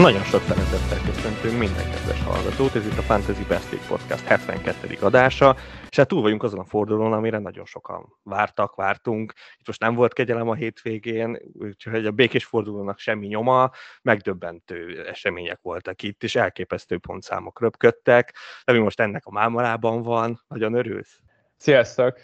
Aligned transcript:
Nagyon 0.00 0.22
sok 0.22 0.42
szeretettel 0.42 1.12
köszöntünk 1.12 1.58
minden 1.58 1.90
kedves 1.90 2.22
hallgatót, 2.22 2.74
ez 2.74 2.86
itt 2.86 2.98
a 2.98 3.02
Fantasy 3.02 3.44
Best 3.48 3.70
League 3.70 3.88
Podcast 3.88 4.24
72. 4.24 4.96
adása, 5.00 5.56
és 5.90 5.96
hát 5.96 6.08
túl 6.08 6.22
vagyunk 6.22 6.42
azon 6.42 6.58
a 6.58 6.64
fordulón, 6.64 7.12
amire 7.12 7.38
nagyon 7.38 7.64
sokan 7.64 8.16
vártak, 8.22 8.74
vártunk. 8.74 9.32
Itt 9.58 9.66
most 9.66 9.80
nem 9.80 9.94
volt 9.94 10.12
kegyelem 10.12 10.48
a 10.48 10.54
hétvégén, 10.54 11.38
úgyhogy 11.52 12.06
a 12.06 12.10
békés 12.10 12.44
fordulónak 12.44 12.98
semmi 12.98 13.26
nyoma, 13.26 13.70
megdöbbentő 14.02 15.06
események 15.08 15.58
voltak 15.62 16.02
itt, 16.02 16.22
és 16.22 16.34
elképesztő 16.34 16.98
pontszámok 16.98 17.60
röpködtek, 17.60 18.34
de 18.64 18.72
mi 18.72 18.78
most 18.78 19.00
ennek 19.00 19.26
a 19.26 19.30
mámorában 19.30 20.02
van, 20.02 20.44
nagyon 20.48 20.74
örülsz? 20.74 21.20
Sziasztok! 21.56 22.18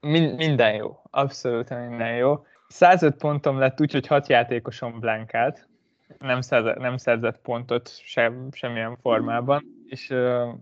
Min- 0.00 0.36
minden 0.36 0.74
jó, 0.74 1.00
abszolút 1.10 1.70
minden 1.70 2.16
jó. 2.16 2.44
105 2.68 3.16
pontom 3.16 3.58
lett 3.58 3.80
úgy, 3.80 3.92
hogy 3.92 4.06
6 4.06 4.28
játékosom 4.28 5.00
blankált, 5.00 5.68
nem 6.18 6.40
szerzett, 6.40 6.78
nem 6.78 6.96
szerzett 6.96 7.40
pontot 7.40 7.90
sem, 8.04 8.48
semmilyen 8.52 8.96
formában, 8.96 9.62
és 9.88 10.10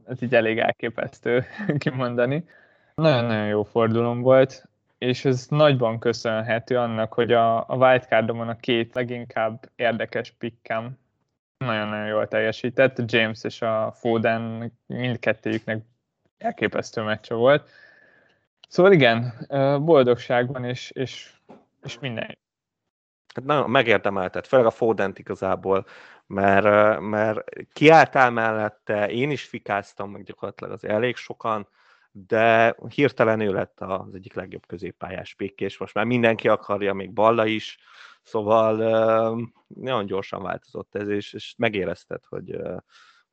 ez 0.07 0.23
így 0.23 0.35
elég 0.35 0.59
elképesztő 0.59 1.45
kimondani. 1.79 2.45
Nagyon-nagyon 2.95 3.47
jó 3.47 3.63
fordulom 3.63 4.21
volt, 4.21 4.69
és 4.99 5.25
ez 5.25 5.47
nagyban 5.49 5.99
köszönhető 5.99 6.79
annak, 6.79 7.13
hogy 7.13 7.33
a, 7.33 7.69
a 7.69 7.77
wildcardomon 7.77 8.49
a 8.49 8.57
két 8.57 8.95
leginkább 8.95 9.71
érdekes 9.77 10.31
pikkem 10.39 10.99
nagyon-nagyon 11.59 12.07
jól 12.07 12.29
teljesített. 12.29 13.13
James 13.13 13.45
és 13.45 13.63
a 13.63 13.93
Foden 13.95 14.73
mindkettőjüknek 14.87 15.85
elképesztő 16.39 17.03
meccse 17.03 17.35
volt. 17.35 17.69
Szóval 18.69 18.93
igen, 18.93 19.47
boldogságban 19.85 20.65
és, 20.65 20.91
és, 20.91 21.33
és 21.83 21.99
minden 21.99 22.39
hát 23.35 23.45
nagyon 23.45 23.71
megérdemeltet, 23.71 24.47
főleg 24.47 24.67
a 24.67 24.71
Fodent 24.71 25.19
igazából, 25.19 25.87
mert, 26.27 27.01
mert 27.01 27.45
kiálltál 27.73 28.31
mellette, 28.31 29.11
én 29.11 29.31
is 29.31 29.45
fikáztam 29.45 30.11
meg 30.11 30.23
gyakorlatilag 30.23 30.73
az 30.73 30.85
elég 30.85 31.17
sokan, 31.17 31.69
de 32.11 32.77
hirtelen 32.89 33.41
ő 33.41 33.53
lett 33.53 33.81
az 33.81 34.15
egyik 34.15 34.35
legjobb 34.35 34.67
középpályás 34.67 35.37
és 35.57 35.79
most 35.79 35.95
már 35.95 36.05
mindenki 36.05 36.49
akarja, 36.49 36.95
még 36.95 37.13
Balla 37.13 37.47
is, 37.47 37.79
szóval 38.23 38.77
nagyon 39.67 40.07
gyorsan 40.07 40.43
változott 40.43 40.95
ez, 40.95 41.09
és, 41.09 41.33
és 41.33 41.55
megérezted, 41.59 42.25
hogy 42.29 42.57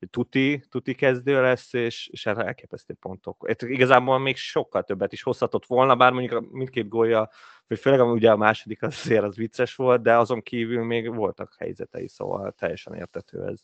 tuti, 0.06 0.62
tuti 0.68 0.94
kezdő 0.94 1.40
lesz, 1.40 1.72
és, 1.72 2.08
és 2.12 2.26
erre 2.26 2.44
elképesztő 2.44 2.94
pontok. 2.94 3.46
Itt 3.48 3.62
igazából 3.62 4.18
még 4.18 4.36
sokkal 4.36 4.82
többet 4.82 5.12
is 5.12 5.22
hozhatott 5.22 5.66
volna, 5.66 5.96
bár 5.96 6.12
mondjuk 6.12 6.50
mindkét 6.52 6.88
gólja, 6.88 7.30
vagy 7.66 7.78
főleg 7.78 8.00
ugye 8.00 8.30
a 8.30 8.36
második 8.36 8.82
azért 8.82 9.24
az 9.24 9.36
vicces 9.36 9.74
volt, 9.74 10.02
de 10.02 10.16
azon 10.16 10.42
kívül 10.42 10.84
még 10.84 11.14
voltak 11.14 11.54
helyzetei, 11.58 12.08
szóval 12.08 12.52
teljesen 12.52 12.94
értető 12.94 13.46
ez. 13.46 13.60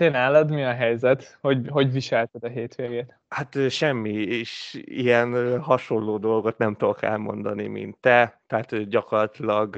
én 0.00 0.10
nálad 0.10 0.50
mi 0.50 0.64
a 0.64 0.72
helyzet? 0.72 1.38
Hogy, 1.40 1.68
hogy 1.68 1.92
viselted 1.92 2.44
a 2.44 2.48
hétvégét? 2.48 3.20
Hát 3.28 3.70
semmi, 3.70 4.12
és 4.12 4.82
ilyen 4.84 5.60
hasonló 5.60 6.18
dolgot 6.18 6.58
nem 6.58 6.74
tudok 6.74 7.02
elmondani, 7.02 7.66
mint 7.66 7.98
te. 7.98 8.42
Tehát 8.46 8.88
gyakorlatilag 8.88 9.76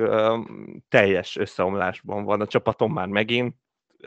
teljes 0.88 1.36
összeomlásban 1.36 2.24
van 2.24 2.40
a 2.40 2.46
csapatom 2.46 2.92
már 2.92 3.06
megint 3.06 3.56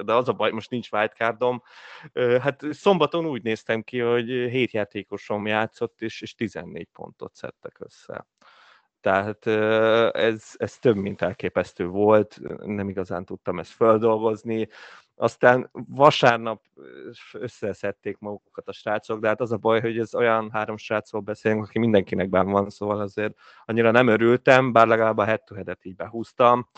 de 0.04 0.14
az 0.14 0.30
a 0.30 0.34
baj, 0.34 0.52
most 0.52 0.70
nincs 0.70 0.92
wildcardom. 0.92 1.64
Hát 2.42 2.64
szombaton 2.72 3.26
úgy 3.26 3.44
néztem 3.44 3.82
ki, 3.82 4.00
hogy 4.00 4.28
hét 4.28 4.72
játékosom 4.72 5.48
játszott, 5.48 6.02
és, 6.02 6.22
és 6.22 6.36
14 6.36 6.88
pontot 6.94 7.36
szedtek 7.36 7.80
össze. 7.80 8.28
Tehát 9.02 9.46
ez, 10.16 10.54
ez 10.58 10.78
több, 10.78 10.96
mint 10.96 11.22
elképesztő 11.22 11.88
volt, 11.88 12.40
nem 12.66 12.90
igazán 12.90 13.26
tudtam 13.26 13.60
ezt 13.60 13.72
feldolgozni. 13.72 14.68
Aztán 15.16 15.70
vasárnap 15.88 16.62
összeszedték 17.34 18.18
magukat 18.20 18.68
a 18.68 18.72
srácok, 18.72 19.20
de 19.20 19.28
hát 19.28 19.42
az 19.42 19.52
a 19.52 19.58
baj, 19.58 19.82
hogy 19.82 20.00
ez 20.00 20.16
olyan 20.16 20.50
három 20.52 20.78
srácról 20.78 21.22
beszélünk, 21.22 21.64
aki 21.64 21.80
mindenkinek 21.80 22.30
benn 22.30 22.50
van, 22.50 22.70
szóval 22.70 23.00
azért 23.00 23.34
annyira 23.66 23.92
nem 23.92 24.08
örültem, 24.08 24.72
bár 24.72 24.88
legalább 24.88 25.18
a 25.18 25.24
head 25.24 25.44
to 25.44 25.56
így 25.82 25.96
behúztam 25.96 26.70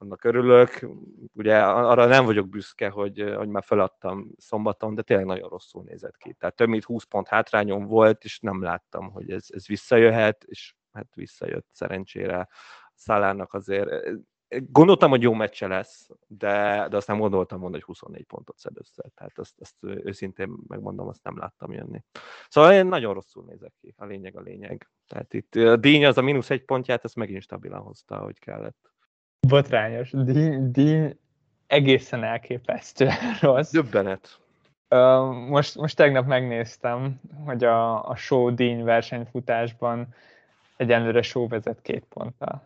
annak 0.00 0.24
örülök. 0.24 0.86
Ugye 1.34 1.62
arra 1.62 2.06
nem 2.06 2.24
vagyok 2.24 2.48
büszke, 2.48 2.88
hogy, 2.88 3.34
hogy 3.36 3.48
már 3.48 3.64
feladtam 3.64 4.30
szombaton, 4.36 4.94
de 4.94 5.02
tényleg 5.02 5.26
nagyon 5.26 5.48
rosszul 5.48 5.82
nézett 5.82 6.16
ki. 6.16 6.32
Tehát 6.32 6.56
több 6.56 6.68
mint 6.68 6.84
20 6.84 7.04
pont 7.04 7.28
hátrányom 7.28 7.86
volt, 7.86 8.24
és 8.24 8.38
nem 8.38 8.62
láttam, 8.62 9.10
hogy 9.10 9.30
ez, 9.30 9.46
ez 9.48 9.66
visszajöhet, 9.66 10.44
és 10.44 10.74
hát 10.92 11.14
visszajött 11.14 11.66
szerencsére. 11.72 12.48
Szalának 12.94 13.54
azért 13.54 13.88
gondoltam, 14.58 15.10
hogy 15.10 15.22
jó 15.22 15.32
meccse 15.32 15.66
lesz, 15.66 16.10
de, 16.26 16.86
de 16.88 16.96
azt 16.96 17.06
nem 17.06 17.18
gondoltam 17.18 17.60
volna, 17.60 17.74
hogy 17.74 17.84
24 17.84 18.24
pontot 18.24 18.58
szed 18.58 18.72
össze. 18.76 19.10
Tehát 19.14 19.38
azt, 19.38 19.60
azt 19.60 19.76
őszintén 19.80 20.56
megmondom, 20.66 21.08
azt 21.08 21.22
nem 21.22 21.38
láttam 21.38 21.72
jönni. 21.72 22.04
Szóval 22.48 22.72
én 22.72 22.86
nagyon 22.86 23.14
rosszul 23.14 23.44
nézek 23.44 23.72
ki, 23.80 23.94
a 23.96 24.04
lényeg 24.04 24.36
a 24.36 24.40
lényeg. 24.40 24.90
Tehát 25.06 25.34
itt 25.34 25.54
a 25.54 25.76
díny 25.76 26.06
az 26.06 26.18
a 26.18 26.22
mínusz 26.22 26.50
egy 26.50 26.64
pontját, 26.64 27.04
ezt 27.04 27.16
megint 27.16 27.42
stabilan 27.42 27.80
hozta, 27.80 28.18
hogy 28.18 28.38
kellett. 28.38 28.92
Botrányos. 29.50 30.10
Dean, 30.10 30.72
Dean 30.72 31.18
egészen 31.66 32.24
elképesztő 32.24 33.08
rossz. 33.40 33.70
Döbbenet. 33.70 34.38
most, 35.48 35.76
most 35.76 35.96
tegnap 35.96 36.26
megnéztem, 36.26 37.20
hogy 37.44 37.64
a, 37.64 38.08
a 38.08 38.16
show 38.16 38.54
Dean 38.54 38.84
versenyfutásban 38.84 40.14
egyenlőre 40.76 41.22
show 41.22 41.48
vezet 41.48 41.82
két 41.82 42.04
ponttal. 42.08 42.62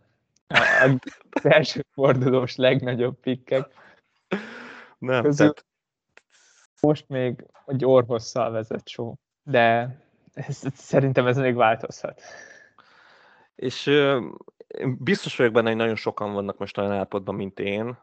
A, 0.47 0.99
az 1.31 1.47
első 1.55 1.85
fordulós 1.93 2.57
legnagyobb 2.57 3.21
pikkek. 3.21 3.67
Nem, 4.99 5.23
közül 5.23 5.47
tehát... 5.47 5.65
most 6.81 7.09
még 7.09 7.47
egy 7.67 7.85
orvosszal 7.85 8.51
vezet 8.51 8.89
show, 8.89 9.15
de 9.43 9.97
ez, 10.35 10.63
szerintem 10.75 11.27
ez 11.27 11.37
még 11.37 11.55
változhat. 11.55 12.21
És 13.55 13.91
biztos 14.99 15.37
vagyok 15.37 15.53
benne, 15.53 15.69
hogy 15.69 15.77
nagyon 15.77 15.97
sokan 15.97 16.33
vannak 16.33 16.59
most 16.59 16.79
olyan 16.79 16.93
állapotban, 16.93 17.35
mint 17.35 17.59
én, 17.59 17.99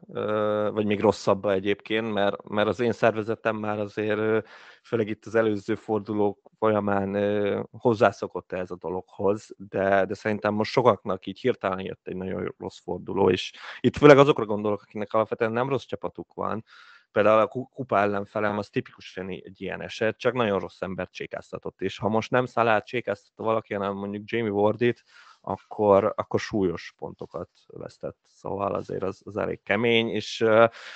vagy 0.71 0.85
még 0.85 0.99
rosszabbban 0.99 1.51
egyébként, 1.51 2.13
mert, 2.13 2.47
mert 2.47 2.67
az 2.67 2.79
én 2.79 2.91
szervezetem 2.91 3.55
már 3.55 3.79
azért, 3.79 4.47
főleg 4.83 5.07
itt 5.07 5.25
az 5.25 5.35
előző 5.35 5.75
fordulók 5.75 6.51
folyamán 6.57 7.67
hozzászokott 7.71 8.51
ez 8.51 8.71
a 8.71 8.75
dologhoz, 8.75 9.55
de, 9.57 10.05
de 10.05 10.13
szerintem 10.13 10.53
most 10.53 10.71
sokaknak 10.71 11.25
így 11.25 11.39
hirtelen 11.39 11.79
jött 11.79 12.07
egy 12.07 12.15
nagyon 12.15 12.55
rossz 12.57 12.79
forduló, 12.79 13.29
és 13.29 13.53
itt 13.79 13.97
főleg 13.97 14.17
azokra 14.17 14.45
gondolok, 14.45 14.81
akiknek 14.81 15.13
alapvetően 15.13 15.51
nem 15.51 15.69
rossz 15.69 15.85
csapatuk 15.85 16.33
van, 16.33 16.63
például 17.11 17.39
a 17.39 17.47
kupa 17.47 17.97
ellenfelem 17.97 18.57
az 18.57 18.69
tipikusan 18.69 19.29
egy 19.29 19.61
ilyen 19.61 19.81
eset, 19.81 20.17
csak 20.17 20.33
nagyon 20.33 20.59
rossz 20.59 20.81
embert 20.81 21.11
csékáztatott, 21.11 21.81
és 21.81 21.97
ha 21.97 22.09
most 22.09 22.31
nem 22.31 22.45
Szalát 22.45 22.85
csékáztatta 22.85 23.43
valaki, 23.43 23.73
hanem 23.73 23.95
mondjuk 23.95 24.29
Jamie 24.29 24.51
Wardit, 24.51 25.03
akkor, 25.41 26.13
akkor 26.15 26.39
súlyos 26.39 26.93
pontokat 26.97 27.49
vesztett. 27.67 28.17
Szóval 28.27 28.73
azért 28.73 29.03
az, 29.03 29.21
az 29.25 29.37
elég 29.37 29.63
kemény, 29.63 30.09
és, 30.09 30.45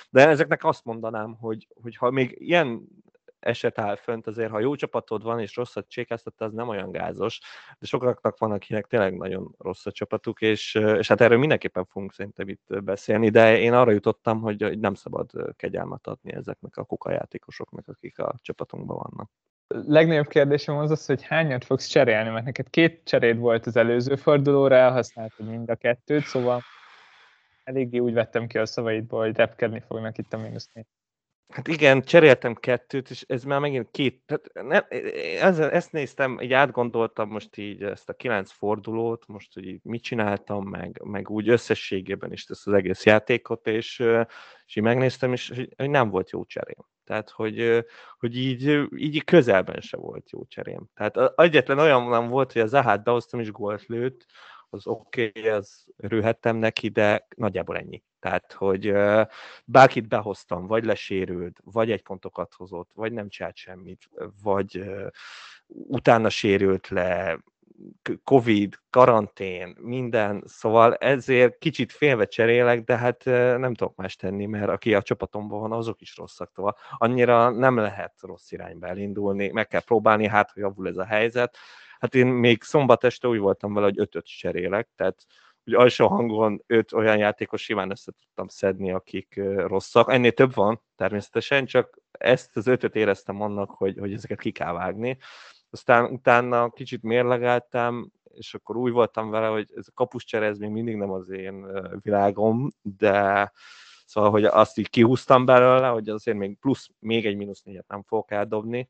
de 0.10 0.28
ezeknek 0.28 0.64
azt 0.64 0.86
mondanám, 0.86 1.36
hogy, 1.36 1.68
hogy 1.82 1.96
ha 1.96 2.12
még 2.12 2.36
ilyen 2.40 2.88
eset 3.46 3.80
áll 3.80 3.96
fönt, 3.96 4.28
azért 4.28 4.52
ha 4.52 4.60
jó 4.60 4.76
csapatod 4.76 5.24
van, 5.24 5.40
és 5.40 5.56
rosszat 5.56 5.90
csékáztatta, 5.90 6.46
az 6.46 6.54
nem 6.54 6.68
olyan 6.68 6.92
gázos, 6.92 7.40
de 7.80 7.86
sokaknak 7.86 8.38
van, 8.38 8.52
akinek 8.52 8.86
tényleg 8.86 9.18
nagyon 9.18 9.56
rossz 9.58 9.86
a 9.86 9.92
csapatuk, 9.92 10.42
és, 10.42 10.76
és 10.76 11.08
hát 11.08 11.22
erről 11.22 11.38
mindenképpen 11.38 11.86
fogunk 11.86 12.14
szerintem 12.14 12.48
itt 12.48 12.84
beszélni, 12.84 13.30
de 13.30 13.58
én 13.58 13.74
arra 13.74 13.92
jutottam, 13.92 14.42
hogy, 14.42 14.80
nem 14.80 14.94
szabad 14.94 15.56
kegyelmet 15.56 16.08
adni 16.08 16.34
ezeknek 16.34 16.78
a 16.78 16.84
kukajátékosoknak, 16.84 17.88
akik 17.88 18.20
a 18.20 18.36
csapatunkban 18.42 18.98
vannak. 18.98 19.30
Legnagyobb 19.68 20.28
kérdésem 20.28 20.78
az 20.78 20.92
az, 20.92 21.06
hogy 21.06 21.24
hányat 21.24 21.66
fogsz 21.66 21.88
cserélni, 21.88 22.30
mert 22.30 22.46
neked 22.46 22.70
két 22.70 23.02
cseréd 23.04 23.38
volt 23.38 23.66
az 23.66 23.76
előző 23.76 24.16
fordulóra, 24.16 24.76
elhasználtad 24.76 25.48
mind 25.50 25.70
a 25.70 25.76
kettőt, 25.76 26.24
szóval 26.24 26.62
eléggé 27.64 27.98
úgy 27.98 28.14
vettem 28.14 28.48
ki 28.48 28.58
a 28.58 28.66
szavaidból, 28.66 29.26
hogy 29.26 29.36
repkedni 29.36 29.80
fognak 29.88 30.18
itt 30.18 30.34
a 30.34 30.38
mínusz 30.38 30.70
Hát 31.50 31.68
igen, 31.68 32.02
cseréltem 32.02 32.56
kettőt, 32.56 33.10
és 33.10 33.24
ez 33.28 33.44
már 33.44 33.60
megint 33.60 33.92
két, 33.92 34.22
tehát 34.26 34.50
ne, 34.54 34.82
ez, 35.40 35.60
ezt 35.60 35.92
néztem, 35.92 36.40
így 36.42 36.54
átgondoltam 36.54 37.30
most 37.30 37.58
így 37.58 37.84
ezt 37.84 38.10
a 38.10 38.14
kilenc 38.14 38.52
fordulót, 38.52 39.28
most 39.28 39.54
hogy 39.54 39.68
így 39.68 39.80
mit 39.84 40.04
csináltam, 40.04 40.68
meg, 40.68 41.02
meg 41.04 41.30
úgy 41.30 41.50
összességében 41.50 42.32
is 42.32 42.46
ezt 42.50 42.68
az 42.68 42.74
egész 42.74 43.06
játékot, 43.06 43.68
és, 43.68 44.00
és 44.66 44.76
így 44.76 44.84
megnéztem, 44.84 45.34
és 45.34 45.50
hogy 45.78 45.90
nem 45.90 46.10
volt 46.10 46.30
jó 46.30 46.46
cserém. 46.46 46.86
Tehát, 47.04 47.30
hogy, 47.30 47.86
hogy 48.18 48.38
így, 48.38 48.88
így 48.96 49.24
közelben 49.24 49.82
se 49.82 49.98
volt 49.98 50.30
jó 50.32 50.46
cserém. 50.46 50.86
Tehát 50.94 51.40
egyetlen 51.40 51.80
olyan 51.80 52.10
nem 52.10 52.28
volt, 52.28 52.52
hogy 52.52 52.62
az 52.62 52.70
Zahát 52.70 53.04
behoztam 53.04 53.40
és 53.40 53.52
gólt 53.52 53.86
lőtt, 53.86 54.26
az 54.70 54.88
oké, 54.88 55.32
okay, 55.36 55.50
az 55.50 55.86
örülhettem 55.98 56.56
neki, 56.56 56.90
de 56.90 57.28
nagyjából 57.36 57.78
ennyi. 57.78 58.04
Tehát, 58.26 58.54
hogy 58.54 58.94
bárkit 59.66 60.08
behoztam, 60.08 60.68
vagy 60.68 60.86
lesérült, 60.86 61.60
vagy 61.64 61.92
egy 61.92 62.04
pontokat 62.04 62.54
hozott, 62.54 62.92
vagy 62.94 63.12
nem 63.12 63.30
csinált 63.30 63.56
semmit, 63.56 64.10
vagy 64.44 64.84
utána 65.68 66.30
sérült 66.30 66.88
le, 66.88 67.40
Covid, 68.24 68.76
karantén, 68.90 69.76
minden, 69.80 70.44
szóval 70.46 70.96
ezért 70.96 71.58
kicsit 71.58 71.92
félve 71.92 72.26
cserélek, 72.26 72.84
de 72.84 72.98
hát 72.98 73.24
nem 73.58 73.74
tudok 73.74 73.96
más 73.96 74.16
tenni, 74.16 74.46
mert 74.46 74.70
aki 74.70 74.94
a 74.94 75.02
csapatomban 75.02 75.60
van, 75.60 75.72
azok 75.72 76.02
is 76.02 76.18
rosszak, 76.18 76.52
szóval 76.56 76.76
annyira 76.98 77.50
nem 77.50 77.78
lehet 77.78 78.14
rossz 78.22 78.52
irányba 78.52 78.88
elindulni, 78.88 79.50
meg 79.50 79.68
kell 79.68 79.84
próbálni, 79.84 80.28
hát, 80.28 80.52
hogy 80.52 80.62
javul 80.62 80.88
ez 80.88 80.98
a 80.98 81.06
helyzet. 81.06 81.58
Hát 82.00 82.16
én 82.16 82.28
még 82.28 82.64
szombat 82.64 83.04
este 83.04 83.28
úgy 83.28 83.40
voltam 83.40 83.74
vele, 83.74 83.86
hogy 83.86 84.00
ötöt 84.00 84.26
cserélek, 84.26 84.90
tehát 84.96 85.26
hogy 85.66 85.74
alsó 85.74 86.08
hangon 86.08 86.64
öt 86.68 86.94
olyan 86.94 87.18
játékos 87.18 87.62
simán 87.62 87.92
össze 87.92 88.12
tudtam 88.12 88.48
szedni, 88.48 88.92
akik 88.92 89.42
rosszak. 89.56 90.12
Ennél 90.12 90.32
több 90.32 90.54
van 90.54 90.82
természetesen, 90.96 91.66
csak 91.66 92.00
ezt 92.12 92.58
az 92.58 92.68
ötöt 92.68 92.96
éreztem 92.96 93.42
annak, 93.42 93.70
hogy, 93.70 93.98
hogy 93.98 94.14
ezeket 94.14 94.40
ki 94.40 94.52
kell 94.52 94.74
vágni. 94.74 95.18
Aztán 95.70 96.12
utána 96.12 96.70
kicsit 96.70 97.04
mérlegeltem, 97.04 98.12
és 98.34 98.54
akkor 98.54 98.78
úgy 98.78 98.92
voltam 98.92 99.30
vele, 99.30 99.48
hogy 99.48 99.72
ez 99.76 99.88
a 99.88 99.94
kapuscsere, 99.94 100.46
ez 100.46 100.58
még 100.58 100.70
mindig 100.70 100.96
nem 100.96 101.12
az 101.12 101.30
én 101.30 101.68
világom, 102.02 102.74
de 102.82 103.52
szóval, 104.06 104.30
hogy 104.30 104.44
azt 104.44 104.78
így 104.78 104.90
kihúztam 104.90 105.46
belőle, 105.46 105.88
hogy 105.88 106.10
azért 106.10 106.38
még 106.38 106.58
plusz, 106.60 106.90
még 107.00 107.26
egy 107.26 107.36
mínusz 107.36 107.62
négyet 107.62 107.88
nem 107.88 108.04
fogok 108.04 108.32
eldobni, 108.32 108.90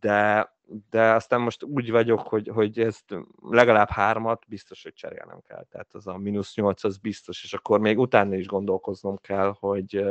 de, 0.00 0.52
de 0.90 1.12
aztán 1.12 1.40
most 1.40 1.62
úgy 1.62 1.90
vagyok, 1.90 2.20
hogy, 2.20 2.48
hogy 2.48 2.78
ezt 2.78 3.14
legalább 3.40 3.88
hármat 3.88 4.44
biztos, 4.48 4.82
hogy 4.82 4.92
cserélnem 4.92 5.40
kell. 5.40 5.64
Tehát 5.70 5.94
az 5.94 6.06
a 6.06 6.16
mínusz 6.16 6.54
nyolc 6.54 6.84
az 6.84 6.98
biztos, 6.98 7.44
és 7.44 7.52
akkor 7.52 7.80
még 7.80 7.98
utána 7.98 8.34
is 8.34 8.46
gondolkoznom 8.46 9.16
kell, 9.16 9.54
hogy, 9.58 10.04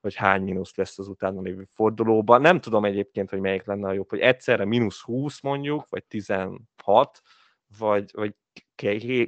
hogy 0.00 0.14
hány 0.14 0.42
mínusz 0.42 0.76
lesz 0.76 0.98
az 0.98 1.08
utána 1.08 1.40
lévő 1.40 1.68
fordulóban. 1.72 2.40
Nem 2.40 2.60
tudom 2.60 2.84
egyébként, 2.84 3.30
hogy 3.30 3.40
melyik 3.40 3.64
lenne 3.64 3.88
a 3.88 3.92
jobb, 3.92 4.08
hogy 4.10 4.20
egyszerre 4.20 4.64
mínusz 4.64 5.00
20 5.00 5.40
mondjuk, 5.40 5.88
vagy 5.88 6.04
16, 6.04 7.20
vagy, 7.78 8.10
vagy 8.12 8.34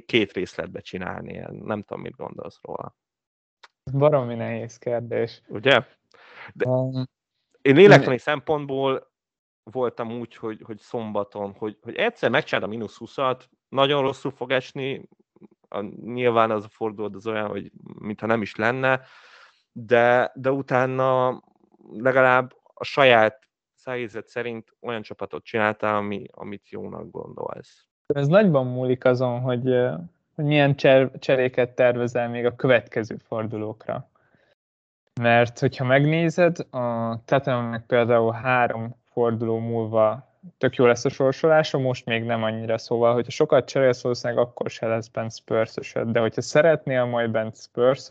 két 0.05 0.33
részletbe 0.33 0.79
csinálni. 0.79 1.45
Nem 1.49 1.83
tudom, 1.83 2.01
mit 2.01 2.15
gondolsz 2.15 2.59
róla. 2.61 2.95
Baromi 3.91 4.35
nehéz 4.35 4.77
kérdés. 4.77 5.41
Ugye? 5.47 5.85
De 6.53 6.67
um, 6.67 7.05
én 7.61 7.75
lélektani 7.75 8.17
szempontból 8.17 9.15
voltam 9.71 10.11
úgy, 10.11 10.35
hogy, 10.35 10.61
hogy 10.65 10.79
szombaton, 10.79 11.53
hogy, 11.57 11.77
hogy 11.81 11.95
egyszer 11.95 12.29
megcsináld 12.29 12.63
a 12.63 12.67
mínusz 12.67 12.97
20-at, 12.99 13.41
nagyon 13.69 14.01
rosszul 14.01 14.31
fog 14.31 14.51
esni, 14.51 15.09
a, 15.69 15.81
nyilván 16.03 16.51
az 16.51 16.63
a 16.63 16.69
forduló 16.69 17.09
az 17.13 17.27
olyan, 17.27 17.47
hogy 17.47 17.71
mintha 17.99 18.25
nem 18.25 18.41
is 18.41 18.55
lenne, 18.55 19.01
de, 19.71 20.31
de 20.35 20.51
utána 20.51 21.41
legalább 21.93 22.55
a 22.73 22.83
saját 22.83 23.47
szájézet 23.75 24.27
szerint 24.27 24.75
olyan 24.81 25.01
csapatot 25.01 25.43
csináltál, 25.43 25.95
ami, 25.95 26.25
amit 26.31 26.69
jónak 26.69 27.11
gondolsz. 27.11 27.87
Ez 28.05 28.27
nagyban 28.27 28.65
múlik 28.65 29.05
azon, 29.05 29.39
hogy, 29.39 29.63
hogy 30.35 30.45
milyen 30.45 30.75
cser, 30.75 31.11
cseréket 31.19 31.75
tervezel 31.75 32.29
még 32.29 32.45
a 32.45 32.55
következő 32.55 33.17
fordulókra. 33.17 34.09
Mert 35.21 35.59
hogyha 35.59 35.85
megnézed, 35.85 36.59
a 36.73 37.17
Tottenhamnek 37.25 37.85
például 37.85 38.31
három 38.31 38.95
forduló 39.17 39.59
múlva 39.59 40.35
tök 40.57 40.75
jó 40.75 40.85
lesz 40.85 41.05
a 41.05 41.09
sorsolása, 41.09 41.77
most 41.77 42.05
még 42.05 42.23
nem 42.23 42.43
annyira, 42.43 42.77
szóval, 42.77 43.13
hogyha 43.13 43.31
sokat 43.31 43.67
cserélsz, 43.67 44.01
valószínűleg 44.01 44.43
akkor 44.43 44.69
se 44.69 44.87
lesz 44.87 45.07
bent 45.07 45.35
spurs 45.35 45.93
de 46.05 46.19
hogyha 46.19 46.41
szeretnél 46.41 47.05
majd 47.05 47.31
bent 47.31 47.61
spurs 47.61 48.07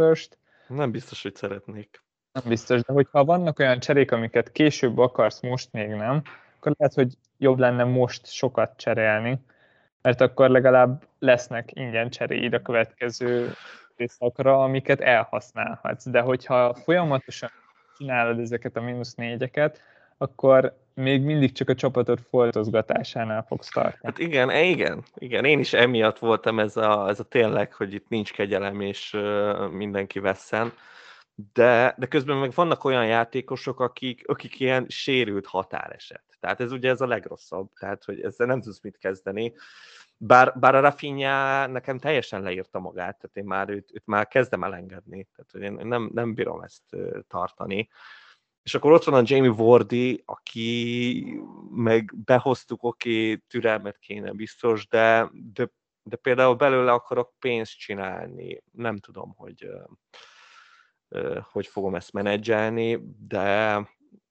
Nem 0.69 0.91
biztos, 0.91 1.23
hogy 1.23 1.35
szeretnék. 1.35 2.03
Nem 2.32 2.43
biztos, 2.47 2.82
de 2.82 2.93
hogyha 2.93 3.25
vannak 3.25 3.58
olyan 3.58 3.81
cserék, 3.81 4.12
amiket 4.12 4.53
később 4.53 4.99
akarsz, 4.99 5.41
most 5.41 5.73
még 5.73 5.88
nem, 5.88 6.23
akkor 6.56 6.75
lehet, 6.79 6.94
hogy 6.94 7.14
jobb 7.38 7.59
lenne 7.59 7.85
most 7.85 8.26
sokat 8.26 8.76
cserélni, 8.76 9.38
mert 10.02 10.20
akkor 10.20 10.50
legalább 10.50 11.02
lesznek 11.19 11.70
ingyen 11.73 12.11
cseréid 12.11 12.52
a 12.52 12.62
következő 12.62 13.52
részakra, 13.97 14.62
amiket 14.62 15.00
elhasználhatsz. 15.00 16.09
De 16.09 16.20
hogyha 16.20 16.75
folyamatosan 16.75 17.50
csinálod 17.97 18.38
ezeket 18.38 18.76
a 18.76 18.81
mínusz 18.81 19.14
négyeket, 19.14 19.82
akkor 20.18 20.76
még 20.94 21.22
mindig 21.22 21.52
csak 21.52 21.68
a 21.68 21.74
csapatot 21.74 22.20
foltozgatásánál 22.20 23.44
fogsz 23.48 23.68
tartani. 23.68 23.98
Hát 24.02 24.18
igen, 24.18 24.50
e, 24.50 24.62
igen, 24.62 25.04
igen, 25.14 25.44
én 25.44 25.58
is 25.58 25.72
emiatt 25.72 26.18
voltam 26.18 26.58
ez 26.58 26.76
a, 26.76 27.08
ez 27.08 27.20
a 27.20 27.24
tényleg, 27.24 27.72
hogy 27.72 27.94
itt 27.94 28.08
nincs 28.08 28.32
kegyelem, 28.32 28.80
és 28.80 29.16
mindenki 29.70 30.18
vesszen, 30.18 30.72
de, 31.52 31.94
de 31.98 32.06
közben 32.06 32.36
meg 32.36 32.52
vannak 32.54 32.84
olyan 32.84 33.06
játékosok, 33.06 33.80
akik, 33.80 34.28
akik 34.28 34.60
ilyen 34.60 34.86
sérült 34.88 35.46
határeset. 35.46 36.24
Tehát 36.40 36.60
ez 36.60 36.72
ugye 36.72 36.90
ez 36.90 37.00
a 37.00 37.06
legrosszabb, 37.06 37.72
tehát 37.78 38.04
hogy 38.04 38.20
ezzel 38.20 38.46
nem 38.46 38.60
tudsz 38.60 38.80
mit 38.82 38.98
kezdeni. 38.98 39.54
Bár, 40.18 40.58
bár 40.58 40.74
a 40.74 40.80
Rafinha 40.80 41.66
nekem 41.66 41.98
teljesen 41.98 42.42
leírta 42.42 42.78
magát, 42.78 43.18
tehát 43.18 43.36
én 43.36 43.44
már 43.44 43.68
őt, 43.68 43.90
őt 43.92 44.06
már 44.06 44.28
kezdem 44.28 44.64
elengedni, 44.64 45.28
tehát 45.36 45.50
hogy 45.52 45.60
én 45.60 45.86
nem, 45.86 46.10
nem 46.12 46.34
bírom 46.34 46.60
ezt 46.60 46.82
tartani. 47.28 47.88
És 48.66 48.74
akkor 48.74 48.92
ott 48.92 49.04
van 49.04 49.24
a 49.24 49.26
Jamie 49.26 49.50
Wardy, 49.50 50.22
aki 50.24 51.40
meg 51.70 52.12
behoztuk, 52.24 52.82
oké, 52.82 53.22
okay, 53.22 53.42
türelmet 53.48 53.98
kéne 53.98 54.32
biztos, 54.32 54.88
de, 54.88 55.30
de, 55.52 55.70
de 56.02 56.16
például 56.16 56.54
belőle 56.54 56.92
akarok 56.92 57.32
pénzt 57.38 57.78
csinálni. 57.78 58.62
Nem 58.72 58.96
tudom, 58.98 59.34
hogy 59.36 59.68
hogy 61.52 61.66
fogom 61.66 61.94
ezt 61.94 62.12
menedzselni, 62.12 63.00
de 63.28 63.80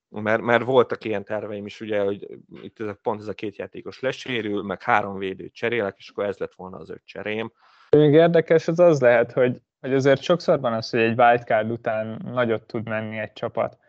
mert, 0.09 0.41
mert 0.41 0.63
voltak 0.63 1.03
ilyen 1.03 1.23
terveim 1.23 1.65
is, 1.65 1.81
ugye, 1.81 2.01
hogy 2.01 2.27
itt 2.61 2.79
ez 2.79 2.87
a, 2.87 2.97
pont 3.01 3.21
ez 3.21 3.27
a 3.27 3.33
két 3.33 3.55
játékos 3.55 3.99
lesérül, 3.99 4.63
meg 4.63 4.81
három 4.81 5.17
védőt 5.17 5.53
cserélek, 5.53 5.95
és 5.97 6.09
akkor 6.09 6.25
ez 6.25 6.37
lett 6.37 6.55
volna 6.55 6.77
az 6.77 6.89
öt 6.89 7.05
cserém. 7.05 7.51
Még 7.89 8.13
érdekes 8.13 8.67
az 8.67 8.79
az 8.79 9.01
lehet, 9.01 9.31
hogy, 9.31 9.61
hogy 9.79 9.93
azért 9.93 10.21
sokszor 10.21 10.59
van 10.59 10.73
az, 10.73 10.89
hogy 10.89 10.99
egy 10.99 11.19
wildcard 11.19 11.71
után 11.71 12.21
nagyot 12.23 12.63
tud 12.63 12.87
menni 12.87 13.17
egy 13.17 13.33
csapat. 13.33 13.83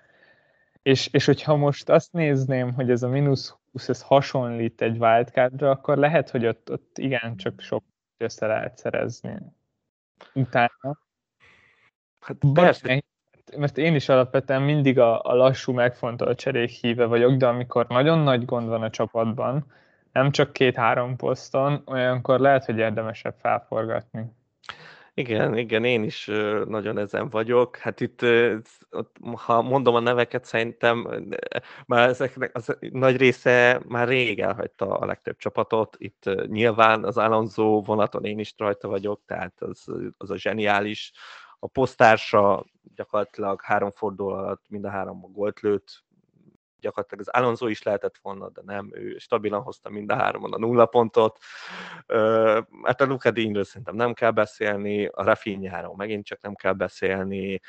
És, 0.87 1.09
és 1.13 1.25
hogyha 1.25 1.57
most 1.57 1.89
azt 1.89 2.13
nézném, 2.13 2.73
hogy 2.73 2.91
ez 2.91 3.03
a 3.03 3.09
mínusz 3.09 3.57
20, 3.73 3.89
ez 3.89 4.03
hasonlít 4.03 4.83
egy 4.83 4.97
wildcardra, 4.99 5.71
akkor 5.71 5.97
lehet, 5.97 6.31
hogy 6.31 6.47
ott, 6.47 6.71
ott 6.71 6.99
igen, 6.99 7.37
csak 7.37 7.61
sok 7.61 7.85
össze 8.17 8.47
lehet 8.47 8.79
szerezni 8.79 9.39
utána. 10.35 10.99
Hát 12.21 12.37
persze. 12.53 13.03
Mert 13.57 13.79
én 13.79 13.95
is 13.95 14.09
alapvetően 14.09 14.63
mindig 14.63 14.99
a, 14.99 15.23
a 15.23 15.35
lassú, 15.35 15.73
megfontolt 15.73 16.39
cserék 16.39 16.71
híve 16.71 17.05
vagyok, 17.05 17.37
de 17.37 17.47
amikor 17.47 17.87
nagyon 17.87 18.19
nagy 18.19 18.45
gond 18.45 18.69
van 18.69 18.83
a 18.83 18.91
csapatban, 18.91 19.73
nem 20.13 20.31
csak 20.31 20.53
két-három 20.53 21.17
poszton, 21.17 21.83
olyankor 21.87 22.41
lehet, 22.41 22.65
hogy 22.65 22.79
érdemesebb 22.79 23.35
felforgatni. 23.41 24.25
Igen, 25.19 25.57
igen, 25.57 25.85
én 25.85 26.03
is 26.03 26.27
nagyon 26.67 26.99
ezen 26.99 27.29
vagyok. 27.29 27.77
Hát 27.77 28.01
itt, 28.01 28.21
ha 29.35 29.63
mondom 29.63 29.95
a 29.95 30.01
neveket, 30.01 30.45
szerintem 30.45 31.25
már 31.87 32.09
ezeknek 32.09 32.51
az 32.55 32.77
nagy 32.91 33.17
része 33.17 33.81
már 33.89 34.09
rég 34.09 34.41
elhagyta 34.41 34.99
a 34.99 35.07
legtöbb 35.07 35.37
csapatot. 35.37 35.97
Itt 35.99 36.47
nyilván 36.47 37.05
az 37.05 37.17
Alonso 37.17 37.83
vonaton 37.83 38.25
én 38.25 38.39
is 38.39 38.55
rajta 38.57 38.89
vagyok, 38.89 39.23
tehát 39.27 39.63
az, 39.63 39.85
az 40.17 40.31
a 40.31 40.37
zseniális. 40.37 41.13
A 41.59 41.67
posztársa 41.67 42.65
gyakorlatilag 42.95 43.61
három 43.63 43.91
forduló 43.91 44.29
alatt 44.29 44.65
mind 44.69 44.85
a 44.85 44.91
három 44.91 45.21
gólt 45.33 45.61
lőtt, 45.61 46.05
gyakorlatilag 46.81 47.29
az 47.29 47.41
Alonso 47.41 47.67
is 47.67 47.83
lehetett 47.83 48.19
volna, 48.23 48.51
de 48.51 48.61
nem, 48.65 48.91
ő 48.93 49.19
stabilan 49.19 49.63
hozta 49.63 49.91
mind 49.91 50.11
a 50.11 50.17
háromon 50.17 50.53
a 50.53 50.59
nulla 50.59 50.87
pontot. 50.87 51.39
Hát 52.83 53.01
a 53.01 53.07
Luka 53.07 53.31
Dínről 53.31 53.65
szerintem 53.65 53.95
nem 53.95 54.13
kell 54.13 54.31
beszélni, 54.31 55.07
a 55.07 55.23
Rafinháról 55.23 55.97
megint 55.97 56.25
csak 56.25 56.41
nem 56.41 56.55
kell 56.55 56.73
beszélni, 56.73 57.61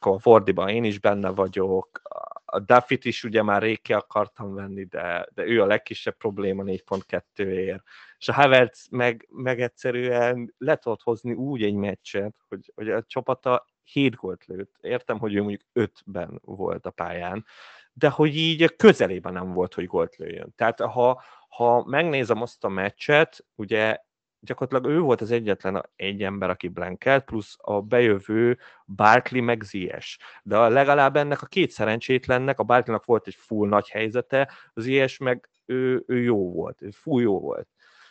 akkor 0.00 0.20
Fordiban 0.20 0.68
én 0.68 0.84
is 0.84 0.98
benne 0.98 1.28
vagyok, 1.28 2.00
a 2.44 2.58
Duffit 2.58 3.04
is 3.04 3.24
ugye 3.24 3.42
már 3.42 3.62
rég 3.62 3.82
ki 3.82 3.92
akartam 3.92 4.54
venni, 4.54 4.84
de, 4.84 5.26
de 5.34 5.46
ő 5.46 5.62
a 5.62 5.66
legkisebb 5.66 6.16
probléma 6.16 6.62
4.2-ért, 6.62 7.82
és 8.18 8.28
a 8.28 8.32
Havertz 8.32 8.88
meg, 8.90 9.28
meg 9.30 9.60
egyszerűen 9.60 10.54
le 10.58 10.76
tudott 10.76 11.02
hozni 11.02 11.32
úgy 11.32 11.62
egy 11.62 11.74
meccset, 11.74 12.34
hogy, 12.48 12.72
hogy 12.74 12.90
a 12.90 13.02
csapata 13.02 13.66
7 13.84 14.14
gólt 14.14 14.44
lőtt. 14.46 14.76
Értem, 14.80 15.18
hogy 15.18 15.34
ő 15.34 15.42
mondjuk 15.42 15.62
5-ben 15.74 16.40
volt 16.44 16.86
a 16.86 16.90
pályán, 16.90 17.44
de 17.92 18.08
hogy 18.08 18.36
így 18.36 18.76
közelében 18.76 19.32
nem 19.32 19.52
volt, 19.52 19.74
hogy 19.74 19.86
gólt 19.86 20.16
lőjön. 20.16 20.52
Tehát 20.56 20.80
ha, 20.80 21.22
ha 21.48 21.84
megnézem 21.84 22.42
azt 22.42 22.64
a 22.64 22.68
meccset, 22.68 23.44
ugye 23.54 23.98
gyakorlatilag 24.40 24.96
ő 24.96 25.00
volt 25.00 25.20
az 25.20 25.30
egyetlen 25.30 25.88
egy 25.96 26.22
ember, 26.22 26.50
aki 26.50 26.68
blankelt, 26.68 27.24
plusz 27.24 27.56
a 27.58 27.80
bejövő 27.80 28.58
Barkley 28.86 29.42
meg 29.42 29.62
Zies. 29.62 30.18
De 30.42 30.68
legalább 30.68 31.16
ennek 31.16 31.42
a 31.42 31.46
két 31.46 31.70
szerencsétlennek, 31.70 32.58
a 32.58 32.62
Barkleynak 32.62 33.04
volt 33.04 33.26
egy 33.26 33.34
full 33.34 33.68
nagy 33.68 33.88
helyzete, 33.88 34.52
az 34.72 34.82
Zies 34.82 35.18
meg 35.18 35.48
ő, 35.64 36.04
ő 36.06 36.22
jó 36.22 36.52
volt, 36.52 36.82
ő 36.82 36.90
full 36.90 37.22
jó 37.22 37.40
volt. 37.40 37.68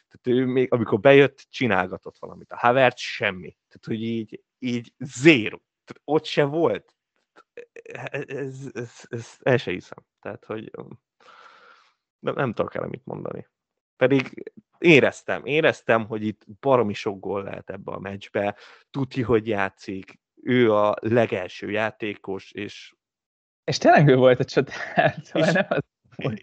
Tehát 0.09 0.41
ő 0.41 0.45
még, 0.45 0.73
amikor 0.73 0.99
bejött, 0.99 1.45
csinálgatott 1.49 2.17
valamit. 2.19 2.51
A 2.51 2.57
Havertz 2.57 3.01
semmi. 3.01 3.57
Tehát, 3.67 3.85
hogy 3.85 4.03
így, 4.03 4.41
így 4.59 4.93
zéro. 4.97 5.57
Tehát 5.85 6.01
ott 6.03 6.25
se 6.25 6.43
volt 6.43 6.95
ez, 8.11 8.69
ez, 8.73 9.05
ez 9.09 9.37
el 9.39 9.57
se 9.57 9.71
hiszem. 9.71 10.05
Tehát, 10.21 10.45
hogy 10.45 10.71
nem, 12.19 12.33
nem 12.33 12.53
tudok 12.53 12.75
el 12.75 12.87
mit 12.87 13.05
mondani. 13.05 13.47
Pedig 13.97 14.51
éreztem, 14.77 15.45
éreztem, 15.45 16.05
hogy 16.05 16.23
itt 16.23 16.45
baromi 16.59 16.93
sok 16.93 17.19
gól 17.19 17.43
lehet 17.43 17.69
ebbe 17.69 17.91
a 17.91 17.99
meccsbe, 17.99 18.55
tudja, 18.89 19.25
hogy 19.25 19.47
játszik, 19.47 20.19
ő 20.41 20.73
a 20.73 20.95
legelső 21.01 21.71
játékos, 21.71 22.51
és... 22.51 22.93
És 23.63 23.77
tényleg 23.77 24.07
ő 24.07 24.15
volt 24.15 24.39
a 24.39 24.43
csatár, 24.43 25.15
szóval 25.23 25.51
nem 25.51 25.65
az 25.69 25.83
volt. 26.15 26.41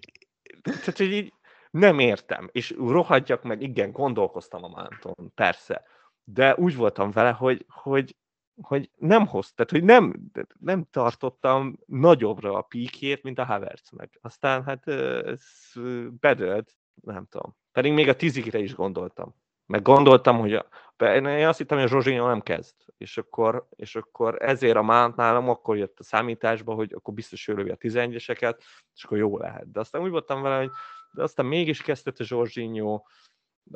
Tehát, 0.62 0.96
hogy 0.96 1.12
így 1.12 1.32
nem 1.70 1.98
értem, 1.98 2.48
és 2.52 2.70
rohadjak 2.70 3.42
meg, 3.42 3.62
igen, 3.62 3.92
gondolkoztam 3.92 4.64
a 4.64 4.68
Mánton, 4.68 5.32
persze, 5.34 5.84
de 6.24 6.54
úgy 6.54 6.76
voltam 6.76 7.10
vele, 7.10 7.30
hogy, 7.30 7.64
hogy, 7.68 8.16
hogy 8.62 8.90
nem 8.96 9.26
hoz, 9.26 9.52
tehát 9.52 9.70
hogy 9.70 9.84
nem, 9.84 10.30
nem 10.60 10.86
tartottam 10.90 11.78
nagyobbra 11.86 12.56
a 12.56 12.62
píkjét, 12.62 13.22
mint 13.22 13.38
a 13.38 13.44
Havertz 13.44 13.90
meg. 13.90 14.18
Aztán 14.20 14.64
hát 14.64 14.88
ez 14.88 15.42
bedölt, 16.20 16.76
nem 17.02 17.26
tudom. 17.30 17.56
Pedig 17.72 17.92
még 17.92 18.08
a 18.08 18.16
tízikre 18.16 18.58
is 18.58 18.74
gondoltam. 18.74 19.34
Meg 19.66 19.82
gondoltam, 19.82 20.38
hogy 20.38 20.54
a, 20.54 20.66
én 21.04 21.46
azt 21.46 21.58
hittem, 21.58 21.78
hogy 21.78 21.86
a 21.86 21.90
Zsozsinyó 21.90 22.26
nem 22.26 22.40
kezd. 22.40 22.74
És 22.98 23.18
akkor, 23.18 23.66
és 23.76 23.96
akkor 23.96 24.42
ezért 24.42 24.76
a 24.76 24.82
Mount 24.82 25.16
nálam 25.16 25.48
akkor 25.48 25.76
jött 25.76 25.98
a 25.98 26.02
számításba, 26.02 26.74
hogy 26.74 26.92
akkor 26.92 27.14
biztos 27.14 27.48
ő 27.48 27.70
a 27.70 27.76
11-eseket, 27.76 28.58
és 28.94 29.04
akkor 29.04 29.18
jó 29.18 29.38
lehet. 29.38 29.70
De 29.70 29.80
aztán 29.80 30.02
úgy 30.02 30.10
voltam 30.10 30.42
vele, 30.42 30.56
hogy 30.56 30.70
de 31.10 31.22
aztán 31.22 31.46
mégis 31.46 31.82
kezdett 31.82 32.18
a 32.18 32.24
Zsorzsinyó, 32.24 33.06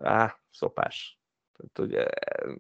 á, 0.03 0.39
szopás. 0.51 1.19
Tehát, 1.57 1.91
ugye, 1.91 2.07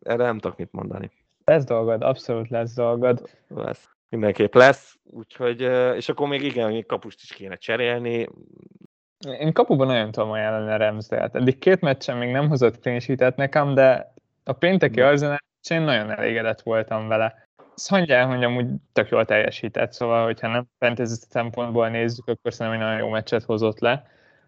erre 0.02 0.24
nem 0.24 0.38
tudok 0.38 0.58
mit 0.58 0.72
mondani. 0.72 1.10
Lesz 1.50 1.64
dolgod, 1.64 2.02
abszolút 2.02 2.48
lesz 2.48 2.74
dolgod. 2.74 3.28
Lesz. 3.48 3.88
Mindenképp 4.08 4.54
lesz, 4.54 4.96
úgyhogy, 5.04 5.60
és 5.96 6.08
akkor 6.08 6.28
még 6.28 6.42
igen, 6.42 6.70
még 6.70 6.86
kapust 6.86 7.22
is 7.22 7.32
kéne 7.32 7.56
cserélni. 7.56 8.28
Én 9.38 9.52
kapuban 9.52 9.86
nagyon 9.86 10.10
tudom 10.10 10.30
ajánlani 10.30 10.72
a 10.72 10.76
Remsdale-t. 10.76 11.34
Eddig 11.34 11.58
két 11.58 11.80
meccsen 11.80 12.16
még 12.16 12.30
nem 12.30 12.48
hozott 12.48 12.80
clean 12.80 13.32
nekem, 13.36 13.74
de 13.74 14.12
a 14.44 14.52
pénteki 14.52 15.00
Arsenal 15.00 15.38
én 15.70 15.82
nagyon 15.82 16.10
elégedett 16.10 16.60
voltam 16.60 17.08
vele. 17.08 17.48
Azt 17.74 17.90
mondják, 17.90 18.26
hogy 18.26 18.44
amúgy 18.44 18.66
tök 18.92 19.08
jól 19.08 19.24
teljesített, 19.24 19.92
szóval 19.92 20.24
hogyha 20.24 20.48
nem 20.48 20.66
fantasy 20.78 21.14
szempontból 21.14 21.88
nézzük, 21.88 22.28
akkor 22.28 22.52
szerintem 22.52 22.82
egy 22.82 22.86
nagyon 22.86 23.06
jó 23.06 23.08
meccset 23.08 23.42
hozott 23.42 23.78
le. 23.78 24.06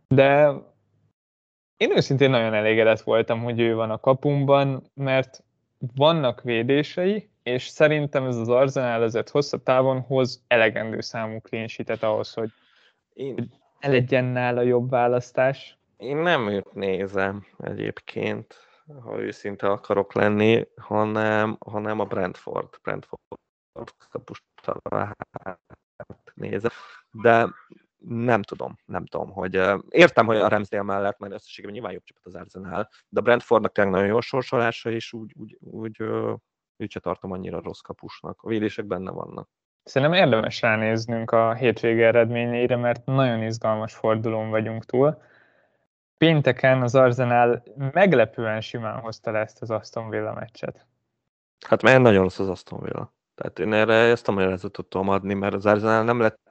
De 0.09 0.53
én 1.77 1.97
őszintén 1.97 2.31
nagyon 2.31 2.55
elégedett 2.55 3.01
voltam, 3.01 3.43
hogy 3.43 3.61
ő 3.61 3.75
van 3.75 3.91
a 3.91 4.01
kapumban, 4.01 4.83
mert 4.95 5.45
vannak 5.95 6.43
védései, 6.43 7.31
és 7.43 7.67
szerintem 7.67 8.25
ez 8.25 8.37
az 8.37 8.49
Arsenal 8.49 9.03
ezért 9.03 9.31
hosszabb 9.31 9.63
távon 9.63 10.01
hoz 10.01 10.43
elegendő 10.47 11.01
számú 11.01 11.41
clean 11.41 11.69
ahhoz, 12.01 12.33
hogy 12.33 12.51
én... 13.13 13.51
legyen 13.81 14.25
nála 14.25 14.61
jobb 14.61 14.91
választás. 14.91 15.79
Én 15.97 16.17
nem 16.17 16.49
őt 16.49 16.73
nézem 16.73 17.47
egyébként, 17.59 18.55
ha 19.03 19.19
őszinte 19.19 19.71
akarok 19.71 20.13
lenni, 20.13 20.67
hanem, 20.77 21.57
hanem 21.67 22.01
a 22.01 22.05
Brentford, 22.05 22.69
Brentford 22.83 23.23
kapust 24.11 24.43
nézem. 26.35 26.71
De 27.11 27.49
nem 28.09 28.43
tudom, 28.43 28.77
nem 28.85 29.07
tudom, 29.07 29.31
hogy 29.31 29.61
értem, 29.89 30.27
hogy 30.27 30.37
a 30.37 30.49
Ramsdale 30.49 30.83
mellett, 30.83 31.19
mert 31.19 31.33
összességében 31.33 31.75
nyilván 31.75 31.93
jobb 31.93 32.05
csapat 32.05 32.27
az 32.27 32.35
Arsenal, 32.35 32.89
de 33.09 33.21
a 33.21 33.23
Brentfordnak 33.23 33.73
tényleg 33.73 33.93
nagyon 33.93 34.09
jó 34.09 34.21
sorsolása, 34.21 34.91
és 34.91 35.13
úgy, 35.13 35.33
úgy, 35.39 35.57
úgy 35.61 36.03
úgy 36.83 36.91
se 36.91 37.01
tartom 37.01 37.33
annyira 37.33 37.61
rossz 37.61 37.81
kapusnak. 37.81 38.43
A 38.43 38.49
védések 38.49 38.85
benne 38.85 39.11
vannak. 39.11 39.49
Szerintem 39.85 40.19
érdemes 40.19 40.61
ránéznünk 40.61 41.31
a 41.31 41.55
hétvége 41.55 42.07
eredményeire, 42.07 42.77
mert 42.77 43.05
nagyon 43.05 43.43
izgalmas 43.43 43.95
fordulón 43.95 44.51
vagyunk 44.51 44.85
túl. 44.85 45.23
Pénteken 46.17 46.83
az 46.83 46.95
Arsenal 46.95 47.63
meglepően 47.93 48.61
simán 48.61 49.01
hozta 49.01 49.31
le 49.31 49.39
ezt 49.39 49.63
az 49.63 49.71
Aston 49.71 50.09
Villa 50.09 50.33
meccset. 50.33 50.87
Hát 51.67 51.83
mert 51.83 52.03
nagyon 52.03 52.23
rossz 52.23 52.39
az 52.39 52.49
Aston 52.49 52.81
Villa. 52.81 53.13
Tehát 53.35 53.59
én 53.59 53.73
erre 53.73 53.95
ezt 53.95 54.29
a 54.29 54.33
magyarázatot 54.33 54.87
tudom 54.87 55.09
adni, 55.09 55.35
mert 55.35 55.55
az 55.55 55.67
Arsenal 55.67 56.05
nem 56.05 56.21
lett 56.21 56.42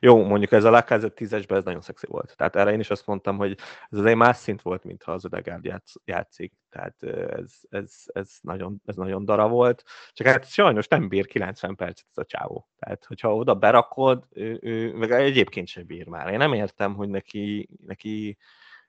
jó, 0.00 0.24
mondjuk 0.24 0.52
ez 0.52 0.64
a 0.64 0.70
Lacazette 0.70 1.14
tízesben 1.14 1.58
ez 1.58 1.64
nagyon 1.64 1.80
szexi 1.80 2.06
volt. 2.06 2.34
Tehát 2.36 2.56
erre 2.56 2.72
én 2.72 2.80
is 2.80 2.90
azt 2.90 3.06
mondtam, 3.06 3.36
hogy 3.36 3.58
ez 3.90 3.98
azért 3.98 4.16
más 4.16 4.36
szint 4.36 4.62
volt, 4.62 4.84
mintha 4.84 5.12
az 5.12 5.24
Ödegárd 5.24 5.64
játsz, 5.64 5.94
játszik. 6.04 6.52
Tehát 6.70 7.02
ez, 7.02 7.52
ez, 7.70 7.92
ez, 8.06 8.30
nagyon, 8.40 8.82
ez 8.84 8.96
nagyon 8.96 9.24
dara 9.24 9.48
volt. 9.48 9.84
Csak 10.12 10.26
hát 10.26 10.48
sajnos 10.48 10.88
nem 10.88 11.08
bír 11.08 11.26
90 11.26 11.74
percet 11.76 12.06
ez 12.10 12.18
a 12.18 12.24
csávó. 12.24 12.68
Tehát, 12.78 13.04
hogyha 13.04 13.36
oda 13.36 13.54
berakod, 13.54 14.26
ő, 14.30 14.58
ő, 14.62 14.92
meg 14.92 15.10
egyébként 15.10 15.68
sem 15.68 15.86
bír 15.86 16.06
már. 16.06 16.32
Én 16.32 16.38
nem 16.38 16.52
értem, 16.52 16.94
hogy 16.94 17.08
neki, 17.08 17.68
neki 17.86 18.38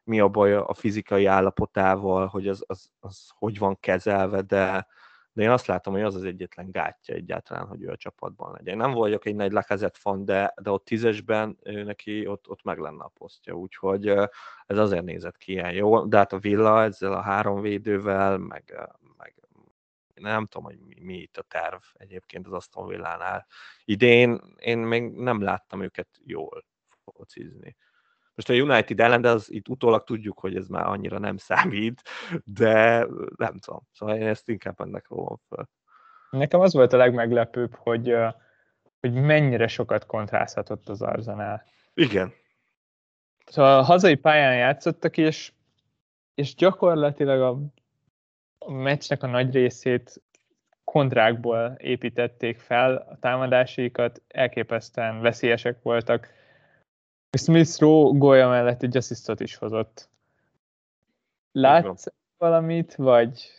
mi 0.03 0.19
a 0.19 0.27
baj 0.27 0.53
a 0.53 0.73
fizikai 0.73 1.25
állapotával, 1.25 2.27
hogy 2.27 2.47
az, 2.47 2.63
az, 2.67 2.89
az 2.99 3.29
hogy 3.37 3.57
van 3.57 3.79
kezelve, 3.79 4.41
de, 4.41 4.87
de 5.35 5.43
én 5.43 5.49
azt 5.49 5.65
látom, 5.65 5.93
hogy 5.93 6.01
az 6.01 6.15
az 6.15 6.23
egyetlen 6.23 6.71
gátja 6.71 7.15
egyáltalán, 7.15 7.67
hogy 7.67 7.81
ő 7.81 7.89
a 7.89 7.97
csapatban 7.97 8.51
legyen. 8.51 8.77
Nem 8.77 8.91
vagyok 8.91 9.25
egy 9.25 9.35
nagy 9.35 9.51
Lacazette 9.51 9.99
fan, 9.99 10.25
de, 10.25 10.53
de 10.61 10.71
ott 10.71 10.85
tízesben 10.85 11.57
neki 11.63 12.27
ott, 12.27 12.49
ott 12.49 12.63
meg 12.63 12.77
lenne 12.77 13.03
a 13.03 13.11
posztja, 13.17 13.53
úgyhogy 13.53 14.07
ez 14.65 14.77
azért 14.77 15.03
nézett 15.03 15.37
ki 15.37 15.51
ilyen 15.51 15.71
jó, 15.71 16.05
de 16.05 16.17
hát 16.17 16.33
a 16.33 16.39
Villa 16.39 16.83
ezzel 16.83 17.13
a 17.13 17.21
három 17.21 17.61
védővel, 17.61 18.37
meg, 18.37 18.89
meg 19.17 19.33
nem 20.13 20.45
tudom, 20.45 20.63
hogy 20.63 20.79
mi, 20.79 20.95
mi 20.99 21.17
itt 21.17 21.37
a 21.37 21.41
terv 21.41 21.81
egyébként 21.93 22.45
az 22.47 22.53
Aston 22.53 22.87
Villánál. 22.87 23.47
Idén 23.85 24.41
én 24.59 24.77
még 24.77 25.11
nem 25.11 25.41
láttam 25.41 25.81
őket 25.81 26.07
jól 26.25 26.65
focizni. 27.13 27.75
Most 28.35 28.49
a 28.49 28.53
United 28.53 28.99
ellen, 28.99 29.21
de 29.21 29.29
az 29.29 29.51
itt 29.51 29.69
utólag 29.69 30.03
tudjuk, 30.03 30.39
hogy 30.39 30.55
ez 30.55 30.67
már 30.67 30.85
annyira 30.85 31.19
nem 31.19 31.37
számít, 31.37 32.01
de 32.43 33.07
nem 33.35 33.57
tudom. 33.57 33.87
Szóval 33.91 34.15
én 34.15 34.27
ezt 34.27 34.49
inkább 34.49 34.81
ennek 34.81 35.07
rólam 35.07 35.39
fel. 35.49 35.69
Nekem 36.29 36.59
az 36.59 36.73
volt 36.73 36.93
a 36.93 36.97
legmeglepőbb, 36.97 37.75
hogy, 37.75 38.15
hogy 38.99 39.13
mennyire 39.13 39.67
sokat 39.67 40.05
kontrázhatott 40.05 40.89
az 40.89 41.01
Arzenál. 41.01 41.63
Igen. 41.93 42.33
Szóval 43.45 43.79
a 43.79 43.83
hazai 43.83 44.15
pályán 44.15 44.55
játszottak, 44.55 45.17
és, 45.17 45.51
és 46.33 46.55
gyakorlatilag 46.55 47.41
a, 47.41 47.59
a 48.57 48.71
meccsnek 48.71 49.23
a 49.23 49.27
nagy 49.27 49.53
részét 49.53 50.21
kontrákból 50.83 51.75
építették 51.77 52.59
fel, 52.59 52.95
a 52.95 53.17
támadásikat 53.19 54.21
elképesztően 54.27 55.21
veszélyesek 55.21 55.81
voltak 55.81 56.29
Smith 57.37 57.79
Rowe 57.79 58.17
gólya 58.17 58.49
mellett 58.49 58.83
egy 58.83 58.97
asszisztot 58.97 59.39
is 59.39 59.55
hozott. 59.55 60.09
Látsz 61.51 62.05
valamit, 62.37 62.95
vagy 62.95 63.51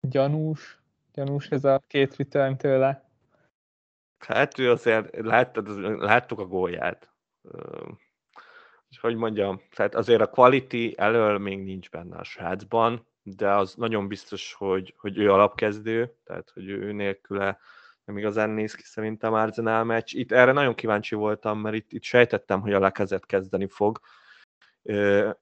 gyanús? 0.00 0.80
Gyanús 1.12 1.48
ez 1.48 1.64
a 1.64 1.82
két 1.86 2.16
return 2.16 2.56
tőle? 2.56 3.10
Hát 4.18 4.58
ő 4.58 4.70
azért, 4.70 5.16
láttad, 5.16 5.68
láttuk 6.00 6.38
a 6.38 6.46
gólját. 6.46 7.10
Hogy 9.00 9.16
mondjam, 9.16 9.60
tehát 9.74 9.94
azért 9.94 10.20
a 10.20 10.30
quality 10.30 10.94
elől 10.96 11.38
még 11.38 11.62
nincs 11.62 11.90
benne 11.90 12.16
a 12.16 12.24
srácban, 12.24 13.06
de 13.22 13.50
az 13.50 13.74
nagyon 13.74 14.08
biztos, 14.08 14.52
hogy, 14.52 14.94
hogy 14.98 15.18
ő 15.18 15.32
alapkezdő, 15.32 16.16
tehát 16.24 16.50
hogy 16.50 16.68
ő 16.68 16.92
nélküle 16.92 17.58
nem 18.04 18.18
igazán 18.18 18.50
néz 18.50 18.74
ki 18.74 18.82
szerintem 18.84 19.32
Arsenal 19.32 19.84
meccs. 19.84 20.14
Itt 20.14 20.32
erre 20.32 20.52
nagyon 20.52 20.74
kíváncsi 20.74 21.14
voltam, 21.14 21.58
mert 21.58 21.74
itt, 21.74 21.92
itt 21.92 22.02
sejtettem, 22.02 22.60
hogy 22.60 22.72
a 22.72 22.78
lekezet 22.78 23.26
kezdeni 23.26 23.66
fog, 23.68 24.00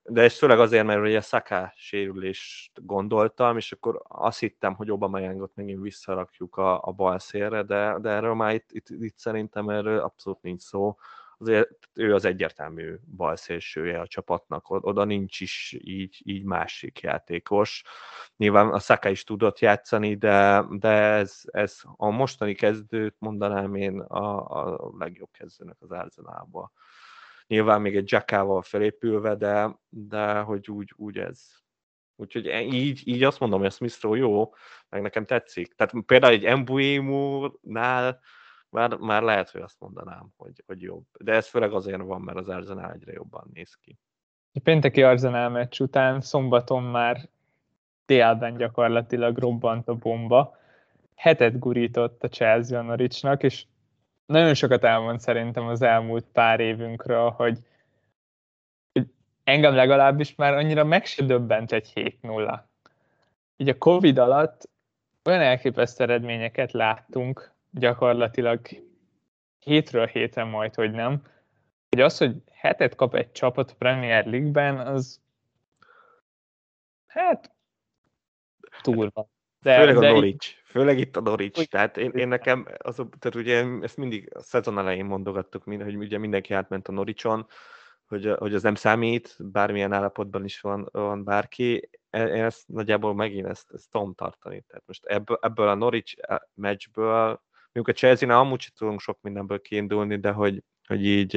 de 0.03 0.23
ez 0.23 0.39
főleg 0.39 0.61
azért, 0.61 0.87
mert 0.87 1.01
ugye 1.01 1.21
Saka 1.21 1.73
sérülést 1.77 2.87
gondoltam, 2.87 3.57
és 3.57 3.73
akkor 3.73 4.03
azt 4.09 4.39
hittem, 4.39 4.75
hogy 4.75 4.91
Aubameyangot 4.91 5.55
megint 5.55 5.81
visszarakjuk 5.81 6.57
a, 6.57 6.83
a 6.83 6.93
bal 6.93 7.19
szélre, 7.19 7.63
de, 7.63 7.97
de 8.01 8.09
erről 8.11 8.35
már 8.35 8.55
itt, 8.55 8.73
itt, 8.73 8.89
itt 8.89 9.19
szerintem 9.19 9.69
erről 9.69 9.99
abszolút 9.99 10.43
nincs 10.43 10.61
szó 10.61 10.97
azért 11.41 11.69
ő 11.95 12.15
az 12.15 12.25
egyértelmű 12.25 12.95
balszélsője 13.17 14.01
a 14.01 14.07
csapatnak, 14.07 14.71
oda 14.71 15.05
nincs 15.05 15.41
is 15.41 15.77
így, 15.79 16.21
így 16.25 16.45
másik 16.45 17.01
játékos. 17.01 17.83
Nyilván 18.37 18.69
a 18.69 18.79
Saka 18.79 19.09
is 19.09 19.25
tudott 19.25 19.59
játszani, 19.59 20.15
de, 20.15 20.65
de 20.71 20.89
ez, 20.91 21.41
ez 21.45 21.81
a 21.97 22.11
mostani 22.11 22.55
kezdőt 22.55 23.17
mondanám 23.19 23.75
én 23.75 24.01
a, 24.01 24.47
a 24.49 24.91
legjobb 24.99 25.31
kezdőnek 25.33 25.77
az 25.79 25.91
Arsenalból. 25.91 26.73
Nyilván 27.47 27.81
még 27.81 27.97
egy 27.97 28.11
Jackával 28.11 28.63
felépülve, 28.63 29.35
de, 29.35 29.79
de 29.89 30.39
hogy 30.41 30.71
úgy, 30.71 30.93
úgy 30.97 31.19
ez, 31.19 31.61
Úgyhogy 32.21 32.47
e, 32.47 32.61
így, 32.61 33.03
így 33.05 33.23
azt 33.23 33.41
mondom, 33.41 33.59
hogy 33.59 33.69
a 33.69 33.71
Smith 33.71 34.19
jó, 34.19 34.55
meg 34.89 35.03
nekem 35.03 35.25
tetszik. 35.25 35.75
Tehát 35.75 35.95
például 36.07 36.33
egy 36.33 36.59
Mbuimu-nál 36.59 38.21
már, 38.71 38.97
már 38.97 39.23
lehet, 39.23 39.51
hogy 39.51 39.61
azt 39.61 39.81
mondanám, 39.81 40.33
hogy, 40.37 40.63
hogy 40.67 40.83
jobb. 40.83 41.05
De 41.19 41.33
ez 41.33 41.49
főleg 41.49 41.73
azért 41.73 42.01
van, 42.01 42.21
mert 42.21 42.39
az 42.39 42.49
Arsenal 42.49 42.93
egyre 42.93 43.13
jobban 43.13 43.51
néz 43.53 43.75
ki. 43.75 43.99
A 44.53 44.61
pénteki 44.63 45.03
Arsenal 45.03 45.49
meccs 45.49 45.81
után 45.81 46.21
szombaton 46.21 46.83
már 46.83 47.29
délben 48.07 48.57
gyakorlatilag 48.57 49.39
robbant 49.39 49.89
a 49.89 49.95
bomba. 49.95 50.57
Hetet 51.15 51.59
gurított 51.59 52.25
a 52.25 52.29
Chelsea 52.29 52.79
a 52.79 52.83
Norwichnak, 52.83 53.43
és 53.43 53.65
nagyon 54.27 54.55
sokat 54.55 54.85
elmond 54.85 55.21
szerintem 55.21 55.67
az 55.67 55.83
elmúlt 55.83 56.25
pár 56.33 56.61
évünkről, 56.61 57.31
hogy 57.31 57.59
engem 59.45 59.75
legalábbis 59.75 60.35
már 60.35 60.55
annyira 60.55 60.85
meg 60.85 61.05
se 61.05 61.25
döbbent 61.25 61.73
egy 61.73 61.93
7-0. 61.95 62.61
Így 63.57 63.69
a 63.69 63.79
Covid 63.79 64.19
alatt 64.19 64.69
olyan 65.25 65.41
elképesztő 65.41 66.05
eredményeket 66.05 66.73
láttunk 66.73 67.53
gyakorlatilag 67.71 68.61
hétről 69.59 70.07
héten 70.07 70.49
majd, 70.49 70.75
hogy 70.75 70.91
nem, 70.91 71.23
hogy 71.89 72.01
az, 72.01 72.19
hogy 72.19 72.37
hetet 72.53 72.95
kap 72.95 73.15
egy 73.15 73.33
csapat 73.33 73.71
a 73.71 73.75
Premier 73.79 74.27
League-ben, 74.27 74.79
az 74.79 75.21
hát 77.07 77.53
túl 78.83 79.11
van. 79.15 79.29
De, 79.63 79.77
Főleg 79.77 79.97
a 79.97 80.01
de 80.01 80.11
Norwich. 80.11 80.49
Így... 80.49 80.63
Főleg 80.65 80.99
itt 80.99 81.17
a 81.17 81.21
Norwich. 81.21 81.59
Úgy, 81.59 81.69
Tehát 81.69 81.97
én, 81.97 82.11
én 82.11 82.29
nekem, 82.29 82.67
az, 82.79 82.95
tehát 83.19 83.35
ugye 83.35 83.67
ezt 83.81 83.97
mindig 83.97 84.31
a 84.35 84.43
szezon 84.43 84.79
elején 84.79 85.05
mondogattuk, 85.05 85.63
hogy 85.63 85.97
ugye 85.97 86.19
mindenki 86.19 86.55
átment 86.55 86.89
a 86.89 86.93
Norwichon, 86.93 87.47
hogy, 88.07 88.35
hogy 88.39 88.55
az 88.55 88.63
nem 88.63 88.75
számít, 88.75 89.37
bármilyen 89.39 89.93
állapotban 89.93 90.45
is 90.45 90.61
van, 90.61 90.89
van 90.93 91.25
bárki. 91.25 91.91
E, 92.11 92.27
én 92.27 92.45
ezt 92.45 92.69
nagyjából 92.69 93.15
megint 93.15 93.47
ezt, 93.47 93.71
ezt 93.73 93.91
tudom 93.91 94.15
tartani. 94.15 94.61
Tehát 94.61 94.87
most 94.87 95.05
ebből, 95.05 95.39
ebből 95.41 95.69
a 95.69 95.75
Norwich 95.75 96.17
e, 96.21 96.49
meccsből, 96.55 97.43
mondjuk 97.73 97.97
a 97.97 97.99
Chelsea-nál 97.99 98.39
amúgy 98.39 98.61
sem 98.61 98.73
tudunk 98.77 99.01
sok 99.01 99.19
mindenből 99.21 99.61
kiindulni, 99.61 100.17
de 100.17 100.31
hogy, 100.31 100.63
hogy 100.87 101.05
így 101.05 101.37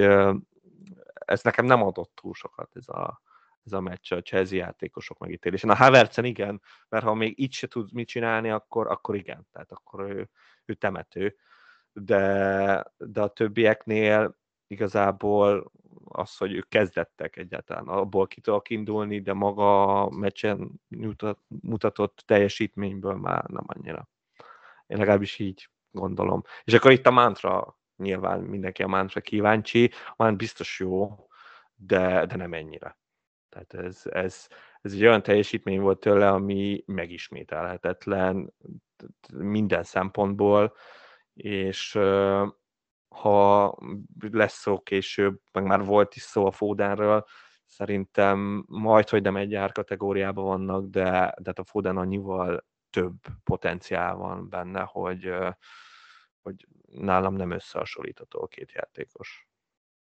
ez 1.14 1.42
nekem 1.42 1.66
nem 1.66 1.84
adott 1.84 2.12
túl 2.16 2.34
sokat 2.34 2.76
ez 2.76 2.88
a, 2.88 3.22
ez 3.66 3.72
a 3.72 3.82
meccs 3.82 4.12
a 4.12 4.22
Chelsea 4.22 4.58
játékosok 4.58 5.18
megítélésén. 5.18 5.70
A 5.70 5.76
Havertzen 5.76 6.26
igen, 6.26 6.62
mert 6.90 7.04
ha 7.04 7.14
még 7.14 7.40
így 7.40 7.54
se 7.54 7.68
tud 7.68 7.94
mit 7.94 8.08
csinálni, 8.08 8.50
akkor, 8.50 8.88
akkor 8.88 9.16
igen, 9.16 9.48
tehát 9.52 9.72
akkor 9.72 10.02
ő, 10.10 10.30
ő 10.66 10.74
temető. 10.74 11.36
De, 11.92 12.94
de 12.98 13.22
a 13.22 13.28
többieknél 13.28 14.38
igazából 14.68 15.72
az, 16.06 16.38
hogy 16.38 16.54
ők 16.54 16.70
kezdettek 16.70 17.36
egyáltalán, 17.36 17.88
abból 17.88 18.28
ki 18.28 18.42
tudok 18.42 18.70
indulni, 18.70 19.22
de 19.22 19.34
maga 19.34 20.02
a 20.02 20.10
meccsen 20.10 20.72
mutatott 21.48 22.24
teljesítményből 22.26 23.16
már 23.16 23.44
nem 23.44 23.64
annyira. 23.68 24.10
Én 24.88 24.98
legalábbis 24.98 25.40
így 25.40 25.70
gondolom. 25.94 26.42
És 26.64 26.74
akkor 26.74 26.92
itt 26.92 27.06
a 27.06 27.12
mantra, 27.12 27.78
nyilván 27.96 28.40
mindenki 28.40 28.84
a 28.84 28.88
mantra 28.88 29.22
kíváncsi, 29.22 29.92
már 30.18 30.36
biztos 30.36 30.80
jó, 30.80 31.28
de, 31.76 32.26
de 32.26 32.36
nem 32.36 32.54
ennyire. 32.54 32.98
Tehát 33.50 33.74
ez, 33.74 34.02
ez, 34.06 34.48
ez 34.82 34.94
egy 34.94 35.06
olyan 35.06 35.24
teljesítmény 35.24 35.80
volt 35.80 36.00
tőle, 36.00 36.30
ami 36.30 36.84
megismételhetetlen 36.86 38.54
minden 39.34 39.84
szempontból, 39.84 40.76
és 41.34 42.00
ha 43.08 43.78
lesz 44.32 44.60
szó 44.60 44.80
később, 44.80 45.40
meg 45.52 45.64
már 45.64 45.86
volt 45.86 46.16
is 46.16 46.22
szó 46.22 46.46
a 46.46 46.52
Fodenről, 46.52 47.26
szerintem 47.66 48.66
majd, 48.68 49.10
hogy 49.10 49.22
nem 49.22 49.36
egy 49.36 49.72
kategóriában 49.72 50.46
vannak, 50.46 50.86
de, 50.90 51.34
de 51.38 51.44
hát 51.46 51.60
a 51.60 51.66
Foden 51.66 51.98
annyival 51.98 52.66
több 52.94 53.14
potenciál 53.44 54.16
van 54.16 54.50
benne, 54.50 54.82
hogy, 54.82 55.34
hogy 56.42 56.68
nálam 56.86 57.36
nem 57.36 57.52
összehasonlítható 57.52 58.42
a 58.42 58.48
két 58.48 58.72
játékos. 58.72 59.48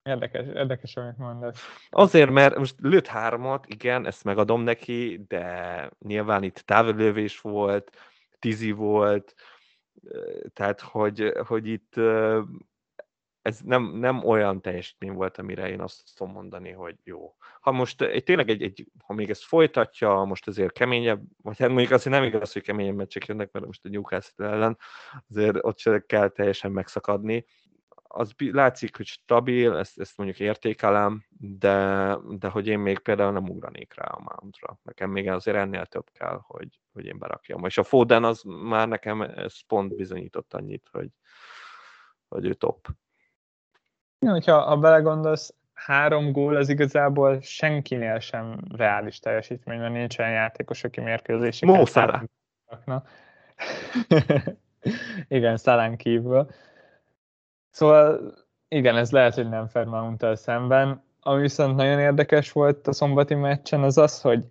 Érdekes, 0.04 0.46
érdekes, 0.46 0.96
amit 0.96 1.18
mondasz. 1.18 1.88
Azért, 1.90 2.30
mert 2.30 2.58
most 2.58 2.76
lőtt 2.80 3.08
hármat, 3.08 3.66
igen, 3.68 4.06
ezt 4.06 4.24
megadom 4.24 4.62
neki, 4.62 5.24
de 5.28 5.90
nyilván 6.00 6.44
itt 6.44 6.56
távlövés 6.56 7.42
volt, 7.42 7.98
tizi 8.40 8.72
volt, 8.72 9.34
tehát 10.54 10.82
hogy, 10.82 11.34
hogy 11.48 11.68
itt 11.68 11.94
ez 13.42 13.60
nem, 13.60 13.84
nem 13.84 14.24
olyan 14.24 14.62
teljesítmény 14.62 15.14
volt, 15.14 15.38
amire 15.38 15.70
én 15.70 15.82
azt 15.82 16.16
tudom 16.16 16.34
mondani, 16.34 16.72
hogy 16.72 16.96
jó. 17.04 17.36
Ha 17.62 17.72
most 17.72 18.02
egy, 18.02 18.24
tényleg 18.24 18.50
egy, 18.50 18.62
egy, 18.62 18.88
ha 19.06 19.14
még 19.14 19.30
ezt 19.30 19.44
folytatja, 19.44 20.24
most 20.24 20.48
azért 20.48 20.74
keményebb, 20.74 21.22
vagy 21.42 21.58
hát 21.60 21.70
mondjuk 21.70 21.92
azért 21.92 22.16
nem 22.16 22.24
igaz, 22.24 22.54
hogy 22.54 22.62
keményebb 22.62 22.96
meccsek 22.96 23.26
jönnek, 23.26 23.52
mert 23.52 23.66
most 23.66 23.86
a 23.86 23.90
Newcastle 23.90 24.48
ellen 24.48 24.78
azért 25.30 25.58
ott 25.62 25.78
se 25.78 26.04
kell 26.06 26.28
teljesen 26.28 26.72
megszakadni, 26.72 27.46
az 28.14 28.34
látszik, 28.38 28.98
hogy 28.98 29.06
stabil, 29.06 29.78
ezt, 29.78 30.00
ezt 30.00 30.18
mondjuk 30.18 30.40
értékelem, 30.40 31.26
de, 31.38 32.18
de 32.30 32.48
hogy 32.48 32.68
én 32.68 32.80
még 32.80 33.00
például 33.00 33.32
nem 33.32 33.50
ugranék 33.50 33.94
rá 33.94 34.06
a 34.06 34.20
Mountra. 34.20 34.80
Nekem 34.84 35.10
még 35.10 35.30
azért 35.30 35.58
ennél 35.58 35.86
több 35.86 36.10
kell, 36.12 36.40
hogy, 36.44 36.80
hogy 36.94 37.06
én 37.06 37.18
berakjam. 37.18 37.66
És 37.66 37.78
a 37.78 37.84
Foden 37.84 38.24
az 38.24 38.42
már 38.44 38.88
nekem 38.88 39.22
ez 39.22 39.66
pont 39.68 39.96
bizonyított 39.96 40.54
annyit, 40.54 40.88
hogy, 40.92 41.10
hogy 42.28 42.46
ő 42.46 42.54
top. 42.54 42.88
Ja, 44.26 44.32
hogyha 44.32 44.62
ha 44.62 44.78
belegondolsz, 44.78 45.54
három 45.74 46.32
gól 46.32 46.56
az 46.56 46.70
igazából 46.70 47.42
senkinél 47.42 48.20
sem 48.20 48.58
reális 48.76 49.20
teljesítmény, 49.20 49.80
mert 49.80 49.94
nincs 49.94 50.18
olyan 50.18 50.32
játékos, 50.32 50.84
aki 50.84 51.02
mérkőzéseket... 51.02 51.76
Mószára! 51.76 52.24
Igen, 55.28 55.58
Szalán 55.58 55.98
kívül. 55.98 56.50
Szóval 57.70 58.34
igen, 58.68 58.98
ez 58.98 59.12
lehet, 59.12 59.34
hogy 59.34 59.50
nem 59.50 59.68
fair 59.68 59.86
mount 59.86 60.26
szemben. 60.34 61.04
Ami 61.22 61.42
viszont 61.42 61.76
nagyon 61.76 62.00
érdekes 62.00 62.52
volt 62.52 62.88
a 62.88 62.94
szombati 62.94 63.36
meccsen, 63.36 63.84
az 63.84 63.98
az, 63.98 64.22
hogy 64.22 64.46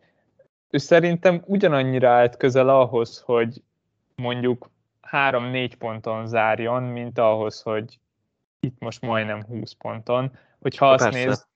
ő 0.70 0.78
szerintem 0.78 1.42
ugyanannyira 1.46 2.10
állt 2.10 2.36
közel 2.36 2.68
ahhoz, 2.68 3.20
hogy 3.20 3.62
mondjuk 4.14 4.70
3-4 5.10 5.72
ponton 5.78 6.26
zárjon, 6.26 6.82
mint 6.82 7.18
ahhoz, 7.18 7.62
hogy 7.62 7.98
itt 8.60 8.78
most 8.78 9.00
majdnem 9.00 9.44
20 9.44 9.72
ponton. 9.72 10.38
Hogyha 10.60 10.90
azt 10.90 11.04
Persze. 11.04 11.24
néz, 11.24 11.48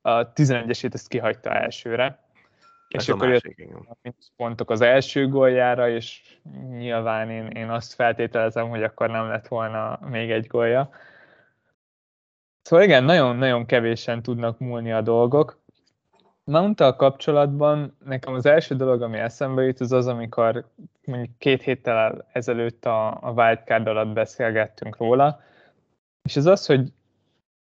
a 0.00 0.32
11-esét 0.32 0.94
ezt 0.94 1.08
kihagyta 1.08 1.50
elsőre, 1.50 2.04
ez 2.88 3.02
és 3.02 3.08
akkor 3.08 3.28
jött 3.28 3.44
pontok 4.36 4.70
az 4.70 4.80
első 4.80 5.28
góljára, 5.28 5.88
és 5.88 6.38
nyilván 6.68 7.30
én, 7.30 7.46
én 7.46 7.70
azt 7.70 7.92
feltételezem, 7.92 8.68
hogy 8.68 8.82
akkor 8.82 9.10
nem 9.10 9.28
lett 9.28 9.48
volna 9.48 9.98
még 10.10 10.30
egy 10.30 10.46
gólja. 10.46 10.90
Szóval 12.62 12.84
igen, 12.84 13.04
nagyon-nagyon 13.04 13.66
kevésen 13.66 14.22
tudnak 14.22 14.58
múlni 14.58 14.92
a 14.92 15.00
dolgok. 15.00 15.58
mount 16.44 16.96
kapcsolatban 16.96 17.96
nekem 18.04 18.34
az 18.34 18.46
első 18.46 18.74
dolog, 18.74 19.02
ami 19.02 19.18
eszembe 19.18 19.62
jut, 19.62 19.80
az 19.80 19.92
az, 19.92 20.06
amikor 20.06 20.64
mondjuk 21.04 21.38
két 21.38 21.62
héttel 21.62 22.26
ezelőtt 22.32 22.84
a, 22.84 23.08
a 23.22 23.30
wildcard 23.30 23.86
alatt 23.86 24.12
beszélgettünk 24.12 24.96
róla, 24.96 25.40
és 26.28 26.36
ez 26.36 26.46
az, 26.46 26.66
hogy 26.66 26.92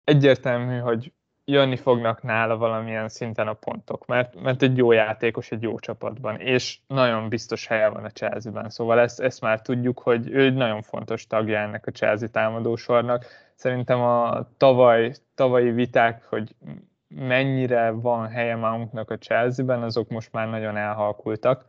egyértelmű, 0.05 0.79
hogy 0.79 1.12
jönni 1.44 1.76
fognak 1.76 2.22
nála 2.22 2.57
valamilyen 2.57 3.09
szinten 3.09 3.48
a 3.48 3.52
pontok, 3.52 4.07
mert, 4.07 4.40
mert 4.40 4.62
egy 4.62 4.76
jó 4.76 4.92
játékos 4.92 5.50
egy 5.50 5.62
jó 5.62 5.79
csapatban, 5.79 6.40
és 6.40 6.79
nagyon 6.87 7.29
biztos 7.29 7.66
helye 7.66 7.88
van 7.88 8.05
a 8.05 8.11
Chelsea-ben, 8.11 8.70
szóval 8.70 9.00
ezt, 9.00 9.20
ezt 9.20 9.40
már 9.40 9.62
tudjuk, 9.62 9.98
hogy 9.98 10.31
ő 10.31 10.44
egy 10.44 10.55
nagyon 10.55 10.83
fontos 10.83 11.26
tagja 11.26 11.59
ennek 11.59 11.87
a 11.87 11.90
Chelsea 11.90 12.29
támadósornak. 12.29 13.24
Szerintem 13.55 14.00
a 14.00 14.48
tavaly, 14.57 15.12
tavalyi 15.35 15.70
viták, 15.70 16.24
hogy 16.24 16.55
mennyire 17.09 17.90
van 17.90 18.29
helye 18.29 18.57
Mountnak 18.57 19.11
a 19.11 19.18
Chelsea-ben, 19.18 19.83
azok 19.83 20.09
most 20.09 20.33
már 20.33 20.48
nagyon 20.48 20.76
elhalkultak. 20.76 21.64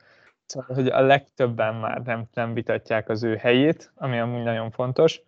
Szóval, 0.45 0.75
hogy 0.75 0.87
a 0.87 1.01
legtöbben 1.01 1.75
már 1.75 2.01
nem, 2.01 2.23
nem 2.33 2.53
vitatják 2.53 3.09
az 3.09 3.23
ő 3.23 3.35
helyét, 3.35 3.91
ami 3.95 4.19
amúgy 4.19 4.43
nagyon 4.43 4.71
fontos 4.71 5.21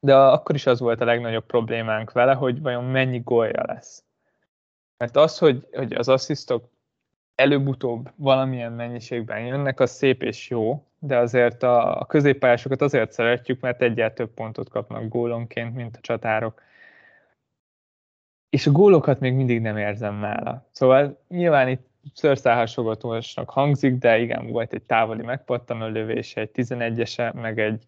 de 0.00 0.16
akkor 0.16 0.54
is 0.54 0.66
az 0.66 0.80
volt 0.80 1.00
a 1.00 1.04
legnagyobb 1.04 1.46
problémánk 1.46 2.12
vele, 2.12 2.34
hogy 2.34 2.60
vajon 2.60 2.84
mennyi 2.84 3.20
gólja 3.24 3.62
lesz. 3.66 4.04
Mert 4.96 5.16
az, 5.16 5.38
hogy, 5.38 5.66
hogy 5.72 5.92
az 5.92 6.08
asszisztok 6.08 6.68
előbb-utóbb 7.34 8.10
valamilyen 8.14 8.72
mennyiségben 8.72 9.40
jönnek, 9.40 9.80
az 9.80 9.90
szép 9.90 10.22
és 10.22 10.50
jó, 10.50 10.86
de 10.98 11.16
azért 11.16 11.62
a, 11.62 12.00
a 12.00 12.06
középpályásokat 12.06 12.80
azért 12.80 13.12
szeretjük, 13.12 13.60
mert 13.60 13.82
egyel 13.82 14.12
több 14.12 14.30
pontot 14.30 14.68
kapnak 14.68 15.08
gólonként, 15.08 15.74
mint 15.74 15.96
a 15.96 16.00
csatárok. 16.00 16.62
És 18.48 18.66
a 18.66 18.70
gólokat 18.70 19.20
még 19.20 19.34
mindig 19.34 19.60
nem 19.60 19.76
érzem 19.76 20.14
nála. 20.14 20.66
Szóval 20.70 21.18
nyilván 21.28 21.68
itt 21.68 21.86
szőrszálhasogatósnak 22.14 23.50
hangzik, 23.50 23.94
de 23.94 24.18
igen, 24.18 24.46
volt 24.46 24.72
egy 24.72 24.82
távoli 24.82 25.22
megpattanó 25.22 25.86
lövése, 25.86 26.40
egy 26.40 26.50
11-ese, 26.54 27.34
meg 27.34 27.58
egy 27.58 27.84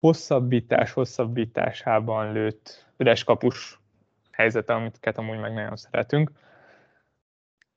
hosszabbítás 0.00 0.92
hosszabbításában 0.92 2.32
lőtt 2.32 2.86
üres 2.96 3.24
kapus 3.24 3.80
helyzete, 4.30 4.74
amit 4.74 5.06
amúgy 5.14 5.38
meg 5.38 5.54
nagyon 5.54 5.76
szeretünk. 5.76 6.30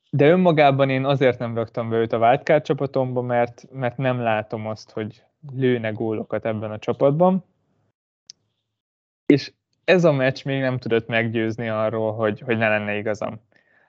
De 0.09 0.27
önmagában 0.29 0.89
én 0.89 1.05
azért 1.05 1.39
nem 1.39 1.55
raktam 1.55 1.89
be 1.89 1.95
őt 1.95 2.13
a 2.13 2.17
Wildcard 2.17 2.63
csapatomba, 2.63 3.21
mert, 3.21 3.67
mert 3.71 3.97
nem 3.97 4.19
látom 4.19 4.67
azt, 4.67 4.91
hogy 4.91 5.23
lőne 5.51 5.89
gólokat 5.89 6.45
ebben 6.45 6.71
a 6.71 6.79
csapatban. 6.79 7.43
És 9.25 9.51
ez 9.83 10.03
a 10.03 10.12
meccs 10.12 10.45
még 10.45 10.59
nem 10.59 10.77
tudott 10.77 11.07
meggyőzni 11.07 11.69
arról, 11.69 12.13
hogy, 12.13 12.39
hogy 12.39 12.57
ne 12.57 12.67
lenne 12.67 12.95
igazam. 12.95 13.41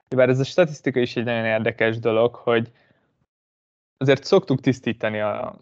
Bár 0.09 0.29
ez 0.29 0.39
a 0.39 0.43
statisztika 0.43 0.99
is 0.99 1.15
egy 1.15 1.23
nagyon 1.23 1.45
érdekes 1.45 1.99
dolog, 1.99 2.35
hogy 2.35 2.71
azért 3.97 4.23
szoktuk 4.23 4.59
tisztítani 4.59 5.19
a, 5.19 5.57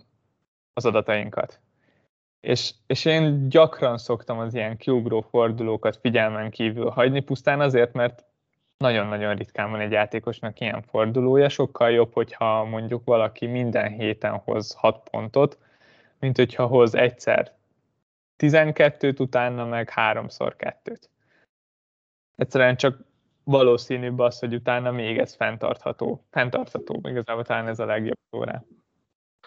az 0.74 0.86
adatainkat. 0.86 1.63
És, 2.44 2.74
és 2.88 3.06
én 3.06 3.50
gyakran 3.50 3.98
szoktam 3.98 4.40
az 4.40 4.54
ilyen 4.54 4.78
kiugró 4.78 5.22
fordulókat 5.22 5.98
figyelmen 5.98 6.50
kívül 6.52 6.90
hagyni, 6.90 7.20
pusztán 7.20 7.62
azért, 7.62 7.94
mert 7.94 8.26
nagyon-nagyon 8.78 9.36
ritkán 9.36 9.72
van 9.72 9.80
egy 9.80 9.92
játékosnak 9.92 10.60
ilyen 10.60 10.82
fordulója, 10.82 11.50
sokkal 11.50 11.92
jobb, 11.92 12.14
hogyha 12.14 12.64
mondjuk 12.64 13.04
valaki 13.06 13.46
minden 13.46 13.92
héten 13.92 14.38
hoz 14.38 14.74
6 14.74 15.10
pontot, 15.10 15.58
mint 16.20 16.38
hogyha 16.38 16.66
hoz 16.66 16.96
egyszer 16.96 17.54
12-t, 18.38 19.20
utána 19.20 19.66
meg 19.66 19.90
háromszor 19.90 20.56
kettőt. 20.56 21.10
Egyszerűen 22.36 22.76
csak 22.76 23.00
valószínűbb 23.44 24.20
az, 24.20 24.40
hogy 24.40 24.54
utána 24.54 24.92
még 24.92 25.18
ez 25.18 25.36
fenntartható. 25.36 26.26
Fenntartható, 26.30 27.02
igazából 27.04 27.44
talán 27.44 27.68
ez 27.68 27.80
a 27.80 27.86
legjobb 27.86 28.18
órá. 28.36 28.64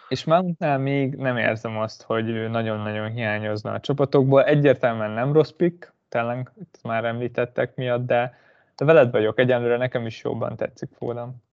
És 0.08 0.24
Mountnál 0.24 0.78
még 0.78 1.14
nem 1.14 1.36
érzem 1.36 1.78
azt, 1.78 2.02
hogy 2.02 2.28
ő 2.28 2.48
nagyon-nagyon 2.48 3.10
hiányozna 3.10 3.72
a 3.72 3.80
csapatokból. 3.80 4.44
Egyértelműen 4.44 5.10
nem 5.10 5.32
rossz 5.32 5.50
pick, 5.50 5.94
tényleg 6.08 6.52
már 6.82 7.04
említettek 7.04 7.74
miatt, 7.74 8.06
de, 8.06 8.38
de 8.76 8.84
veled 8.84 9.10
vagyok, 9.10 9.38
egyenlőre 9.38 9.76
nekem 9.76 10.06
is 10.06 10.22
jobban 10.22 10.56
tetszik 10.56 10.90
Fódam. 10.92 11.44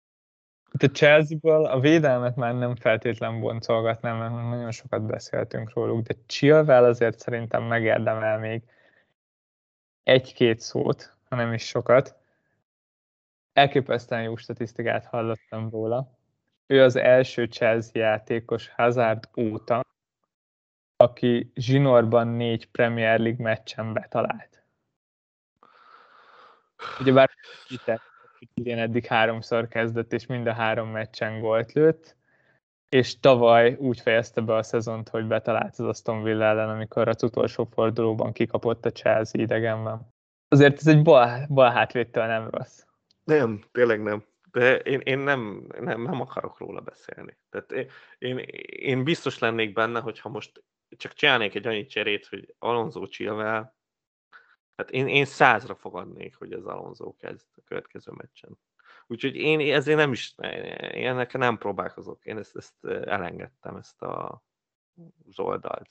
Itt 0.72 0.84
a 0.84 0.92
Chelsea-ből 0.92 1.66
a 1.66 1.80
védelmet 1.80 2.36
már 2.36 2.56
nem 2.56 2.76
feltétlen 2.76 3.40
boncolgatnám, 3.40 4.18
mert 4.18 4.50
nagyon 4.50 4.72
sokat 4.72 5.06
beszéltünk 5.06 5.74
róluk, 5.74 6.02
de 6.02 6.16
Chilwell 6.26 6.84
azért 6.84 7.20
szerintem 7.20 7.64
megérdemel 7.64 8.40
még 8.40 8.62
egy-két 10.04 10.60
szót, 10.60 11.16
ha 11.30 11.36
nem 11.36 11.54
is 11.54 11.68
sokat. 11.68 12.16
Elképesztően 13.54 14.24
jó 14.24 14.36
statisztikát 14.36 15.06
hallottam 15.06 15.70
róla. 15.70 16.12
Ő 16.68 16.84
az 16.84 16.96
első 16.96 17.46
Chelsea 17.46 18.02
játékos 18.02 18.70
Hazard 18.70 19.30
óta, 19.38 19.82
aki 20.96 21.52
zsinórban 21.56 22.28
négy 22.28 22.70
Premier 22.72 23.20
League 23.20 23.44
meccsen 23.44 23.94
betalált. 23.94 24.64
Ugyebár 27.00 27.30
idén 28.54 28.78
eddig 28.78 29.06
háromszor 29.06 29.68
kezdett, 29.68 30.14
és 30.14 30.26
mind 30.26 30.48
a 30.48 30.54
három 30.54 30.90
meccsen 30.90 31.40
gólt 31.40 31.72
lőtt, 31.72 32.16
és 32.90 33.20
tavaly 33.20 33.74
úgy 33.74 34.00
fejezte 34.00 34.42
be 34.42 34.56
a 34.56 34.64
szezont, 34.64 35.10
hogy 35.10 35.26
betalált 35.28 35.80
az 35.80 35.86
Aston 35.86 36.24
Villa 36.24 36.46
ellen, 36.46 36.70
amikor 36.70 37.08
az 37.08 37.24
utolsó 37.24 37.64
fordulóban 37.64 38.32
kikapott 38.32 38.86
a 38.86 38.92
Chelsea 38.92 39.42
idegenben. 39.42 40.08
Azért 40.48 40.78
ez 40.78 40.88
egy 40.88 41.02
bal, 41.02 41.46
bal 41.50 41.72
hátvédtől 41.72 42.26
nem 42.26 42.50
rossz. 42.50 42.84
Nem, 43.24 43.64
tényleg 43.72 44.02
nem. 44.02 44.24
De 44.54 44.78
én, 44.78 45.00
én 45.00 45.20
nem, 45.20 45.68
nem, 45.80 46.02
nem 46.02 46.22
akarok 46.22 46.58
róla 46.58 46.82
beszélni. 46.82 47.38
Tehát 47.50 47.72
én, 47.72 47.90
én, 48.18 48.38
én 48.66 49.04
biztos 49.04 49.40
lennék 49.40 49.74
benne, 49.74 50.00
hogyha 50.00 50.30
most 50.30 50.64
csak 50.98 51.14
csinálnék 51.14 51.56
egy 51.56 51.68
annyi 51.68 51.86
cserét, 51.86 52.28
hogy 52.28 52.56
Alonso 52.60 53.08
Chilwell, 53.08 53.74
hát 54.76 54.92
én, 54.92 55.08
én 55.08 55.26
százra 55.26 55.76
fogadnék, 55.76 56.36
hogy 56.36 56.54
az 56.54 56.66
Alonso 56.66 57.16
kezd 57.16 57.48
a 57.56 57.62
következő 57.66 58.12
meccsen. 58.12 58.58
Úgyhogy 59.08 59.36
én 59.36 59.74
ezért 59.74 59.98
nem 59.98 60.12
is, 60.12 60.36
én 60.94 61.28
nem 61.32 61.58
próbálkozok. 61.58 62.26
Én 62.26 62.38
ezt, 62.38 62.56
ezt 62.56 62.86
elengedtem, 62.86 63.76
ezt 63.76 64.02
a, 64.02 64.44
az 65.28 65.40
oldalt. 65.40 65.90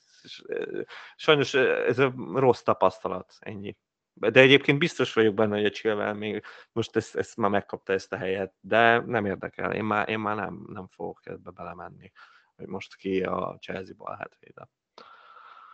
Sajnos 1.15 1.53
ez 1.53 1.99
a 1.99 2.13
rossz 2.33 2.61
tapasztalat, 2.61 3.33
ennyi. 3.39 3.77
De 4.13 4.39
egyébként 4.39 4.79
biztos 4.79 5.13
vagyok 5.13 5.33
benne, 5.33 5.55
hogy 5.55 5.65
a 5.65 5.69
Chilwell 5.69 6.13
még 6.13 6.43
most 6.71 6.95
ezt, 6.95 7.15
ezt 7.15 7.37
már 7.37 7.49
megkapta 7.49 7.93
ezt 7.93 8.13
a 8.13 8.17
helyet, 8.17 8.53
de 8.59 8.99
nem 8.99 9.25
érdekel. 9.25 9.73
Én 9.73 9.83
már, 9.83 10.09
én 10.09 10.19
már 10.19 10.35
nem, 10.35 10.65
nem 10.73 10.87
fogok 10.87 11.19
ebbe 11.23 11.51
belemenni, 11.51 12.11
hogy 12.55 12.67
most 12.67 12.95
ki 12.95 13.23
a 13.23 13.57
Chelsea 13.59 13.95
bal 13.97 14.15
hátvéde. 14.19 14.69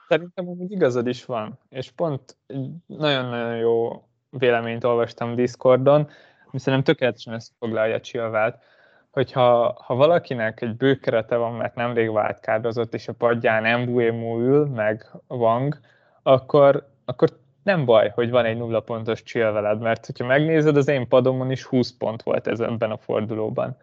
Szerintem 0.08 0.46
úgy 0.46 0.72
igazad 0.72 1.08
is 1.08 1.26
van, 1.26 1.60
és 1.70 1.92
pont 1.92 2.38
nagyon-nagyon 2.86 3.56
jó 3.56 4.04
véleményt 4.30 4.84
olvastam 4.84 5.36
Discordon, 5.36 6.10
ami 6.46 6.60
szerintem 6.60 6.84
tökéletesen 6.84 7.34
összefoglalja 7.34 8.00
Chilwell-t, 8.00 8.64
hogyha 9.12 9.82
ha 9.84 9.96
valakinek 9.96 10.62
egy 10.62 10.76
bőkerete 10.76 11.36
van, 11.36 11.54
mert 11.54 11.76
nemrég 11.76 12.12
váltkárdozott, 12.12 12.94
és 12.94 13.08
a 13.08 13.14
padján 13.14 13.80
Mbuemo 13.80 14.40
ül, 14.40 14.66
meg 14.66 15.12
Wang, 15.28 15.80
akkor, 16.24 16.90
akkor 17.06 17.30
nem 17.64 17.86
baj, 17.86 18.12
hogy 18.16 18.30
van 18.30 18.46
egy 18.46 18.58
nulla 18.58 18.80
pontos 18.80 19.24
chill 19.24 19.52
veled, 19.52 19.80
mert 19.80 20.06
hogyha 20.06 20.26
megnézed, 20.26 20.78
az 20.78 20.88
én 20.88 21.08
padomon 21.08 21.52
is 21.52 21.64
20 21.64 21.92
pont 21.92 22.24
volt 22.24 22.48
ez 22.48 22.60
ebben 22.60 22.92
a 22.92 22.98
fordulóban. 22.98 23.78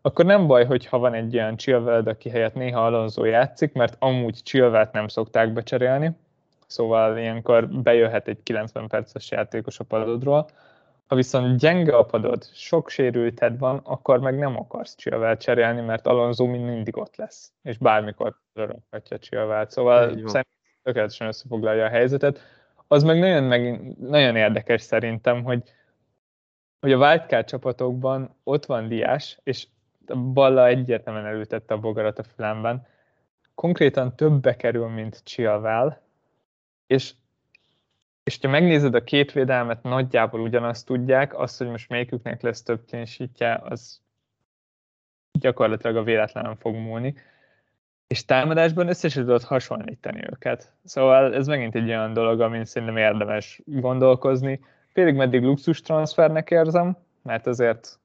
Akkor 0.00 0.24
nem 0.24 0.46
baj, 0.46 0.64
hogyha 0.64 0.98
van 0.98 1.14
egy 1.14 1.34
olyan 1.36 1.56
veled, 1.84 2.06
aki 2.06 2.28
helyett 2.28 2.54
néha 2.54 2.86
Alonso 2.86 3.24
játszik, 3.24 3.72
mert 3.72 3.96
amúgy 3.98 4.42
chillvelt 4.42 4.92
nem 4.92 5.08
szokták 5.08 5.52
becserélni, 5.52 6.10
szóval 6.66 7.18
ilyenkor 7.18 7.68
bejöhet 7.68 8.28
egy 8.28 8.42
90 8.42 8.88
perces 8.88 9.30
játékos 9.30 9.78
a 9.78 9.84
padodról. 9.84 10.48
Ha 11.06 11.18
viszont 11.18 11.58
gyenge 11.58 11.96
a 11.96 12.04
padod, 12.04 12.44
sok 12.52 12.88
sérülted 12.88 13.58
van, 13.58 13.80
akkor 13.84 14.20
meg 14.20 14.38
nem 14.38 14.56
akarsz 14.56 14.96
Chilwell 14.96 15.36
cserélni, 15.36 15.80
mert 15.80 16.06
Alonso 16.06 16.46
mindig 16.46 16.96
ott 16.96 17.16
lesz, 17.16 17.52
és 17.62 17.78
bármikor 17.78 18.34
rakhatja 18.54 19.18
Chilwell. 19.18 19.66
Szóval 19.68 20.08
szerintem 20.08 20.44
tökéletesen 20.82 21.26
összefoglalja 21.26 21.84
a 21.84 21.88
helyzetet 21.88 22.40
az 22.92 23.02
meg 23.02 23.18
nagyon, 23.18 23.44
meg, 23.44 23.96
nagyon 23.98 24.36
érdekes 24.36 24.82
szerintem, 24.82 25.42
hogy, 25.42 25.62
hogy 26.80 26.92
a 26.92 26.98
wildcard 26.98 27.46
csapatokban 27.46 28.36
ott 28.44 28.66
van 28.66 28.88
Diás, 28.88 29.38
és 29.42 29.66
Balla 30.32 30.66
egyértelműen 30.66 31.26
elültette 31.26 31.74
a 31.74 31.78
bogarat 31.78 32.18
a 32.18 32.22
fülemben, 32.22 32.86
konkrétan 33.54 34.16
többbe 34.16 34.56
kerül, 34.56 34.88
mint 34.88 35.20
Chilwell, 35.24 36.00
és, 36.86 37.14
és 38.22 38.38
ha 38.42 38.48
megnézed 38.48 38.94
a 38.94 39.04
két 39.04 39.32
védelmet, 39.32 39.82
nagyjából 39.82 40.40
ugyanazt 40.40 40.86
tudják, 40.86 41.38
azt, 41.38 41.58
hogy 41.58 41.68
most 41.68 41.88
melyiküknek 41.88 42.42
lesz 42.42 42.62
több 42.62 42.84
ténysítje, 42.84 43.54
az 43.54 44.00
gyakorlatilag 45.38 45.96
a 45.96 46.02
véletlen 46.02 46.56
fog 46.56 46.74
múlni 46.74 47.14
és 48.12 48.24
támadásban 48.24 48.88
össze 48.88 49.08
sem 49.08 49.24
tudod 49.24 49.42
hasonlítani 49.42 50.20
őket. 50.30 50.72
Szóval 50.84 51.34
ez 51.34 51.46
megint 51.46 51.74
egy 51.74 51.88
olyan 51.88 52.12
dolog, 52.12 52.40
amin 52.40 52.64
szerintem 52.64 52.96
érdemes 52.96 53.60
gondolkozni. 53.64 54.60
Félig 54.92 55.14
meddig 55.14 55.42
luxus 55.42 55.80
transfernek 55.80 56.50
érzem, 56.50 56.96
mert 57.22 57.46
azért 57.46 57.98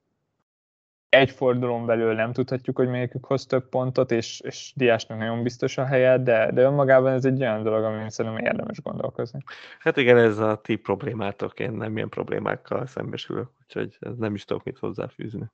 egy 1.08 1.30
fordulón 1.30 1.86
belül 1.86 2.14
nem 2.14 2.32
tudhatjuk, 2.32 2.76
hogy 2.76 2.88
melyikük 2.88 3.24
hoz 3.24 3.46
több 3.46 3.68
pontot, 3.68 4.10
és, 4.10 4.40
és 4.40 4.72
Diásnak 4.76 5.18
nagyon 5.18 5.42
biztos 5.42 5.78
a 5.78 5.84
helye, 5.84 6.18
de, 6.18 6.50
de 6.52 6.62
önmagában 6.62 7.12
ez 7.12 7.24
egy 7.24 7.40
olyan 7.40 7.62
dolog, 7.62 7.84
amin 7.84 8.10
szerintem 8.10 8.44
érdemes 8.44 8.80
gondolkozni. 8.82 9.42
Hát 9.78 9.96
igen, 9.96 10.16
ez 10.16 10.38
a 10.38 10.60
ti 10.62 10.76
problémátok, 10.76 11.60
én 11.60 11.72
nem 11.72 11.96
ilyen 11.96 12.08
problémákkal 12.08 12.86
szembesülök, 12.86 13.48
úgyhogy 13.62 13.96
ez 14.00 14.16
nem 14.16 14.34
is 14.34 14.44
tudok 14.44 14.64
mit 14.64 14.78
hozzáfűzni. 14.78 15.50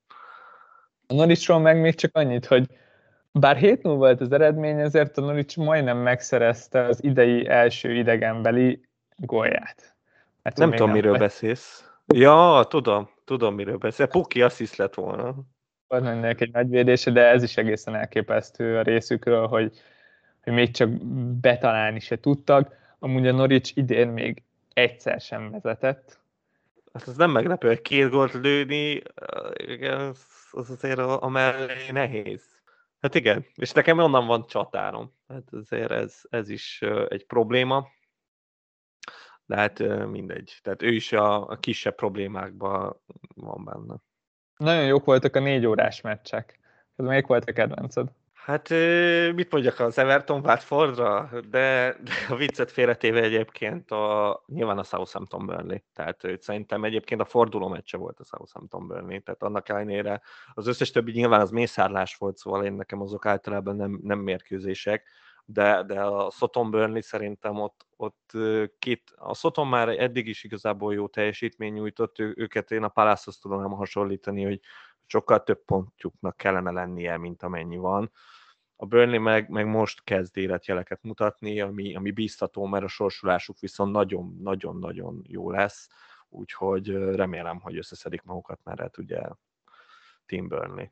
A 1.06 1.14
Norrisról 1.14 1.58
meg 1.58 1.80
még 1.80 1.94
csak 1.94 2.16
annyit, 2.16 2.46
hogy 2.46 2.68
bár 3.38 3.56
7 3.56 3.82
0 3.82 3.96
volt 3.96 4.20
az 4.20 4.32
eredmény, 4.32 4.80
ezért 4.80 5.18
a 5.18 5.20
Norwich 5.20 5.58
majdnem 5.58 5.98
megszerezte 5.98 6.84
az 6.84 7.04
idei 7.04 7.46
első 7.48 7.92
idegenbeli 7.94 8.80
gólját. 9.16 9.94
Hát 10.42 10.56
nem 10.56 10.70
tudom, 10.70 10.86
nem 10.86 10.96
miről 10.96 11.18
beszélsz. 11.18 11.90
Ja, 12.06 12.64
tudom, 12.68 13.10
tudom, 13.24 13.54
miről 13.54 13.76
beszél. 13.76 14.06
Puki 14.06 14.42
assziszt 14.42 14.76
lett 14.76 14.94
volna. 14.94 15.34
Volt 15.88 16.02
mennek 16.02 16.40
egy 16.40 16.52
nagy 16.52 16.68
védése, 16.68 17.10
de 17.10 17.28
ez 17.28 17.42
is 17.42 17.56
egészen 17.56 17.94
elképesztő 17.94 18.78
a 18.78 18.82
részükről, 18.82 19.46
hogy, 19.46 19.72
hogy 20.42 20.52
még 20.52 20.70
csak 20.70 20.88
betalálni 21.40 22.00
se 22.00 22.20
tudtak. 22.20 22.76
Amúgy 22.98 23.26
a 23.26 23.32
Norwich 23.32 23.76
idén 23.76 24.08
még 24.08 24.42
egyszer 24.72 25.20
sem 25.20 25.50
vezetett. 25.50 26.18
Hát 26.92 27.08
ez 27.08 27.16
nem 27.16 27.30
meglepő, 27.30 27.68
hogy 27.68 27.82
két 27.82 28.10
gólt 28.10 28.32
lőni, 28.32 29.02
az 30.50 30.70
azért 30.70 30.98
a, 30.98 31.22
a 31.22 31.28
mellé 31.28 31.90
nehéz. 31.90 32.53
Hát 33.04 33.14
igen, 33.14 33.46
és 33.54 33.72
nekem 33.72 33.98
onnan 33.98 34.26
van 34.26 34.46
csatárom. 34.46 35.12
Hát 35.28 35.52
azért 35.52 35.90
ez, 35.90 36.20
ez 36.30 36.48
is 36.48 36.82
egy 37.08 37.26
probléma. 37.26 37.88
De 39.46 39.56
hát 39.56 39.78
mindegy. 40.06 40.58
Tehát 40.62 40.82
ő 40.82 40.88
is 40.88 41.12
a, 41.12 41.48
a 41.48 41.56
kisebb 41.56 41.94
problémákban 41.94 43.00
van 43.34 43.64
benne. 43.64 44.00
Nagyon 44.56 44.84
jók 44.84 45.04
voltak 45.04 45.36
a 45.36 45.40
négy 45.40 45.66
órás 45.66 46.00
meccsek. 46.00 46.58
Ez 46.96 47.04
melyik 47.04 47.26
volt 47.26 47.48
a 47.48 47.52
kedvenced? 47.52 48.08
Hát 48.44 48.68
mit 49.34 49.52
mondjak 49.52 49.80
az 49.80 49.98
Everton 49.98 50.40
Watfordra, 50.40 51.30
de, 51.32 51.96
de 52.02 52.12
a 52.28 52.36
viccet 52.36 52.70
félretéve 52.70 53.20
egyébként 53.20 53.90
a, 53.90 54.42
nyilván 54.46 54.78
a 54.78 54.82
Southampton 54.82 55.46
Burnley. 55.46 55.78
Tehát 55.92 56.26
szerintem 56.40 56.84
egyébként 56.84 57.20
a 57.20 57.24
forduló 57.24 57.68
meccse 57.68 57.96
volt 57.96 58.20
a 58.20 58.24
Southampton 58.24 58.86
Burnley, 58.86 59.20
tehát 59.20 59.42
annak 59.42 59.68
ellenére 59.68 60.22
az 60.54 60.66
összes 60.66 60.90
többi 60.90 61.12
nyilván 61.12 61.40
az 61.40 61.50
mészárlás 61.50 62.16
volt, 62.16 62.36
szóval 62.36 62.64
én 62.64 62.72
nekem 62.72 63.00
azok 63.00 63.26
általában 63.26 63.76
nem, 63.76 63.98
nem 64.02 64.18
mérkőzések, 64.18 65.08
de, 65.44 65.82
de 65.82 66.00
a 66.00 66.30
Soton 66.30 66.70
Burnley 66.70 67.00
szerintem 67.00 67.60
ott, 67.60 67.86
ott 67.96 68.30
két, 68.78 69.02
a 69.16 69.34
Soton 69.34 69.66
már 69.66 69.88
eddig 69.88 70.26
is 70.26 70.44
igazából 70.44 70.94
jó 70.94 71.08
teljesítmény 71.08 71.72
nyújtott, 71.72 72.18
ő, 72.18 72.34
őket 72.36 72.70
én 72.70 72.82
a 72.82 72.88
Palace-hoz 72.88 73.38
tudom 73.38 73.70
hasonlítani, 73.72 74.44
hogy 74.44 74.60
sokkal 75.06 75.42
több 75.42 75.64
pontjuknak 75.64 76.36
kellene 76.36 76.70
lennie, 76.70 77.16
mint 77.16 77.42
amennyi 77.42 77.76
van. 77.76 78.10
A 78.76 78.86
Burnley 78.86 79.20
meg, 79.20 79.48
meg 79.48 79.66
most 79.66 80.04
kezd 80.04 80.36
életjeleket 80.36 81.02
mutatni, 81.02 81.60
ami, 81.60 81.94
ami 81.94 82.10
bíztató, 82.10 82.66
mert 82.66 82.84
a 82.84 82.88
sorsulásuk 82.88 83.58
viszont 83.58 83.92
nagyon-nagyon-nagyon 83.92 85.24
jó 85.26 85.50
lesz. 85.50 85.88
úgyhogy 86.28 86.88
remélem, 87.14 87.60
hogy 87.60 87.76
összeszedik 87.76 88.22
magukat, 88.22 88.60
mert 88.64 88.80
el 88.80 88.88
tudja 88.88 89.38
Team 90.26 90.48
Burnley. 90.48 90.86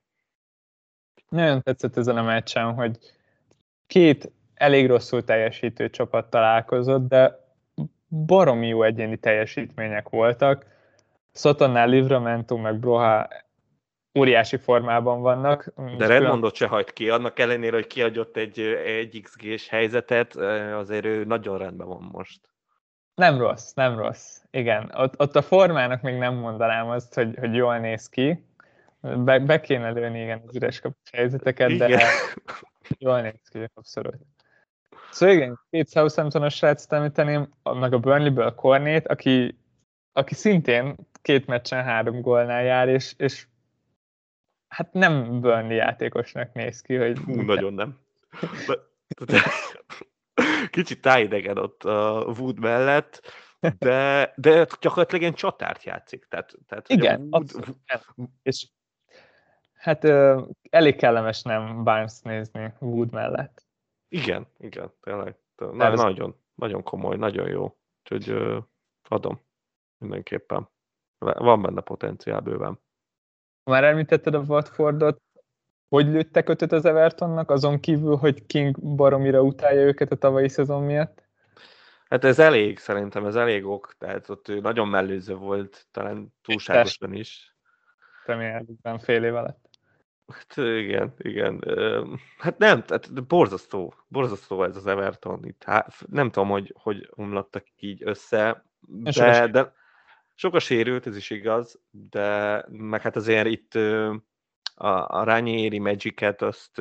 Nagyon 1.29 1.63
tetszett 1.63 1.97
ezen 1.97 2.17
a 2.17 2.23
meccsen, 2.23 2.75
hogy 2.75 2.99
két 3.87 4.33
elég 4.55 4.87
rosszul 4.87 5.25
teljesítő 5.25 5.91
csapat 5.91 6.31
találkozott, 6.31 7.09
de 7.09 7.41
baromi 8.09 8.67
jó 8.67 8.83
egyéni 8.83 9.17
teljesítmények 9.17 10.09
voltak. 10.09 10.67
Sotonnál 11.35 11.89
Livramento 11.89 12.57
meg 12.57 12.79
Broha 12.79 13.29
óriási 14.19 14.57
formában 14.57 15.21
vannak. 15.21 15.73
De 15.97 16.07
Redmondot 16.07 16.55
se 16.55 16.67
hagyd 16.67 16.93
ki, 16.93 17.11
annak 17.11 17.39
ellenére, 17.39 17.75
hogy 17.75 17.87
kiadott 17.87 18.37
egy, 18.37 18.61
egy 18.85 19.21
XG-s 19.23 19.69
helyzetet, 19.69 20.37
azért 20.75 21.05
ő 21.05 21.25
nagyon 21.25 21.59
rendben 21.59 21.87
van 21.87 22.09
most. 22.13 22.41
Nem 23.15 23.39
rossz, 23.39 23.73
nem 23.73 23.99
rossz. 23.99 24.41
Igen, 24.51 24.91
ott, 24.95 25.21
ott 25.21 25.37
a 25.37 25.43
formának 25.43 26.03
még 26.03 26.15
nem 26.15 26.35
mondanám 26.35 26.89
azt, 26.89 27.15
hogy, 27.15 27.37
hogy 27.39 27.55
jól 27.55 27.79
néz 27.79 28.09
ki. 28.09 28.45
Be, 29.01 29.39
be 29.39 29.61
kéne 29.61 29.91
lőni 29.91 30.23
igen 30.23 30.43
az 30.47 30.57
üres 30.57 30.81
kapus 30.81 31.11
helyzeteket, 31.13 31.71
igen. 31.71 31.89
de 31.89 32.03
jól 32.99 33.21
néz 33.21 33.49
ki, 33.51 33.59
abszolút. 33.75 34.17
Szóval 35.11 35.35
igen, 35.35 35.61
két 35.71 35.91
Southampton-os 35.91 36.55
srácot 36.55 36.93
említeném, 36.93 37.49
meg 37.63 37.93
a 37.93 37.99
Burnley-ből 37.99 38.55
Cornét, 38.55 39.09
aki, 39.09 39.59
aki 40.13 40.35
szintén 40.35 40.97
két 41.23 41.47
meccsen 41.47 41.85
három 41.85 42.21
gólnál 42.21 42.63
jár, 42.63 42.89
és, 42.89 43.15
és 43.17 43.47
hát 44.73 44.93
nem 44.93 45.41
Burnley 45.41 45.77
játékosnak 45.77 46.53
néz 46.53 46.81
ki, 46.81 46.95
hogy... 46.97 47.19
Hú, 47.19 47.41
nagyon 47.41 47.73
nem. 47.73 48.01
Kicsit 50.71 51.01
tájidegen 51.01 51.59
ott 51.59 51.85
a 51.85 52.35
Wood 52.39 52.59
mellett, 52.59 53.21
de, 53.79 54.33
de 54.37 54.67
gyakorlatilag 54.81 55.21
ilyen 55.21 55.35
csatárt 55.35 55.83
játszik. 55.83 56.27
Tehát, 56.29 56.55
tehát, 56.67 56.89
Igen, 56.89 57.29
Wood, 57.31 57.51
és 58.43 58.69
hát 59.73 60.05
elég 60.71 60.97
kellemes 60.97 61.43
nem 61.43 61.85
Barnes 61.85 62.21
nézni 62.21 62.75
Wood 62.79 63.13
mellett. 63.13 63.67
Igen, 64.09 64.47
igen, 64.59 64.93
tényleg. 65.01 65.37
Na, 65.57 65.95
nagyon, 65.95 66.37
nagyon 66.55 66.83
komoly, 66.83 67.17
nagyon 67.17 67.49
jó. 67.49 67.77
Úgyhogy 68.03 68.37
adom 69.09 69.41
mindenképpen. 69.99 70.69
Van 71.19 71.63
benne 71.63 71.81
potenciál 71.81 72.41
bőven. 72.41 72.81
Már 73.65 73.85
említetted 73.85 74.35
a 74.35 74.45
Watfordot, 74.47 75.23
hogy 75.89 76.07
lőttek 76.07 76.49
ötöt 76.49 76.73
az 76.73 76.85
Evertonnak, 76.85 77.51
azon 77.51 77.81
kívül, 77.81 78.17
hogy 78.17 78.47
King 78.47 78.95
baromira 78.97 79.43
utálja 79.43 79.81
őket 79.81 80.13
a 80.13 80.17
tavalyi 80.17 80.49
szezon 80.49 80.83
miatt? 80.83 81.23
Hát 82.09 82.25
ez 82.25 82.39
elég, 82.39 82.79
szerintem 82.79 83.27
ez 83.27 83.35
elég 83.35 83.67
ok, 83.67 83.95
tehát 83.99 84.29
ott 84.29 84.49
ő 84.49 84.61
nagyon 84.61 84.89
mellőző 84.89 85.35
volt, 85.35 85.87
talán 85.91 86.35
túlságosan 86.43 87.13
is. 87.13 87.57
Remélhetően 88.25 88.99
fél 88.99 89.25
év 89.25 89.35
alatt. 89.35 89.69
Hát 90.27 90.57
igen, 90.57 91.15
igen. 91.19 91.65
Hát 92.39 92.59
nem, 92.59 92.83
tehát 92.83 93.27
borzasztó, 93.27 93.95
borzasztó 94.09 94.65
ez 94.65 94.77
az 94.77 94.87
Everton. 94.87 95.45
Itt, 95.45 95.63
hát 95.65 95.95
nem 96.09 96.31
tudom, 96.31 96.49
hogy, 96.49 96.75
hogy 96.79 97.11
omlottak 97.15 97.67
így 97.77 98.03
össze, 98.05 98.65
de, 98.81 99.47
de 99.47 99.73
sok 100.43 100.55
a 100.55 100.59
sérült, 100.59 101.07
ez 101.07 101.17
is 101.17 101.31
igaz, 101.31 101.81
de 101.91 102.65
meg 102.69 103.01
hát 103.01 103.17
azért 103.17 103.47
itt 103.47 103.75
a, 104.75 105.09
a 105.19 105.25
Rányéri 105.25 105.79
Magic-et 105.79 106.43
azt 106.43 106.79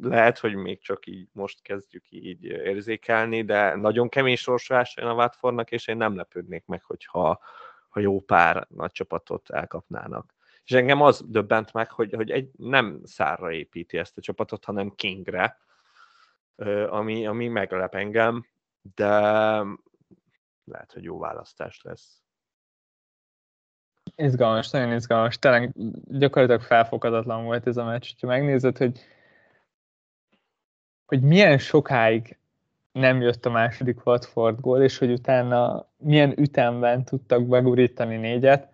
lehet, 0.00 0.38
hogy 0.38 0.54
még 0.54 0.80
csak 0.80 1.06
így 1.06 1.28
most 1.32 1.62
kezdjük 1.62 2.04
így 2.10 2.44
érzékelni, 2.44 3.44
de 3.44 3.76
nagyon 3.76 4.08
kemény 4.08 4.36
sorsvás 4.36 4.96
jön 4.96 5.06
a 5.06 5.14
Watfordnak, 5.14 5.70
és 5.70 5.86
én 5.86 5.96
nem 5.96 6.16
lepődnék 6.16 6.66
meg, 6.66 6.82
hogyha 6.82 7.40
ha 7.88 8.00
jó 8.00 8.20
pár 8.20 8.66
nagy 8.70 8.92
csapatot 8.92 9.50
elkapnának. 9.50 10.34
És 10.64 10.72
engem 10.72 11.02
az 11.02 11.24
döbbent 11.26 11.72
meg, 11.72 11.90
hogy, 11.90 12.14
hogy 12.14 12.30
egy, 12.30 12.50
nem 12.56 13.00
szárra 13.04 13.52
építi 13.52 13.98
ezt 13.98 14.18
a 14.18 14.20
csapatot, 14.20 14.64
hanem 14.64 14.94
Kingre, 14.94 15.58
ami, 16.88 17.26
ami 17.26 17.48
meglep 17.48 17.94
engem, 17.94 18.46
de 18.94 19.20
lehet, 20.64 20.92
hogy 20.92 21.02
jó 21.02 21.18
választás 21.18 21.82
lesz. 21.82 22.22
Izgalmas, 24.16 24.70
nagyon 24.70 24.92
izgalmas. 24.92 25.38
Tényleg 25.38 25.72
gyakorlatilag 26.04 26.62
felfoghatatlan 26.62 27.44
volt 27.44 27.66
ez 27.66 27.76
a 27.76 27.84
meccs. 27.84 28.12
Ha 28.20 28.26
megnézed, 28.26 28.76
hogy, 28.76 28.98
hogy 31.06 31.22
milyen 31.22 31.58
sokáig 31.58 32.38
nem 32.92 33.20
jött 33.20 33.46
a 33.46 33.50
második 33.50 34.06
Watford 34.06 34.60
gól, 34.60 34.82
és 34.82 34.98
hogy 34.98 35.10
utána 35.10 35.88
milyen 35.96 36.38
ütemben 36.38 37.04
tudtak 37.04 37.46
begurítani 37.46 38.16
négyet, 38.16 38.68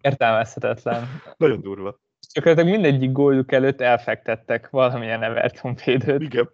értelmezhetetlen. 0.00 1.08
Nagyon 1.36 1.60
durva. 1.60 2.00
Gyakorlatilag 2.32 2.74
mindegyik 2.74 3.12
góljuk 3.12 3.52
előtt 3.52 3.80
elfektettek 3.80 4.70
valamilyen 4.70 5.22
Everton 5.22 5.76
védőt. 5.84 6.20
Igen. 6.20 6.50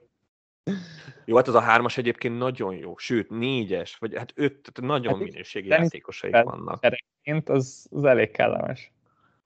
Jó, 1.24 1.36
hát 1.36 1.48
az 1.48 1.54
a 1.54 1.60
hármas 1.60 1.96
egyébként 1.96 2.38
nagyon 2.38 2.74
jó, 2.74 2.96
sőt, 2.96 3.30
négyes, 3.30 3.96
vagy 3.96 4.16
hát 4.16 4.32
öt, 4.34 4.60
tehát 4.62 4.90
nagyon 4.90 5.14
hát 5.14 5.22
minőségi 5.22 5.68
játékosaik 5.68 6.42
vannak. 6.42 6.84
Ereként 6.84 7.48
az, 7.48 7.86
az 7.90 8.04
elég 8.04 8.30
kellemes. 8.30 8.92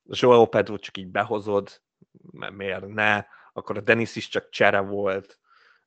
Joao 0.05 0.47
Pedro 0.47 0.79
csak 0.79 0.97
így 0.97 1.09
behozod, 1.09 1.81
mert 2.31 2.53
miért 2.53 2.87
ne, 2.87 3.25
akkor 3.53 3.77
a 3.77 3.81
Denis 3.81 4.17
is 4.17 4.29
csak 4.29 4.51
csere 4.51 4.81
volt, 4.81 5.39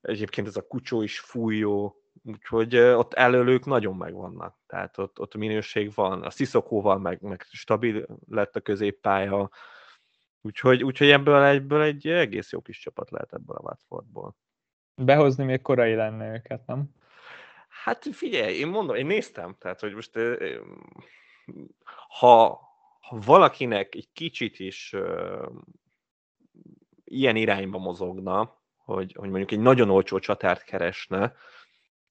egyébként 0.02 0.48
ez 0.48 0.56
a 0.56 0.68
kucsó 0.68 1.02
is 1.02 1.20
fújó, 1.20 2.02
úgyhogy 2.24 2.78
ott 2.78 3.14
előlők 3.14 3.66
nagyon 3.66 3.96
megvannak, 3.96 4.58
tehát 4.68 4.98
ott, 4.98 5.20
ott 5.20 5.36
minőség 5.36 5.94
van, 5.94 6.24
a 6.24 6.30
Sziszokóval 6.30 6.98
meg, 6.98 7.22
meg 7.22 7.46
stabil 7.52 8.06
lett 8.30 8.56
a 8.56 8.62
középpálya, 8.62 9.50
úgyhogy, 10.42 10.84
úgyhogy 10.84 11.10
ebből, 11.10 11.44
egyből 11.44 11.82
egy 11.82 12.08
egész 12.08 12.52
jó 12.52 12.62
kis 12.62 12.80
csapat 12.80 13.10
lehet 13.10 13.34
ebből 13.34 13.56
a 13.56 13.62
Watfordból. 13.62 14.36
Behozni 14.96 15.44
még 15.44 15.62
korai 15.62 15.94
lenne 15.94 16.34
őket, 16.34 16.66
nem? 16.66 16.84
Hát 17.84 18.08
figyelj, 18.12 18.56
én 18.56 18.68
mondom, 18.68 18.96
én 18.96 19.06
néztem, 19.06 19.56
tehát 19.60 19.80
hogy 19.80 19.94
most 19.94 20.12
ha, 22.08 22.60
ha 23.00 23.20
valakinek 23.26 23.96
egy 23.96 24.10
kicsit 24.14 24.60
is 24.60 24.96
ilyen 27.04 27.36
irányba 27.36 27.78
mozogna, 27.78 28.58
hogy, 28.76 29.14
hogy 29.14 29.30
mondjuk 29.30 29.52
egy 29.52 29.60
nagyon 29.60 29.90
olcsó 29.90 30.20
csatárt 30.20 30.64
keresne, 30.64 31.36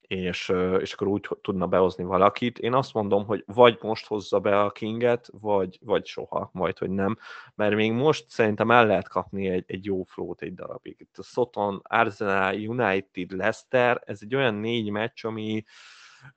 és, 0.07 0.53
és 0.81 0.93
akkor 0.93 1.07
úgy 1.07 1.29
tudna 1.43 1.67
behozni 1.67 2.05
valakit. 2.05 2.59
Én 2.59 2.75
azt 2.75 2.95
mondom, 2.95 3.27
hogy 3.27 3.43
vagy 3.47 3.79
most 3.83 4.07
hozza 4.07 4.41
be 4.41 4.61
a 4.61 4.71
Kinget, 4.71 5.29
vagy, 5.33 5.79
vagy 5.83 6.07
soha, 6.07 6.51
majd, 6.53 6.79
hogy 6.79 6.91
nem, 6.91 7.19
mert 7.55 7.75
még 7.75 7.93
most 7.93 8.31
szerintem 8.31 8.71
el 8.71 8.87
lehet 8.87 9.09
kapni 9.09 9.49
egy, 9.49 9.65
egy 9.67 9.85
jó 9.85 10.03
flót 10.03 10.43
egy 10.43 10.55
darabig. 10.55 10.97
Itt 10.99 11.19
a 11.19 11.23
Soton, 11.23 11.81
Arsenal, 11.83 12.55
United, 12.55 13.31
Leicester, 13.31 14.03
ez 14.05 14.19
egy 14.23 14.35
olyan 14.35 14.55
négy 14.55 14.91
meccs, 14.91 15.25
ami 15.25 15.65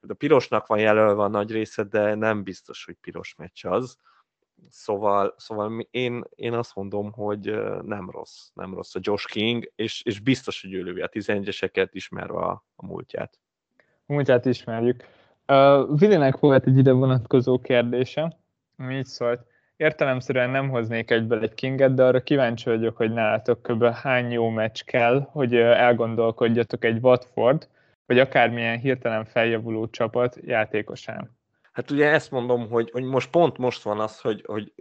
a 0.07 0.13
pirosnak 0.13 0.67
van 0.67 0.79
jelölve 0.79 1.23
a 1.23 1.27
nagy 1.27 1.51
része, 1.51 1.83
de 1.83 2.15
nem 2.15 2.43
biztos, 2.43 2.85
hogy 2.85 2.95
piros 3.01 3.35
meccs 3.35 3.65
az. 3.65 3.97
Szóval, 4.69 5.33
szóval 5.37 5.87
én, 5.91 6.23
én 6.35 6.53
azt 6.53 6.75
mondom, 6.75 7.11
hogy 7.11 7.61
nem 7.83 8.09
rossz, 8.09 8.49
nem 8.53 8.73
rossz 8.73 8.95
a 8.95 8.99
Josh 9.01 9.27
King, 9.27 9.71
és, 9.75 10.01
és 10.03 10.19
biztos, 10.19 10.61
hogy 10.61 10.73
ő 10.73 11.01
a 11.01 11.09
11-eseket, 11.09 11.87
ismerve 11.91 12.39
a, 12.39 12.65
a 12.75 12.85
múltját 12.85 13.39
múltját 14.07 14.45
ismerjük. 14.45 15.03
Uh, 15.47 15.99
Vilinek 15.99 16.37
volt 16.39 16.65
egy 16.65 16.77
ide 16.77 16.91
vonatkozó 16.91 17.61
kérdése, 17.61 18.37
ami 18.77 18.97
így 18.97 19.05
szólt. 19.05 19.45
Értelemszerűen 19.75 20.49
nem 20.49 20.69
hoznék 20.69 21.11
egyből 21.11 21.41
egy 21.41 21.53
Kinget, 21.53 21.93
de 21.93 22.03
arra 22.03 22.23
kíváncsi 22.23 22.69
vagyok, 22.69 22.97
hogy 22.97 23.13
nálatok 23.13 23.61
kb. 23.61 23.83
hány 23.83 24.31
jó 24.31 24.49
meccs 24.49 24.81
kell, 24.81 25.27
hogy 25.31 25.55
elgondolkodjatok 25.55 26.85
egy 26.85 26.97
Watford, 27.01 27.67
vagy 28.05 28.19
akármilyen 28.19 28.79
hirtelen 28.79 29.25
feljavuló 29.25 29.89
csapat 29.89 30.37
játékosán. 30.41 31.37
Hát 31.71 31.91
ugye 31.91 32.09
ezt 32.09 32.31
mondom, 32.31 32.69
hogy, 32.69 32.89
hogy 32.91 33.03
most 33.03 33.29
pont 33.29 33.57
most 33.57 33.83
van 33.83 33.99
az, 33.99 34.19
hogy, 34.19 34.43
hogy 34.45 34.73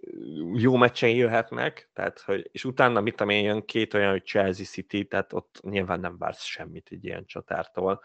jó 0.55 0.77
meccsen 0.77 1.11
jöhetnek, 1.11 1.91
tehát, 1.93 2.21
hogy, 2.21 2.49
és 2.53 2.65
utána 2.65 3.01
mit 3.01 3.17
tudom 3.17 3.33
én, 3.33 3.45
jön 3.45 3.65
két 3.65 3.95
olyan, 3.95 4.11
hogy 4.11 4.25
Chelsea 4.25 4.65
City, 4.65 5.05
tehát 5.05 5.33
ott 5.33 5.61
nyilván 5.63 6.01
nem 6.01 6.19
vársz 6.19 6.45
semmit 6.45 6.89
egy 6.91 7.05
ilyen 7.05 7.25
csatártól 7.27 8.01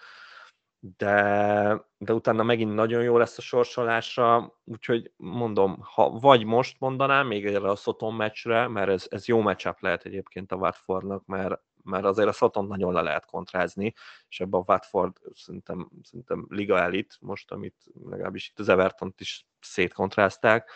de, 0.84 1.86
de 1.98 2.14
utána 2.14 2.44
megint 2.44 2.74
nagyon 2.74 3.04
jó 3.04 3.18
lesz 3.18 3.38
a 3.38 3.42
sorsolása, 3.42 4.58
úgyhogy 4.64 5.12
mondom, 5.18 5.80
ha 5.82 6.10
vagy 6.10 6.44
most 6.44 6.80
mondanám, 6.80 7.28
még 7.28 7.46
erre 7.46 7.70
a 7.70 7.76
Soton 7.76 8.14
meccsre, 8.14 8.68
mert 8.68 8.90
ez, 8.90 9.08
ez 9.10 9.28
jó 9.28 9.42
matchup 9.42 9.80
lehet 9.80 10.06
egyébként 10.06 10.52
a 10.52 10.56
Watfordnak, 10.56 11.26
mert, 11.26 11.62
mert 11.84 12.06
azért 12.06 12.28
a 12.28 12.32
Soton 12.32 12.68
nagyon 12.68 12.94
le 12.94 13.02
lehet 13.02 13.26
kontrázni, 13.26 13.94
és 14.28 14.40
ebben 14.40 14.60
a 14.60 14.64
Watford 14.72 15.18
szerintem, 15.34 15.90
szerintem 16.04 16.46
liga 16.50 16.80
elit 16.80 17.18
most, 17.20 17.52
amit 17.52 17.76
legalábbis 18.06 18.50
itt 18.50 18.60
az 18.60 18.70
everton 18.70 19.14
is 19.18 19.46
szétkontrázták, 19.60 20.72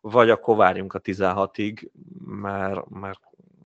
vagy 0.00 0.30
akkor 0.30 0.56
várjunk 0.56 0.94
a 0.94 1.00
16-ig, 1.00 1.90
mert, 2.24 2.88
mert 2.88 3.20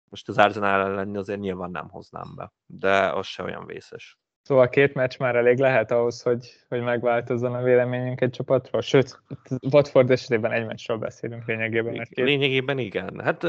most 0.08 0.28
az 0.28 0.38
Arsenal 0.38 0.80
ellen 0.80 1.16
azért 1.16 1.40
nyilván 1.40 1.70
nem 1.70 1.88
hoznám 1.88 2.34
be, 2.34 2.52
de 2.66 3.12
az 3.12 3.26
se 3.26 3.42
olyan 3.42 3.66
vészes. 3.66 4.18
Szóval 4.44 4.68
két 4.68 4.94
meccs 4.94 5.18
már 5.18 5.36
elég 5.36 5.58
lehet 5.58 5.90
ahhoz, 5.90 6.22
hogy, 6.22 6.64
hogy 6.68 6.80
megváltozzon 6.80 7.54
a 7.54 7.62
véleményünk 7.62 8.20
egy 8.20 8.30
csapatról. 8.30 8.80
Sőt, 8.80 9.20
Watford 9.72 10.10
esetében 10.10 10.52
egy 10.52 10.66
meccsről 10.66 10.96
beszélünk 10.96 11.46
lényegében. 11.46 11.94
Mert 11.94 12.10
két... 12.10 12.24
Lényegében 12.24 12.78
igen. 12.78 13.20
Hát, 13.20 13.42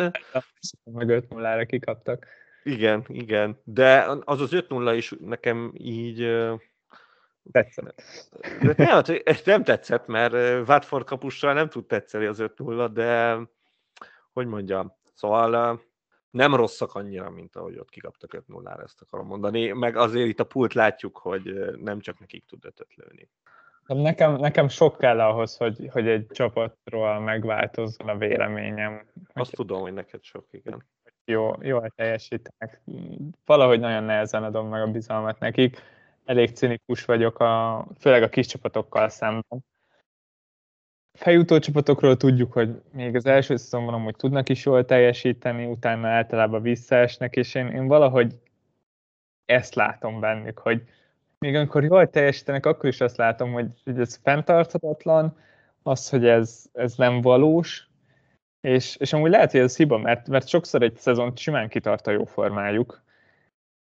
meg 0.84 1.10
5 1.10 1.30
0 1.30 1.66
kikaptak. 1.66 2.26
Igen, 2.64 3.06
igen. 3.08 3.60
De 3.64 4.06
az 4.24 4.42
az 4.42 4.50
5-0 4.54 4.94
is 4.96 5.14
nekem 5.20 5.72
így... 5.78 6.38
Tetszett. 7.52 8.04
Nem, 8.62 8.88
hát, 8.88 9.46
nem 9.46 9.64
tetszett, 9.64 10.08
mert 10.08 10.34
Watford 10.70 11.06
kapussal 11.06 11.54
nem 11.54 11.70
tud 11.70 11.86
tetszeni 11.86 12.26
az 12.26 12.38
5-0, 12.58 12.90
de 12.94 13.38
hogy 14.34 14.48
mondjam, 14.48 14.96
szóval 15.14 15.82
nem 16.36 16.56
rosszak 16.56 16.96
annyira, 16.96 17.30
mint 17.30 17.56
ahogy 17.56 17.78
ott 17.78 17.90
kikaptak 17.90 18.34
5 18.34 18.48
0 18.48 18.82
ezt 18.84 19.02
akarom 19.02 19.28
mondani, 19.28 19.72
meg 19.72 19.96
azért 19.96 20.28
itt 20.28 20.40
a 20.40 20.44
pult 20.44 20.74
látjuk, 20.74 21.18
hogy 21.18 21.76
nem 21.82 22.00
csak 22.00 22.20
nekik 22.20 22.46
tud 22.46 22.66
ötöt 22.66 22.96
lőni. 22.96 23.30
Nekem, 23.86 24.36
nekem 24.36 24.68
sok 24.68 24.98
kell 24.98 25.20
ahhoz, 25.20 25.58
hogy, 25.58 25.90
hogy 25.92 26.08
egy 26.08 26.28
csapatról 26.30 27.20
megváltozzon 27.20 28.10
a 28.10 28.18
véleményem. 28.18 29.06
Azt 29.34 29.56
hogy, 29.56 29.66
tudom, 29.66 29.82
hogy 29.82 29.94
neked 29.94 30.24
sok, 30.24 30.46
igen. 30.52 30.86
Jó, 31.26 31.52
jól 31.62 31.92
teljesítenek. 31.96 32.82
Valahogy 33.46 33.80
nagyon 33.80 34.04
nehezen 34.04 34.44
adom 34.44 34.68
meg 34.68 34.82
a 34.82 34.92
bizalmat 34.92 35.40
nekik. 35.40 35.82
Elég 36.26 36.56
cinikus 36.56 37.06
vagyok, 37.06 37.40
a, 37.40 37.86
főleg 38.00 38.24
a 38.24 38.30
kis 38.30 38.46
csapatokkal 38.46 39.10
szemben 39.10 39.64
fejutó 41.16 41.60
csapatokról 41.60 42.18
tudjuk, 42.18 42.54
hogy 42.54 42.82
még 42.92 43.16
az 43.16 43.26
első 43.26 43.56
szezonban 43.56 43.94
amúgy 43.94 44.16
tudnak 44.16 44.50
is 44.50 44.66
jól 44.66 44.86
teljesíteni, 44.86 45.66
utána 45.66 46.08
általában 46.08 46.62
visszaesnek, 46.62 47.36
és 47.36 47.56
én, 47.56 47.68
én 47.68 47.88
valahogy 47.88 48.40
ezt 49.46 49.76
látom 49.76 50.20
bennük, 50.20 50.58
hogy 50.58 50.82
még 51.40 51.56
amikor 51.56 51.84
jól 51.84 52.10
teljesítenek, 52.10 52.66
akkor 52.66 52.90
is 52.90 53.02
azt 53.02 53.18
látom, 53.18 53.52
hogy, 53.52 53.68
hogy 53.84 54.00
ez 54.00 54.20
fenntarthatatlan, 54.24 55.38
az, 55.84 56.10
hogy 56.10 56.26
ez, 56.26 56.66
ez 56.74 56.96
nem 56.96 57.22
valós, 57.22 57.90
és, 58.62 58.96
és 58.96 59.14
amúgy 59.14 59.30
lehet, 59.30 59.52
hogy 59.52 59.60
ez 59.60 59.78
hiba, 59.78 59.98
mert, 59.98 60.28
mert 60.28 60.48
sokszor 60.48 60.82
egy 60.82 60.98
szezon 60.98 61.36
simán 61.36 61.68
kitart 61.68 62.08
a 62.08 62.12
jó 62.12 62.24
formájuk, 62.24 63.04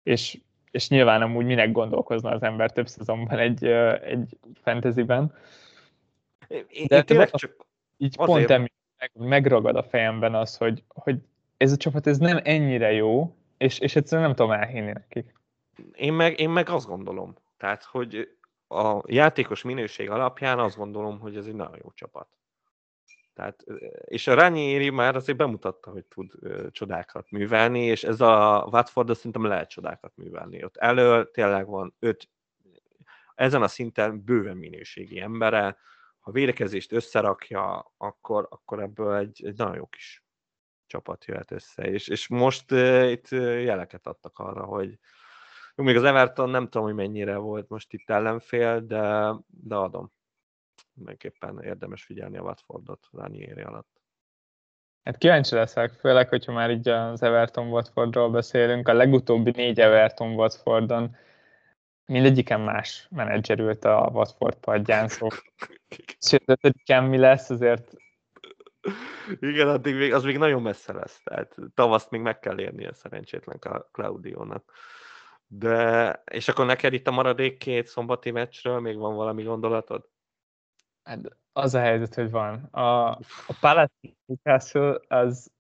és, 0.04 0.40
és 0.72 0.90
nyilván 0.90 1.22
amúgy 1.22 1.46
minek 1.46 1.72
gondolkozna 1.72 2.30
az 2.30 2.44
ember 2.44 2.72
több 2.72 2.88
szezonban 2.88 3.40
egy, 3.40 3.66
egy 4.04 4.38
fantasyben, 4.62 5.34
én, 6.50 6.86
de, 6.88 7.04
tényleg 7.04 7.30
csak 7.30 7.66
így 7.98 8.16
azért... 8.18 8.48
pont 8.48 8.72
meg, 8.98 9.12
megragad 9.14 9.76
a 9.76 9.84
fejemben 9.84 10.36
az, 10.36 10.58
hogy, 10.58 10.84
hogy 10.88 11.18
ez 11.58 11.72
a 11.72 11.78
csapat 11.78 12.08
ez 12.08 12.18
nem 12.18 12.40
ennyire 12.44 12.92
jó, 12.92 13.36
és, 13.58 13.80
és 13.80 13.96
egyszerűen 13.96 14.28
nem 14.28 14.36
tudom 14.36 14.52
elhinni 14.52 14.92
nekik. 14.92 15.34
Én 15.94 16.14
meg, 16.14 16.40
én 16.40 16.50
meg 16.50 16.70
azt 16.70 16.88
gondolom, 16.88 17.36
tehát, 17.58 17.84
hogy 17.84 18.38
a 18.68 19.02
játékos 19.06 19.64
minőség 19.64 20.10
alapján 20.10 20.60
azt 20.60 20.78
gondolom, 20.78 21.20
hogy 21.20 21.36
ez 21.36 21.46
egy 21.46 21.56
nagyon 21.56 21.78
jó 21.84 21.92
csapat. 21.94 22.28
Tehát, 23.34 23.66
és 24.06 24.28
a 24.28 24.34
Ranieri 24.34 24.90
már 24.90 25.16
azért 25.16 25.38
bemutatta, 25.38 25.92
hogy 25.92 26.06
tud 26.06 26.32
ö, 26.40 26.72
csodákat 26.72 27.32
művelni, 27.32 27.84
és 27.86 28.04
ez 28.04 28.22
a 28.22 28.68
Watford 28.72 29.16
szerintem 29.16 29.46
lehet 29.46 29.70
csodákat 29.70 30.12
művelni. 30.16 30.64
Ott 30.64 30.78
elől 30.78 31.32
tényleg 31.32 31.68
van 31.68 31.94
öt, 32.00 32.30
ezen 33.36 33.62
a 33.62 33.68
szinten 33.68 34.24
bőven 34.24 34.58
minőségi 34.58 35.20
embere, 35.20 35.78
ha 36.30 36.36
védekezést 36.36 36.92
összerakja, 36.92 37.92
akkor, 37.98 38.48
akkor 38.50 38.82
ebből 38.82 39.16
egy, 39.16 39.46
egy 39.46 39.58
nagyon 39.58 39.76
jó 39.76 39.86
kis 39.86 40.24
csapat 40.86 41.26
jöhet 41.26 41.52
össze. 41.52 41.84
És, 41.84 42.08
és 42.08 42.28
most 42.28 42.72
uh, 42.72 43.12
itt 43.12 43.30
jeleket 43.30 44.08
adtak 44.08 44.40
arra, 44.40 44.64
hogy 44.64 45.00
jó, 45.76 45.84
még 45.84 45.96
az 45.96 46.04
Everton 46.04 46.50
nem 46.50 46.64
tudom, 46.64 46.84
hogy 46.84 46.96
mennyire 46.96 47.38
volt 47.38 47.70
most 47.70 47.94
itt 47.94 48.10
ellenfél, 48.10 48.80
de, 48.80 49.34
de 49.48 49.76
adom. 49.76 50.12
Mindenképpen 50.94 51.62
érdemes 51.62 52.04
figyelni 52.04 52.38
a 52.38 52.42
Watfordot 52.42 53.08
Ranieri 53.12 53.62
alatt. 53.62 54.02
Hát 55.04 55.18
kíváncsi 55.18 55.56
leszek, 55.56 55.92
főleg, 55.92 56.30
hogyha 56.30 56.52
már 56.52 56.72
így 56.72 56.88
az 56.88 57.22
Everton 57.22 57.68
Watfordról 57.68 58.30
beszélünk. 58.30 58.88
A 58.88 58.94
legutóbbi 58.94 59.52
négy 59.52 59.80
Everton 59.80 60.34
Watfordon 60.34 61.16
mindegyiken 62.10 62.62
más 62.62 63.08
menedzser 63.10 63.60
ült 63.60 63.86
a 63.86 64.10
Watford 64.14 64.56
padján, 64.56 65.08
szóval 65.10 65.38
sőt, 66.20 66.44
ötödiken 66.46 67.04
mi 67.04 67.18
lesz, 67.18 67.50
azért 67.50 67.94
igen, 69.40 69.68
addig 69.68 69.96
még, 69.96 70.14
az 70.14 70.24
még 70.24 70.38
nagyon 70.38 70.62
messze 70.62 70.94
lesz. 70.94 71.22
Tehát 71.24 71.56
tavaszt 71.74 72.10
még 72.10 72.22
meg 72.22 72.40
kell 72.40 72.60
érni 72.60 72.86
a 72.86 72.94
szerencsétlen 72.94 73.60
Claudiónak. 73.92 74.72
De, 75.48 76.24
és 76.32 76.48
akkor 76.48 76.66
neked 76.66 76.94
itt 76.94 77.08
a 77.08 77.12
maradék 77.12 77.58
két 77.58 77.88
szombati 77.88 78.32
meccsről 78.32 78.80
még 78.80 78.98
van 78.98 79.16
valami 79.16 79.44
gondolatod? 79.44 80.10
Hát 81.04 81.20
az 81.54 81.74
a 81.74 81.80
helyzet, 81.80 82.16
hogy 82.16 82.32
van. 82.32 82.64
A, 82.72 83.10
a 83.10 83.56
Palace 83.60 83.94
Newcastle 84.26 85.00
az... 85.08 85.52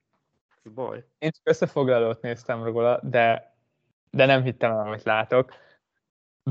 Ez 0.64 0.72
baj. 0.74 1.06
Én 1.18 1.32
csak 1.32 1.42
összefoglalót 1.44 2.22
néztem 2.22 2.64
róla, 2.64 3.00
de, 3.04 3.56
de 4.12 4.26
nem 4.26 4.44
hittem 4.44 4.72
el, 4.72 4.80
amit 4.80 5.04
látok. 5.04 5.54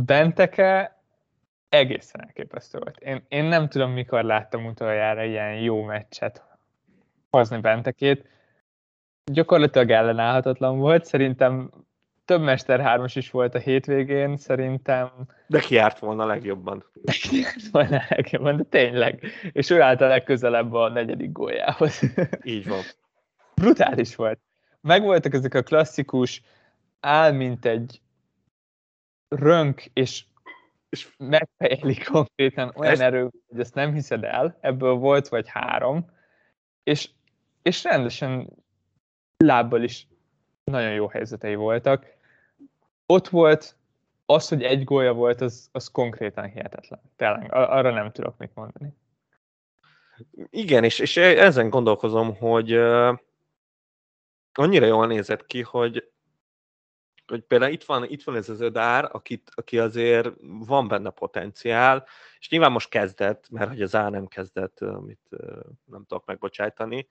Benteke 0.06 0.98
egészen 1.68 2.22
elképesztő 2.24 2.78
volt. 2.78 2.98
Én, 2.98 3.24
én 3.28 3.44
nem 3.44 3.68
tudom, 3.68 3.90
mikor 3.90 4.24
láttam 4.24 4.66
utoljára 4.66 5.24
ilyen 5.24 5.54
jó 5.54 5.82
meccset 5.82 6.42
hozni 7.30 7.60
Bentekét. 7.60 8.28
Gyakorlatilag 9.24 9.90
ellenállhatatlan 9.90 10.78
volt. 10.78 11.04
Szerintem 11.04 11.70
több 12.24 12.40
Mester 12.40 12.80
3 12.80 13.04
is 13.14 13.30
volt 13.30 13.54
a 13.54 13.58
hétvégén, 13.58 14.36
szerintem. 14.36 15.10
De 15.46 15.58
ki 15.58 15.74
járt 15.74 15.98
volna 15.98 16.26
legjobban. 16.26 16.84
De 16.92 17.12
ki 17.12 17.40
járt 17.40 17.70
volna 17.70 18.02
legjobban, 18.08 18.56
de 18.56 18.62
tényleg. 18.62 19.22
És 19.52 19.70
ő 19.70 19.80
állt 19.80 20.00
a 20.00 20.06
legközelebb 20.06 20.72
a 20.72 20.88
negyedik 20.88 21.32
góljához. 21.32 22.00
Így 22.42 22.68
van. 22.68 22.80
Brutális 23.54 24.16
volt. 24.16 24.38
Megvoltak 24.80 25.34
ezek 25.34 25.54
a 25.54 25.62
klasszikus, 25.62 26.42
áll 27.00 27.32
mint 27.32 27.64
egy 27.64 28.00
rönk, 29.28 29.84
és, 29.92 30.24
és 30.88 31.08
megfejeli 31.18 31.98
konkrétan 32.04 32.72
olyan 32.76 32.92
ez... 32.92 33.00
erő, 33.00 33.30
hogy 33.48 33.60
ezt 33.60 33.74
nem 33.74 33.92
hiszed 33.92 34.24
el, 34.24 34.58
ebből 34.60 34.94
volt 34.94 35.28
vagy 35.28 35.48
három, 35.48 36.10
és, 36.82 37.10
és 37.62 37.84
rendesen 37.84 38.50
lábbal 39.36 39.82
is 39.82 40.06
nagyon 40.64 40.92
jó 40.92 41.08
helyzetei 41.08 41.54
voltak. 41.54 42.06
Ott 43.06 43.28
volt, 43.28 43.76
az, 44.26 44.48
hogy 44.48 44.62
egy 44.62 44.84
gólya 44.84 45.12
volt, 45.12 45.40
az, 45.40 45.68
az 45.72 45.88
konkrétan 45.88 46.44
hihetetlen. 46.44 47.00
Tényleg, 47.16 47.52
arra 47.52 47.90
nem 47.90 48.12
tudok 48.12 48.38
mit 48.38 48.54
mondani. 48.54 48.96
Igen, 50.50 50.84
és, 50.84 50.98
és 50.98 51.16
ezen 51.16 51.70
gondolkozom, 51.70 52.36
hogy 52.36 52.76
uh, 52.76 53.18
annyira 54.52 54.86
jól 54.86 55.06
nézett 55.06 55.46
ki, 55.46 55.62
hogy 55.62 56.10
hogy 57.28 57.40
például 57.40 57.72
itt 57.72 57.84
van, 57.84 58.04
itt 58.04 58.22
van 58.22 58.36
ez 58.36 58.48
az 58.48 58.60
ödár, 58.60 59.08
akit, 59.12 59.50
aki 59.54 59.78
azért 59.78 60.30
van 60.40 60.88
benne 60.88 61.10
potenciál, 61.10 62.06
és 62.38 62.48
nyilván 62.48 62.72
most 62.72 62.88
kezdett, 62.88 63.48
mert 63.50 63.68
hogy 63.68 63.82
az 63.82 63.94
A 63.94 64.08
nem 64.08 64.26
kezdett, 64.26 64.80
amit 64.80 65.28
nem 65.84 66.04
tudok 66.06 66.26
megbocsájtani, 66.26 67.08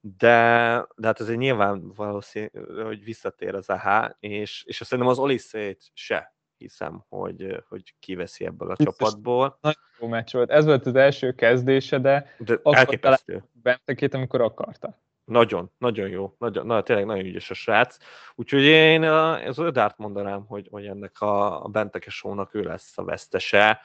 de, 0.00 0.86
de 0.96 1.06
hát 1.06 1.20
azért 1.20 1.38
nyilván 1.38 1.92
valószínű, 1.94 2.48
hogy 2.82 3.04
visszatér 3.04 3.54
az 3.54 3.68
AH, 3.68 4.10
és, 4.20 4.64
és 4.66 4.80
azt 4.80 4.90
szerintem 4.90 5.12
az 5.12 5.18
Oliszét 5.18 5.90
se 5.92 6.36
hiszem, 6.56 7.04
hogy, 7.08 7.64
hogy 7.68 7.94
kiveszi 7.98 8.44
ebből 8.44 8.70
a 8.70 8.74
Biztos 8.74 8.96
csapatból. 8.96 9.58
Nagyon 9.60 9.82
jó 10.00 10.06
meccs 10.06 10.32
volt. 10.32 10.50
Ez 10.50 10.64
volt 10.64 10.86
az 10.86 10.94
első 10.94 11.34
kezdése, 11.34 11.98
de, 11.98 12.34
de 12.38 12.60
elképesztő. 12.62 13.44
Bentekét, 13.52 14.14
amikor 14.14 14.40
akarta. 14.40 14.98
Nagyon, 15.28 15.70
nagyon 15.78 16.08
jó. 16.08 16.34
Nagyon, 16.38 16.66
na, 16.66 16.82
tényleg 16.82 17.06
nagyon 17.06 17.24
ügyes 17.24 17.50
a 17.50 17.54
srác. 17.54 17.96
Úgyhogy 18.34 18.62
én 18.62 19.02
az 19.02 19.58
Ödárt 19.58 19.98
mondanám, 19.98 20.46
hogy, 20.46 20.68
hogy 20.70 20.86
ennek 20.86 21.20
a, 21.20 21.64
a 21.64 21.68
Benteke 21.68 22.10
show 22.10 22.46
ő 22.52 22.62
lesz 22.62 22.98
a 22.98 23.04
vesztese, 23.04 23.80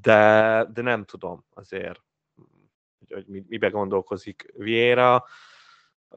de, 0.00 0.64
de 0.72 0.82
nem 0.82 1.04
tudom 1.04 1.44
azért, 1.54 2.00
hogy, 2.98 3.12
hogy 3.12 3.44
mibe 3.48 3.68
gondolkozik 3.68 4.52
Vieira. 4.56 5.24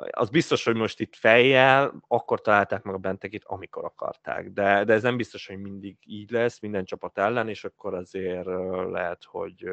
Az 0.10 0.30
biztos, 0.30 0.64
hogy 0.64 0.76
most 0.76 1.00
itt 1.00 1.16
fejjel, 1.16 1.94
akkor 2.08 2.42
találták 2.42 2.84
meg 2.84 2.96
a 2.96 2.98
Bentekit, 2.98 3.44
amikor 3.44 3.86
akarták. 3.86 4.50
De, 4.50 4.84
de 4.84 4.94
ez 4.94 5.02
nem 5.02 5.18
biztos, 5.18 5.48
hogy 5.48 5.58
mindig 5.58 5.98
így 6.06 6.32
lesz, 6.32 6.60
minden 6.60 6.86
csapat 6.86 7.18
ellen, 7.18 7.50
és 7.50 7.64
akkor 7.64 7.94
azért 7.94 8.46
lehet, 8.92 9.24
hogy 9.24 9.64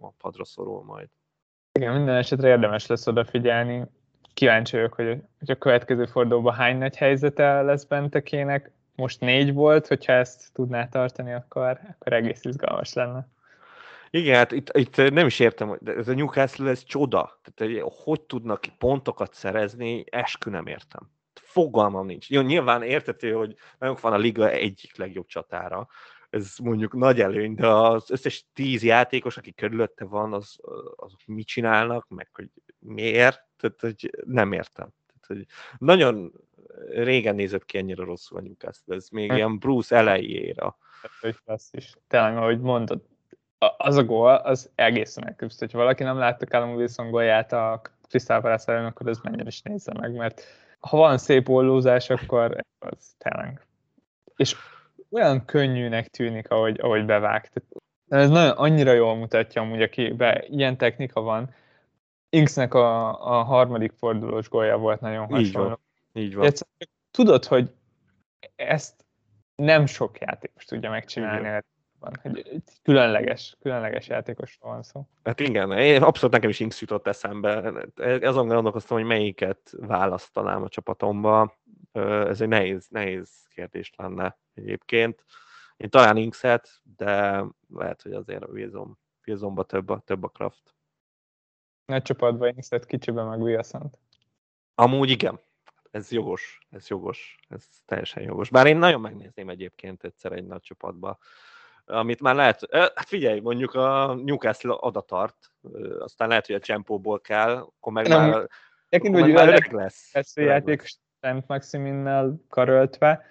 a 0.00 0.10
padra 0.18 0.44
szorul 0.44 0.84
majd. 0.84 1.08
Igen, 1.72 1.94
minden 1.94 2.16
esetre 2.16 2.48
érdemes 2.48 2.86
lesz 2.86 3.06
odafigyelni. 3.06 3.84
Kíváncsi 4.34 4.76
vagyok, 4.76 4.94
hogy, 4.94 5.06
hogy 5.38 5.50
a 5.50 5.58
következő 5.58 6.04
fordulóban 6.04 6.54
hány 6.54 6.78
nagy 6.78 6.96
helyzete 6.96 7.62
lesz 7.62 7.84
Bentekének. 7.84 8.70
Most 8.94 9.20
négy 9.20 9.52
volt, 9.52 9.86
hogyha 9.86 10.12
ezt 10.12 10.52
tudná 10.52 10.88
tartani, 10.88 11.32
akkor, 11.32 11.80
akkor 11.98 12.12
egész 12.12 12.44
izgalmas 12.44 12.92
lenne. 12.92 13.28
Igen, 14.10 14.36
hát 14.36 14.52
itt, 14.52 14.70
itt 14.76 14.96
nem 14.96 15.26
is 15.26 15.38
értem, 15.40 15.68
hogy 15.68 15.78
ez 15.84 16.08
a 16.08 16.14
Newcastle 16.14 16.70
ez 16.70 16.84
csoda. 16.84 17.40
Tehát 17.42 17.82
hogy 18.04 18.20
tudnak 18.20 18.60
pontokat 18.78 19.34
szerezni, 19.34 20.04
eskü 20.10 20.50
nem 20.50 20.66
értem. 20.66 21.10
fogalmam 21.34 22.06
nincs. 22.06 22.30
Jó, 22.30 22.40
nyilván 22.40 22.82
értető, 22.82 23.32
hogy 23.32 23.54
nagyon 23.78 23.96
van 24.00 24.12
a 24.12 24.16
liga 24.16 24.50
egyik 24.50 24.96
legjobb 24.96 25.26
csatára, 25.26 25.88
ez 26.32 26.56
mondjuk 26.62 26.94
nagy 26.94 27.20
előny, 27.20 27.54
de 27.54 27.66
az 27.66 28.10
összes 28.10 28.46
tíz 28.52 28.82
játékos, 28.82 29.36
aki 29.36 29.52
körülötte 29.52 30.04
van, 30.04 30.32
az, 30.32 30.56
azok 30.96 31.20
mit 31.26 31.46
csinálnak, 31.46 32.08
meg 32.08 32.28
hogy 32.32 32.48
miért, 32.78 33.44
tehát 33.56 33.80
hogy 33.80 34.10
nem 34.24 34.52
értem. 34.52 34.88
Tehát, 35.06 35.26
hogy 35.26 35.46
nagyon 35.78 36.32
régen 36.88 37.34
nézett 37.34 37.64
ki 37.64 37.78
ennyire 37.78 38.04
rosszul 38.04 38.38
a 38.38 38.40
Newcastle, 38.40 38.94
ez 38.94 39.08
még 39.08 39.32
ilyen 39.32 39.58
Bruce 39.58 39.96
elejére. 39.96 40.74
Lesz 41.44 41.72
is. 41.72 41.94
Tényleg, 42.06 42.36
ahogy 42.36 42.60
mondod, 42.60 43.02
az 43.76 43.96
a 43.96 44.04
gól, 44.04 44.34
az 44.34 44.70
egészen 44.74 45.26
elképesztő. 45.26 45.66
Ha 45.72 45.78
valaki 45.78 46.02
nem 46.02 46.18
látta 46.18 46.46
Callum 46.46 46.74
Wilson 46.74 47.10
gólját 47.10 47.52
a 47.52 47.80
Crystal 48.08 48.40
Palace 48.40 48.72
ellen, 48.72 48.84
akkor 48.84 49.08
ez 49.08 49.18
mennyire 49.18 49.46
is 49.46 49.62
nézze 49.62 49.92
meg, 50.00 50.14
mert 50.14 50.42
ha 50.80 50.96
van 50.96 51.18
szép 51.18 51.48
ollózás, 51.48 52.10
akkor 52.10 52.64
az 52.78 53.14
tényleg. 53.18 53.66
És 54.36 54.56
olyan 55.12 55.44
könnyűnek 55.44 56.08
tűnik, 56.08 56.50
ahogy, 56.50 56.80
ahogy 56.80 57.04
bevágt. 57.04 57.62
Ez 58.08 58.28
nagyon, 58.28 58.56
annyira 58.56 58.92
jól 58.92 59.16
mutatja 59.16 59.62
amúgy, 59.62 59.82
akiben 59.82 60.42
ilyen 60.48 60.76
technika 60.76 61.20
van. 61.20 61.54
Inksnek 62.28 62.74
a, 62.74 63.08
a 63.38 63.42
harmadik 63.42 63.92
fordulós 63.92 64.48
gólya 64.48 64.78
volt 64.78 65.00
nagyon 65.00 65.26
hasonló. 65.26 65.40
Így 65.44 65.54
van. 65.54 65.78
Így 66.12 66.34
van. 66.34 66.52
tudod, 67.10 67.44
hogy 67.44 67.70
ezt 68.56 69.04
nem 69.54 69.86
sok 69.86 70.18
játékos 70.18 70.64
tudja 70.64 70.90
megcsinálni. 70.90 71.46
Igen. 71.46 71.64
Hogy 72.22 72.62
különleges, 72.82 73.56
különleges 73.60 74.08
játékosról 74.08 74.72
van 74.72 74.82
szó. 74.82 75.06
Hát 75.24 75.40
igen, 75.40 75.72
én 75.72 76.02
abszolút 76.02 76.34
nekem 76.34 76.50
is 76.50 76.60
Inks 76.60 76.80
jutott 76.80 77.06
eszembe. 77.06 77.72
Azon 78.22 78.48
gondolkoztam, 78.48 78.96
hogy 78.96 79.06
melyiket 79.06 79.72
választanám 79.78 80.62
a 80.62 80.68
csapatomba. 80.68 81.56
Ez 81.92 82.40
egy 82.40 82.48
nehéz, 82.48 82.88
nehéz 82.88 83.46
kérdés 83.48 83.92
lenne 83.96 84.38
egyébként. 84.54 85.24
Én 85.76 85.90
talán 85.90 86.16
Inkset, 86.16 86.80
de 86.96 87.44
lehet, 87.68 88.02
hogy 88.02 88.12
azért 88.12 88.42
a 88.42 88.46
Wilson, 88.46 88.98
Wilsonba 89.26 89.64
több 89.64 89.88
a, 89.88 89.98
több 89.98 90.22
a 90.22 90.28
Kraft. 90.28 90.74
Nagy 91.84 92.02
csapatban 92.02 92.48
Inkset, 92.48 92.86
kicsiben 92.86 93.26
meg 93.26 93.40
Wilson. 93.40 93.90
Amúgy 94.74 95.10
igen, 95.10 95.40
ez 95.90 96.10
jogos, 96.10 96.58
ez 96.70 96.88
jogos, 96.88 97.38
ez 97.48 97.64
teljesen 97.84 98.22
jogos. 98.22 98.50
Bár 98.50 98.66
én 98.66 98.76
nagyon 98.76 99.00
megnézném 99.00 99.48
egyébként 99.48 100.04
egyszer 100.04 100.32
egy 100.32 100.46
nagy 100.46 100.62
csapatba, 100.62 101.18
amit 101.84 102.20
már 102.20 102.34
lehet, 102.34 102.66
hát 102.70 103.08
figyelj, 103.08 103.40
mondjuk 103.40 103.74
a 103.74 104.14
Newcastle 104.14 104.74
adatart, 104.74 105.52
aztán 105.98 106.28
lehet, 106.28 106.46
hogy 106.46 106.54
a 106.54 106.60
csempóból 106.60 107.20
kell, 107.20 107.56
akkor 107.56 107.92
meg 107.92 108.08
nem, 108.08 108.30
már, 108.30 108.48
akkor 108.88 109.10
meg 109.10 109.32
már 109.32 109.48
öreg 109.48 109.72
lesz. 109.72 110.14
Ezt 110.14 110.38
a 110.38 110.40
játékos 110.40 110.96
Szent 111.22 111.46
Maximinnel 111.46 112.40
karöltve, 112.48 113.24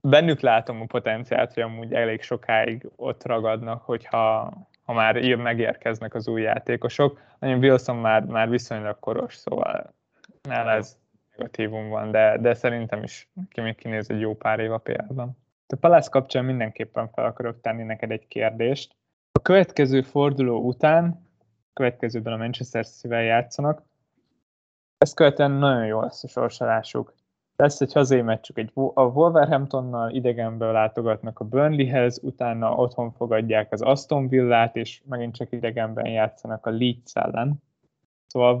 bennük 0.00 0.40
látom 0.40 0.80
a 0.80 0.84
potenciált, 0.84 1.52
hogy 1.52 1.62
amúgy 1.62 1.92
elég 1.92 2.22
sokáig 2.22 2.90
ott 2.96 3.26
ragadnak, 3.26 3.82
hogyha 3.82 4.52
ha 4.84 4.92
már 4.92 5.36
megérkeznek 5.36 6.14
az 6.14 6.28
új 6.28 6.42
játékosok. 6.42 7.20
Nagyon 7.38 7.58
Wilson 7.58 7.96
már, 7.96 8.24
már 8.24 8.48
viszonylag 8.48 8.98
koros, 8.98 9.34
szóval 9.34 9.94
nála 10.42 10.70
ez 10.70 10.96
negatívum 11.36 11.88
van, 11.88 12.10
de, 12.10 12.38
de 12.38 12.54
szerintem 12.54 13.02
is 13.02 13.28
ki 13.48 13.60
még 13.60 13.74
kinéz 13.74 14.10
egy 14.10 14.20
jó 14.20 14.36
pár 14.36 14.58
év 14.58 14.72
a 14.72 14.78
például. 14.78 15.30
A 15.66 15.76
Palace 15.80 16.10
kapcsán 16.10 16.44
mindenképpen 16.44 17.08
fel 17.08 17.24
akarok 17.24 17.60
tenni 17.60 17.82
neked 17.82 18.10
egy 18.10 18.26
kérdést. 18.28 18.96
A 19.32 19.42
következő 19.42 20.02
forduló 20.02 20.60
után, 20.60 21.28
a 21.40 21.72
következőben 21.72 22.32
a 22.32 22.36
Manchester 22.36 22.86
City-vel 22.86 23.22
játszanak, 23.22 23.82
ezt 24.98 25.14
követően 25.14 25.50
nagyon 25.50 25.86
jó 25.86 26.00
lesz 26.00 26.24
a 26.24 26.28
sorsolásuk. 26.28 27.14
Lesz 27.56 27.80
egy 27.80 27.92
hazai 27.92 28.22
meccsük, 28.22 28.58
egy, 28.58 28.70
a 28.94 29.02
Wolverhamptonnal 29.02 30.10
idegenből 30.10 30.72
látogatnak 30.72 31.40
a 31.40 31.44
Burnleyhez, 31.44 32.20
utána 32.22 32.74
otthon 32.74 33.12
fogadják 33.12 33.72
az 33.72 33.82
Aston 33.82 34.28
Villát, 34.28 34.76
és 34.76 35.02
megint 35.04 35.34
csak 35.34 35.52
idegenben 35.52 36.06
játszanak 36.06 36.66
a 36.66 36.70
Leeds 36.70 37.14
ellen. 37.14 37.62
Szóval 38.26 38.54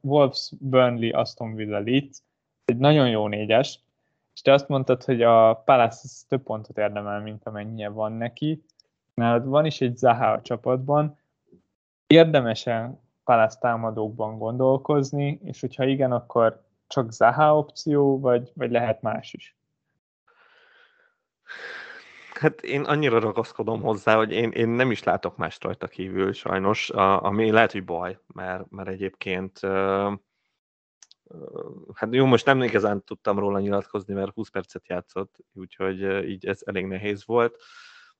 Wolves, 0.00 0.52
Burnley, 0.58 1.18
Aston 1.18 1.54
Villa, 1.54 1.78
Leeds, 1.78 2.18
egy 2.64 2.76
nagyon 2.76 3.08
jó 3.08 3.28
négyes, 3.28 3.80
és 4.34 4.42
te 4.42 4.52
azt 4.52 4.68
mondtad, 4.68 5.04
hogy 5.04 5.22
a 5.22 5.62
Palace 5.64 6.08
több 6.28 6.42
pontot 6.42 6.78
érdemel, 6.78 7.20
mint 7.20 7.46
amennyie 7.46 7.88
van 7.88 8.12
neki. 8.12 8.64
Nálad 9.14 9.46
van 9.46 9.66
is 9.66 9.80
egy 9.80 9.96
Zaha 9.96 10.32
a 10.32 10.42
csapatban. 10.42 11.18
Érdemese 12.06 12.98
Palace 13.24 13.58
támadókban 13.60 14.38
gondolkozni, 14.38 15.40
és 15.44 15.60
hogyha 15.60 15.84
igen, 15.84 16.12
akkor 16.12 16.65
csak 16.86 17.12
Zaha 17.12 17.58
opció, 17.58 18.20
vagy, 18.20 18.50
vagy 18.54 18.70
lehet 18.70 19.02
más 19.02 19.32
is? 19.32 19.56
Hát 22.34 22.60
én 22.60 22.82
annyira 22.82 23.18
ragaszkodom 23.18 23.80
hozzá, 23.82 24.16
hogy 24.16 24.32
én, 24.32 24.50
én 24.50 24.68
nem 24.68 24.90
is 24.90 25.02
látok 25.02 25.36
más 25.36 25.58
rajta 25.60 25.86
kívül 25.86 26.32
sajnos, 26.32 26.90
a, 26.90 27.22
ami 27.22 27.50
lehet, 27.50 27.72
hogy 27.72 27.84
baj, 27.84 28.18
mert, 28.26 28.70
mert 28.70 28.88
egyébként 28.88 29.62
uh, 29.62 30.12
hát 31.94 32.14
jó, 32.14 32.24
most 32.24 32.44
nem 32.44 32.62
igazán 32.62 33.04
tudtam 33.04 33.38
róla 33.38 33.58
nyilatkozni, 33.58 34.14
mert 34.14 34.34
20 34.34 34.48
percet 34.48 34.88
játszott, 34.88 35.36
úgyhogy 35.52 36.28
így 36.28 36.46
ez 36.46 36.60
elég 36.64 36.86
nehéz 36.86 37.26
volt. 37.26 37.62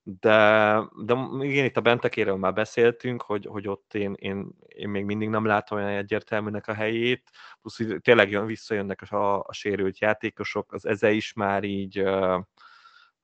De, 0.09 0.81
de 0.97 1.15
igen, 1.41 1.65
itt 1.65 1.77
a 1.77 1.81
bentekéről 1.81 2.37
már 2.37 2.53
beszéltünk, 2.53 3.23
hogy, 3.23 3.47
hogy 3.47 3.69
ott 3.69 3.95
én, 3.95 4.15
én, 4.19 4.51
én 4.69 4.89
még 4.89 5.05
mindig 5.05 5.29
nem 5.29 5.45
látom 5.45 5.79
olyan 5.79 5.91
egyértelműnek 5.91 6.67
a 6.67 6.75
helyét, 6.75 7.31
plusz 7.61 7.81
tényleg 8.01 8.31
jön, 8.31 8.47
visszajönnek 8.47 9.03
a, 9.11 9.39
a 9.39 9.53
sérült 9.53 9.99
játékosok, 9.99 10.73
az 10.73 10.87
eze 10.87 11.11
is 11.11 11.33
már 11.33 11.65
így, 11.65 12.03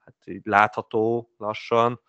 hát 0.05 0.17
így 0.25 0.41
látható 0.45 1.31
lassan, 1.37 2.01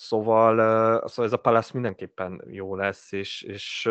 Szóval, 0.00 1.08
szóval 1.08 1.24
ez 1.24 1.32
a 1.32 1.36
Palace 1.36 1.70
mindenképpen 1.72 2.42
jó 2.50 2.76
lesz, 2.76 3.12
és, 3.12 3.42
és 3.42 3.90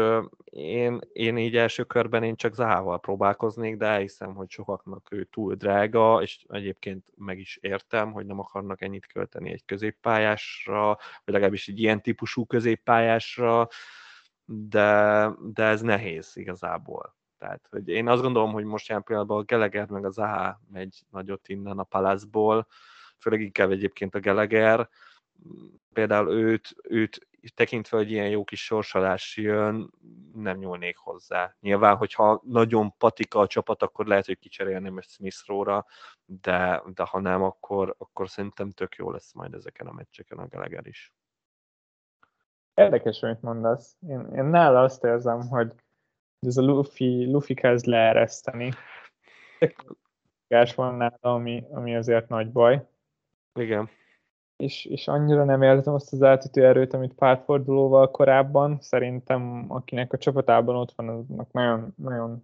én, 0.49 0.99
én 1.13 1.37
így 1.37 1.57
első 1.57 1.83
körben 1.83 2.23
én 2.23 2.35
csak 2.35 2.53
Zahával 2.53 2.99
próbálkoznék, 2.99 3.77
de 3.77 3.85
elhiszem, 3.85 4.33
hogy 4.33 4.49
sokaknak 4.49 5.07
ő 5.11 5.23
túl 5.23 5.55
drága, 5.55 6.21
és 6.21 6.45
egyébként 6.49 7.05
meg 7.15 7.39
is 7.39 7.57
értem, 7.61 8.11
hogy 8.11 8.25
nem 8.25 8.39
akarnak 8.39 8.81
ennyit 8.81 9.05
költeni 9.05 9.51
egy 9.51 9.65
középpályásra, 9.65 10.85
vagy 11.25 11.33
legalábbis 11.33 11.67
egy 11.67 11.79
ilyen 11.79 12.01
típusú 12.01 12.45
középpályásra, 12.45 13.67
de, 14.45 15.29
de 15.41 15.63
ez 15.63 15.81
nehéz 15.81 16.31
igazából. 16.33 17.15
Tehát, 17.37 17.67
hogy 17.69 17.87
én 17.87 18.07
azt 18.07 18.21
gondolom, 18.21 18.51
hogy 18.51 18.63
most 18.63 18.89
ilyen 18.89 19.03
pillanatban 19.03 19.39
a 19.39 19.43
Geleger 19.43 19.89
meg 19.89 20.05
a 20.05 20.11
Zaha 20.11 20.61
megy 20.71 21.01
nagyot 21.09 21.47
innen 21.47 21.79
a 21.79 21.83
Palace-ból, 21.83 22.67
főleg 23.19 23.41
inkább 23.41 23.71
egyébként 23.71 24.15
a 24.15 24.19
Geleger, 24.19 24.89
például 25.93 26.31
őt, 26.31 26.75
őt 26.83 27.27
tekintve, 27.55 27.97
hogy 27.97 28.11
ilyen 28.11 28.29
jó 28.29 28.43
kis 28.43 28.63
sorsolás 28.63 29.37
jön, 29.37 29.91
nem 30.33 30.57
nyúlnék 30.57 30.97
hozzá. 30.97 31.55
Nyilván, 31.59 31.95
hogyha 31.95 32.41
nagyon 32.45 32.93
patika 32.97 33.39
a 33.39 33.47
csapat, 33.47 33.81
akkor 33.81 34.05
lehet, 34.05 34.25
hogy 34.25 34.39
kicserélném 34.39 35.01
Smith 35.01 35.37
Róra, 35.45 35.85
de, 36.25 36.83
de 36.93 37.03
ha 37.03 37.19
nem, 37.19 37.43
akkor, 37.43 37.95
akkor 37.97 38.29
szerintem 38.29 38.71
tök 38.71 38.95
jó 38.95 39.11
lesz 39.11 39.33
majd 39.33 39.53
ezeken 39.53 39.87
a 39.87 39.91
meccseken 39.91 40.37
a 40.37 40.47
Gallagher 40.47 40.87
is. 40.87 41.13
Érdekes, 42.73 43.23
amit 43.23 43.41
mondasz. 43.41 43.97
Én, 44.07 44.29
én 44.35 44.45
nála 44.45 44.81
azt 44.81 45.03
érzem, 45.03 45.39
hogy 45.39 45.73
ez 46.39 46.57
a 46.57 46.61
Luffy, 46.61 47.31
Luffy 47.31 47.53
kezd 47.53 47.85
leereszteni. 47.85 48.71
Gás 50.47 50.75
van 50.75 50.95
nála, 50.95 51.17
ami, 51.19 51.63
ami 51.69 51.95
azért 51.95 52.27
nagy 52.27 52.51
baj. 52.51 52.87
Igen 53.59 53.89
és, 54.57 54.85
és 54.85 55.07
annyira 55.07 55.43
nem 55.43 55.61
értem 55.61 55.93
azt 55.93 56.13
az 56.13 56.23
átütő 56.23 56.65
erőt, 56.65 56.93
amit 56.93 57.13
pártfordulóval 57.13 58.11
korábban. 58.11 58.77
Szerintem 58.81 59.65
akinek 59.67 60.13
a 60.13 60.17
csapatában 60.17 60.75
ott 60.75 60.93
van, 60.95 61.09
aznak 61.09 61.51
nagyon, 61.51 61.93
nagyon, 61.95 62.43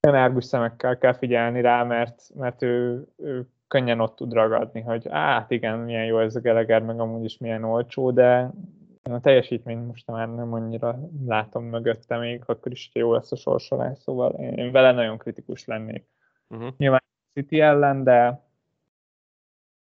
nagyon 0.00 0.18
árgus 0.18 0.44
szemekkel 0.44 0.98
kell 0.98 1.12
figyelni 1.12 1.60
rá, 1.60 1.82
mert, 1.82 2.30
mert 2.34 2.62
ő, 2.62 3.06
ő 3.16 3.48
könnyen 3.68 4.00
ott 4.00 4.16
tud 4.16 4.32
ragadni, 4.32 4.80
hogy 4.80 5.08
hát 5.10 5.50
igen, 5.50 5.78
milyen 5.78 6.04
jó 6.04 6.18
ez 6.18 6.36
a 6.36 6.40
Geleger, 6.40 6.82
meg 6.82 7.00
amúgy 7.00 7.24
is 7.24 7.38
milyen 7.38 7.64
olcsó, 7.64 8.10
de 8.10 8.50
a 9.02 9.20
teljesítményt 9.20 9.86
most 9.86 10.06
már 10.06 10.34
nem 10.34 10.52
annyira 10.52 10.98
látom 11.26 11.64
mögötte 11.64 12.18
még, 12.18 12.42
akkor 12.46 12.72
is, 12.72 12.90
jó 12.92 13.12
lesz 13.12 13.32
a 13.32 13.36
sorsolás, 13.36 13.98
szóval 13.98 14.32
én 14.32 14.72
vele 14.72 14.92
nagyon 14.92 15.18
kritikus 15.18 15.64
lennék. 15.64 16.06
Uh-huh. 16.48 16.72
Nyilván 16.76 17.02
City 17.34 17.60
ellen, 17.60 18.04
de 18.04 18.42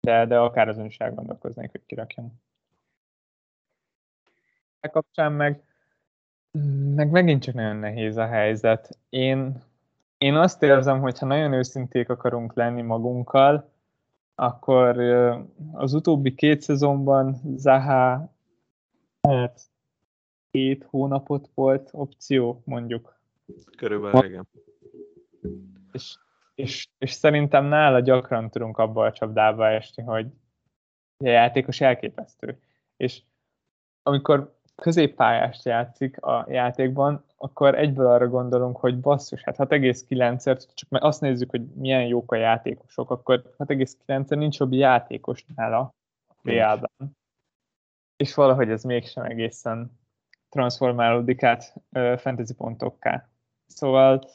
de, 0.01 0.25
de 0.25 0.37
akár 0.37 0.67
azon 0.67 0.85
is 0.85 0.97
elgondolkoznék, 0.97 1.71
hogy 1.71 1.85
kirakjam. 1.85 2.33
A 4.79 4.89
kapcsán 4.89 5.31
meg, 5.31 5.63
meg 6.95 7.09
megint 7.09 7.43
csak 7.43 7.53
nagyon 7.53 7.75
nehéz 7.75 8.17
a 8.17 8.27
helyzet. 8.27 8.97
Én, 9.09 9.63
én 10.17 10.35
azt 10.35 10.63
érzem, 10.63 10.99
hogy 10.99 11.19
ha 11.19 11.25
nagyon 11.25 11.53
őszinték 11.53 12.09
akarunk 12.09 12.53
lenni 12.53 12.81
magunkkal, 12.81 13.71
akkor 14.35 14.99
az 15.71 15.93
utóbbi 15.93 16.35
két 16.35 16.61
szezonban 16.61 17.35
Zaha 17.55 18.33
hát 19.21 19.61
két 20.51 20.83
hónapot 20.83 21.49
volt 21.53 21.89
opció, 21.91 22.61
mondjuk. 22.65 23.19
Körülbelül, 23.77 24.25
igen. 24.25 24.47
És 25.91 26.17
és, 26.61 26.87
és 26.97 27.11
szerintem 27.11 27.65
nála 27.65 27.99
gyakran 27.99 28.49
tudunk 28.49 28.77
abba 28.77 29.05
a 29.05 29.11
csapdába 29.11 29.67
esni, 29.67 30.03
hogy 30.03 30.27
a 31.17 31.27
játékos 31.27 31.81
elképesztő. 31.81 32.59
És 32.97 33.21
amikor 34.03 34.59
középpályást 34.75 35.65
játszik 35.65 36.21
a 36.21 36.45
játékban, 36.49 37.23
akkor 37.37 37.75
egyből 37.75 38.07
arra 38.07 38.27
gondolunk, 38.27 38.77
hogy 38.77 38.99
basszus, 38.99 39.43
hát 39.43 39.55
6,9-et, 39.57 40.73
csak 40.73 40.89
mert 40.89 41.03
azt 41.03 41.21
nézzük, 41.21 41.49
hogy 41.49 41.65
milyen 41.65 42.05
jók 42.05 42.31
a 42.31 42.35
játékosok, 42.35 43.09
akkor 43.09 43.55
6,9-en 43.57 44.37
nincs 44.37 44.59
jobb 44.59 44.73
játékos 44.73 45.45
nála 45.55 45.93
a 46.27 46.33
PA-ban. 46.43 47.17
És 48.15 48.33
valahogy 48.33 48.69
ez 48.69 48.83
mégsem 48.83 49.23
egészen 49.23 49.99
transformálódik 50.49 51.43
át 51.43 51.73
fantasy 52.17 52.53
pontokká. 52.53 53.29
Szóval 53.65 54.29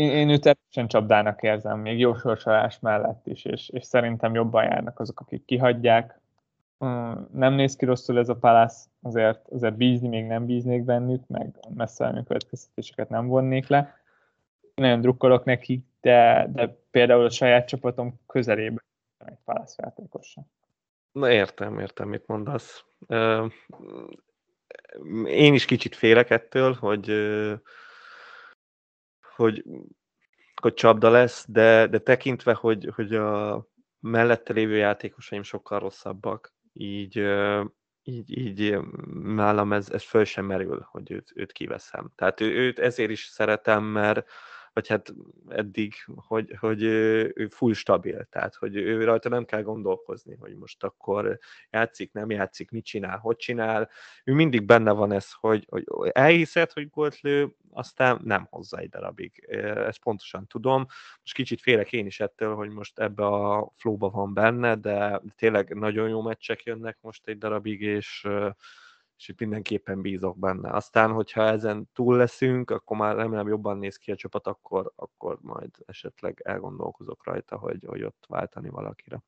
én, 0.00 0.10
én 0.10 0.28
őt 0.28 0.40
teljesen 0.40 0.88
csapdának 0.88 1.42
érzem, 1.42 1.78
még 1.78 1.98
jó 1.98 2.14
sorsolás 2.14 2.78
mellett 2.80 3.26
is, 3.26 3.44
és, 3.44 3.68
és 3.68 3.84
szerintem 3.84 4.34
jobban 4.34 4.64
járnak 4.64 5.00
azok, 5.00 5.20
akik 5.20 5.44
kihagyják. 5.44 6.18
Nem 7.32 7.52
néz 7.52 7.76
ki 7.76 7.84
rosszul 7.84 8.18
ez 8.18 8.28
a 8.28 8.36
Palace, 8.36 8.84
azért, 9.02 9.48
azért 9.48 9.76
bízni 9.76 10.08
még 10.08 10.26
nem 10.26 10.46
bíznék 10.46 10.84
bennük, 10.84 11.26
meg 11.26 11.54
messze 11.74 12.22
következtetéseket 12.26 13.08
nem 13.08 13.26
vonnék 13.26 13.68
le. 13.68 13.98
Nagyon 14.74 15.00
drukkolok 15.00 15.44
neki, 15.44 15.84
de, 16.00 16.48
de 16.52 16.76
például 16.90 17.24
a 17.24 17.30
saját 17.30 17.66
csapatom 17.66 18.20
közelében 18.26 18.84
egy 19.26 19.38
Palace 19.44 19.82
játékosan. 19.82 20.50
Na 21.12 21.30
értem, 21.30 21.78
értem, 21.78 22.08
mit 22.08 22.26
mondasz. 22.26 22.84
Én 25.24 25.54
is 25.54 25.64
kicsit 25.64 25.94
félek 25.94 26.30
ettől, 26.30 26.72
hogy 26.72 27.10
hogy, 29.40 29.64
hogy 30.60 30.74
csapda 30.74 31.10
lesz, 31.10 31.44
de, 31.48 31.86
de 31.86 31.98
tekintve, 31.98 32.54
hogy, 32.54 32.90
hogy 32.94 33.14
a 33.14 33.66
mellette 34.00 34.52
lévő 34.52 34.76
játékosaim 34.76 35.42
sokkal 35.42 35.78
rosszabbak, 35.78 36.54
így, 36.72 37.24
így, 38.02 38.38
így 38.38 38.78
nálam 39.22 39.72
ez, 39.72 39.90
ez 39.90 40.02
föl 40.02 40.24
sem 40.24 40.44
merül, 40.44 40.86
hogy 40.90 41.10
őt, 41.10 41.32
őt 41.34 41.52
kiveszem. 41.52 42.12
Tehát 42.14 42.40
ő, 42.40 42.54
őt 42.54 42.78
ezért 42.78 43.10
is 43.10 43.24
szeretem, 43.24 43.84
mert 43.84 44.30
vagy 44.80 44.88
hát 44.88 45.14
eddig, 45.48 45.94
hogy, 46.14 46.56
hogy 46.58 46.82
ő 46.82 47.48
full 47.50 47.72
stabil, 47.72 48.24
tehát 48.30 48.54
hogy 48.54 48.76
ő 48.76 49.04
rajta 49.04 49.28
nem 49.28 49.44
kell 49.44 49.62
gondolkozni, 49.62 50.36
hogy 50.40 50.56
most 50.56 50.84
akkor 50.84 51.38
játszik, 51.70 52.12
nem 52.12 52.30
játszik, 52.30 52.70
mit 52.70 52.84
csinál, 52.84 53.18
hogy 53.18 53.36
csinál. 53.36 53.90
Ő 54.24 54.32
mindig 54.34 54.64
benne 54.64 54.92
van 54.92 55.12
ez, 55.12 55.32
hogy, 55.32 55.66
hogy 55.68 55.84
elhiszed, 56.12 56.72
hogy 56.72 56.90
gólt 56.90 57.20
lő, 57.20 57.54
aztán 57.72 58.20
nem 58.24 58.46
hozza 58.50 58.78
egy 58.78 58.88
darabig. 58.88 59.44
Ezt 59.48 60.02
pontosan 60.02 60.46
tudom. 60.46 60.86
Most 61.20 61.34
kicsit 61.34 61.60
félek 61.60 61.92
én 61.92 62.06
is 62.06 62.20
ettől, 62.20 62.54
hogy 62.54 62.70
most 62.70 62.98
ebbe 62.98 63.26
a 63.26 63.72
flóba 63.76 64.10
van 64.10 64.34
benne, 64.34 64.74
de 64.74 65.20
tényleg 65.36 65.74
nagyon 65.74 66.08
jó 66.08 66.22
meccsek 66.22 66.62
jönnek 66.62 66.98
most 67.00 67.26
egy 67.26 67.38
darabig, 67.38 67.80
és 67.80 68.28
és 69.20 69.28
itt 69.28 69.38
mindenképpen 69.38 70.00
bízok 70.00 70.38
benne. 70.38 70.70
Aztán, 70.70 71.12
hogyha 71.12 71.42
ezen 71.42 71.90
túl 71.92 72.16
leszünk, 72.16 72.70
akkor 72.70 72.96
már 72.96 73.16
remélem 73.16 73.48
jobban 73.48 73.78
néz 73.78 73.96
ki 73.96 74.10
a 74.10 74.16
csapat, 74.16 74.46
akkor, 74.46 74.92
akkor 74.96 75.38
majd 75.40 75.70
esetleg 75.86 76.40
elgondolkozok 76.44 77.24
rajta, 77.24 77.56
hogy, 77.56 77.84
hogy 77.86 78.02
ott 78.02 78.24
váltani 78.28 78.68
valakire. 78.68 79.22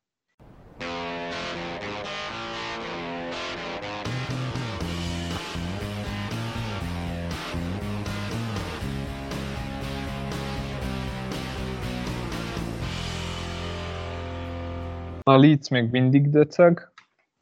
A 15.23 15.37
Leeds 15.37 15.69
még 15.69 15.91
mindig 15.91 16.31
döcög, 16.31 16.93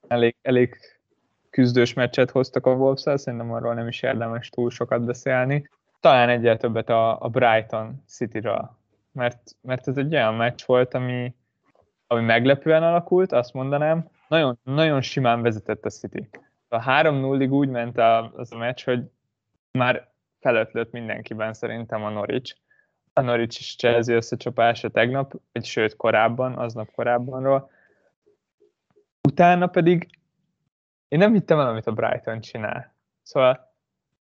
elég, 0.09 0.37
elég 0.43 0.77
küzdős 1.61 1.93
meccset 1.93 2.31
hoztak 2.31 2.67
a 2.67 2.73
wolves 2.73 3.21
szerintem 3.21 3.53
arról 3.53 3.75
nem 3.75 3.89
is 3.89 4.03
érdemes 4.03 4.49
túl 4.49 4.71
sokat 4.71 5.05
beszélni. 5.05 5.69
Talán 6.01 6.29
egyel 6.29 6.57
többet 6.57 6.89
a, 6.89 7.21
a 7.21 7.29
Brighton 7.29 8.03
City-ről, 8.07 8.77
mert, 9.13 9.57
mert 9.61 9.89
ez 9.89 9.97
egy 9.97 10.15
olyan 10.15 10.35
meccs 10.35 10.63
volt, 10.67 10.95
ami, 10.95 11.35
ami 12.07 12.23
meglepően 12.23 12.83
alakult, 12.83 13.33
azt 13.33 13.53
mondanám, 13.53 14.09
nagyon, 14.29 14.59
nagyon 14.63 15.01
simán 15.01 15.43
vezetett 15.43 15.85
a 15.85 15.91
City. 15.91 16.29
A 16.69 16.79
3-0-ig 16.79 17.51
úgy 17.51 17.69
ment 17.69 17.99
a, 17.99 18.33
az 18.37 18.53
a 18.53 18.57
meccs, 18.57 18.85
hogy 18.85 19.03
már 19.79 20.09
felötlött 20.41 20.93
mindenkiben 20.93 21.53
szerintem 21.53 22.05
a 22.05 22.11
Norwich. 22.11 22.57
A 23.13 23.21
Norwich 23.21 23.61
is 23.61 23.77
Chelsea 23.77 24.17
összecsapása 24.17 24.89
tegnap, 24.89 25.33
vagy 25.53 25.65
sőt 25.65 25.97
korábban, 25.97 26.59
aznap 26.59 26.91
korábbanról. 26.95 27.71
Utána 29.29 29.67
pedig 29.67 30.20
én 31.11 31.19
nem 31.19 31.33
hittem 31.33 31.59
el, 31.59 31.69
amit 31.69 31.87
a 31.87 31.93
Brighton 31.93 32.41
csinál. 32.41 32.95
Szóval 33.23 33.73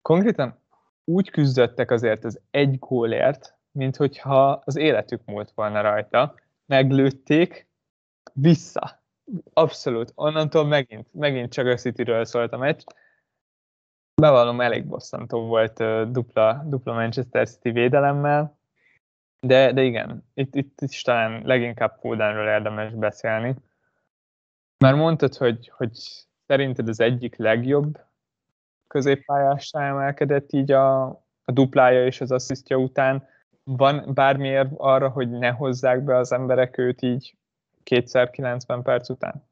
konkrétan 0.02 0.60
úgy 1.04 1.30
küzdöttek 1.30 1.92
azért 1.92 2.24
az 2.24 2.40
egy 2.52 2.80
gólért, 2.80 3.58
mint 3.72 3.96
hogyha 3.96 4.62
az 4.66 4.76
életük 4.76 5.22
múlt 5.26 5.52
volna 5.56 5.82
rajta. 5.82 6.36
Meglőtték, 6.66 7.68
vissza. 8.34 9.04
Abszolút. 9.54 10.12
Onnantól 10.16 10.66
megint, 10.66 11.14
megint 11.14 11.52
csak 11.52 11.66
a 11.66 11.76
City-ről 11.76 12.26
szólt 12.26 12.54
a 12.54 12.58
meccs. 12.58 12.84
Bevallom, 14.22 14.62
elég 14.62 14.86
bosszantó 14.86 15.46
volt 15.46 15.84
dupla, 16.12 16.64
dupla 16.66 16.94
Manchester 16.94 17.48
City 17.50 17.72
védelemmel, 17.72 18.58
de, 19.40 19.72
de 19.72 19.84
igen, 19.84 20.24
itt, 20.34 20.56
itt 20.56 20.82
is 20.82 21.02
talán 21.02 21.42
leginkább 21.46 21.98
Fodenről 22.00 22.48
érdemes 22.48 22.94
beszélni. 22.94 23.56
Már 24.78 24.94
mondtad, 24.94 25.36
hogy, 25.36 25.72
hogy 25.76 25.92
szerinted 26.48 26.88
az 26.88 27.00
egyik 27.00 27.36
legjobb 27.36 28.00
középpályásra 28.88 29.82
emelkedett 29.82 30.52
így 30.52 30.72
a, 30.72 31.06
a 31.44 31.52
duplája 31.52 32.06
és 32.06 32.22
az 32.22 32.32
asszisztja 32.32 32.78
után. 32.78 33.28
Van 33.64 34.12
bármiért 34.14 34.70
arra, 34.78 35.10
hogy 35.10 35.30
ne 35.30 35.50
hozzák 35.50 36.04
be 36.04 36.18
az 36.18 36.32
emberek 36.32 36.78
őt 36.78 37.02
így 37.02 37.36
kétszer 37.84 38.30
90 38.30 38.84
perc 38.84 39.10
után? 39.10 39.48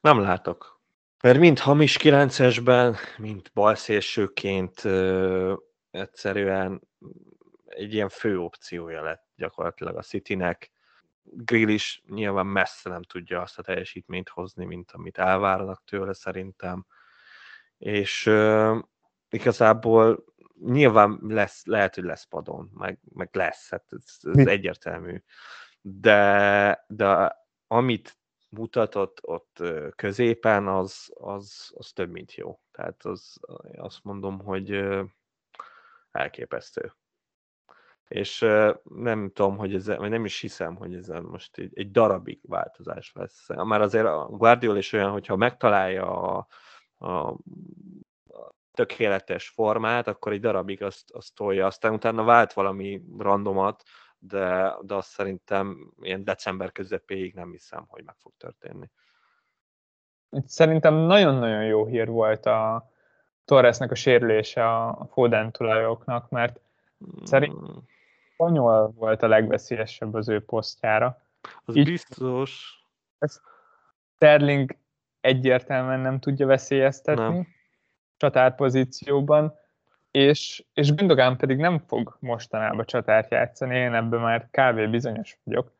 Nem 0.00 0.20
látok. 0.20 0.80
Mert 1.22 1.38
mind 1.38 1.58
hamis 1.58 1.98
9-esben, 2.00 2.96
mind 3.18 3.50
balszélsőként 3.54 4.84
ö, 4.84 5.54
egyszerűen 5.90 6.80
egy 7.66 7.94
ilyen 7.94 8.08
fő 8.08 8.38
opciója 8.38 9.02
lett 9.02 9.24
gyakorlatilag 9.36 9.96
a 9.96 10.02
Citynek. 10.02 10.70
Grill 11.22 11.68
is 11.68 12.02
nyilván 12.08 12.46
messze 12.46 12.90
nem 12.90 13.02
tudja 13.02 13.40
azt 13.40 13.58
a 13.58 13.62
teljesítményt 13.62 14.28
hozni, 14.28 14.64
mint 14.64 14.90
amit 14.90 15.18
elvárnak 15.18 15.84
tőle 15.84 16.12
szerintem. 16.12 16.86
És 17.78 18.26
uh, 18.26 18.78
igazából 19.28 20.24
nyilván 20.64 21.18
lesz, 21.22 21.64
lehet, 21.64 21.94
hogy 21.94 22.04
lesz 22.04 22.24
padon, 22.24 22.70
meg, 22.74 22.98
meg 23.14 23.28
lesz, 23.32 23.70
hát 23.70 23.84
ez, 23.88 24.18
ez 24.34 24.46
egyértelmű. 24.46 25.22
De, 25.80 26.84
de 26.88 27.36
amit 27.66 28.16
mutatott 28.48 29.18
ott 29.22 29.62
középen, 29.96 30.68
az, 30.68 31.12
az, 31.14 31.72
az 31.74 31.92
több, 31.92 32.10
mint 32.10 32.34
jó. 32.34 32.60
Tehát 32.70 33.04
az, 33.04 33.40
azt 33.76 34.04
mondom, 34.04 34.38
hogy 34.38 34.84
elképesztő 36.10 36.92
és 38.12 38.38
nem 38.82 39.30
tudom, 39.32 39.56
hogy 39.56 39.74
ez, 39.74 39.86
vagy 39.86 40.10
nem 40.10 40.24
is 40.24 40.40
hiszem, 40.40 40.76
hogy 40.76 40.94
ez 40.94 41.08
most 41.08 41.58
egy, 41.58 41.70
egy 41.74 41.90
darabig 41.90 42.40
változás 42.42 43.12
lesz. 43.14 43.46
Már 43.48 43.80
azért 43.80 44.06
a 44.06 44.28
Guardiola 44.30 44.78
is 44.78 44.92
olyan, 44.92 45.10
hogyha 45.10 45.36
megtalálja 45.36 46.22
a, 46.22 46.46
a, 46.98 47.08
a 47.08 47.36
tökéletes 48.72 49.48
formát, 49.48 50.06
akkor 50.06 50.32
egy 50.32 50.40
darabig 50.40 50.82
azt, 50.82 51.10
azt 51.10 51.34
tolja, 51.34 51.66
aztán 51.66 51.92
utána 51.92 52.24
vált 52.24 52.52
valami 52.52 53.02
randomat, 53.18 53.82
de, 54.18 54.74
de 54.80 54.94
azt 54.94 55.08
szerintem 55.08 55.92
ilyen 56.00 56.24
december 56.24 56.72
közepéig 56.72 57.34
nem 57.34 57.50
hiszem, 57.50 57.84
hogy 57.88 58.04
meg 58.04 58.14
fog 58.18 58.32
történni. 58.36 58.90
Szerintem 60.46 60.94
nagyon-nagyon 60.94 61.64
jó 61.64 61.86
hír 61.86 62.08
volt 62.08 62.46
a 62.46 62.90
Torresnek 63.44 63.90
a 63.90 63.94
sérülése 63.94 64.76
a 64.76 65.06
Foden 65.10 65.52
tulajoknak, 65.52 66.28
mert 66.28 66.60
szerint 67.24 67.52
hmm 67.52 67.90
spanyol 68.42 68.92
volt 68.96 69.22
a 69.22 69.28
legveszélyesebb 69.28 70.14
az 70.14 70.28
ő 70.28 70.44
posztjára. 70.44 71.22
Az 71.64 71.76
Így, 71.76 71.84
biztos. 71.84 72.80
Sterling 74.14 74.76
egyértelműen 75.20 76.00
nem 76.00 76.18
tudja 76.18 76.46
veszélyeztetni 76.46 77.22
nem. 77.22 77.46
csatárpozícióban, 78.16 79.54
és, 80.10 80.64
és 80.74 80.94
Gündogan 80.94 81.36
pedig 81.36 81.56
nem 81.56 81.78
fog 81.78 82.16
mostanában 82.20 82.84
csatárt 82.84 83.30
játszani, 83.30 83.76
én 83.76 83.94
ebben 83.94 84.20
már 84.20 84.48
kávé 84.50 84.86
bizonyos 84.86 85.38
vagyok. 85.44 85.72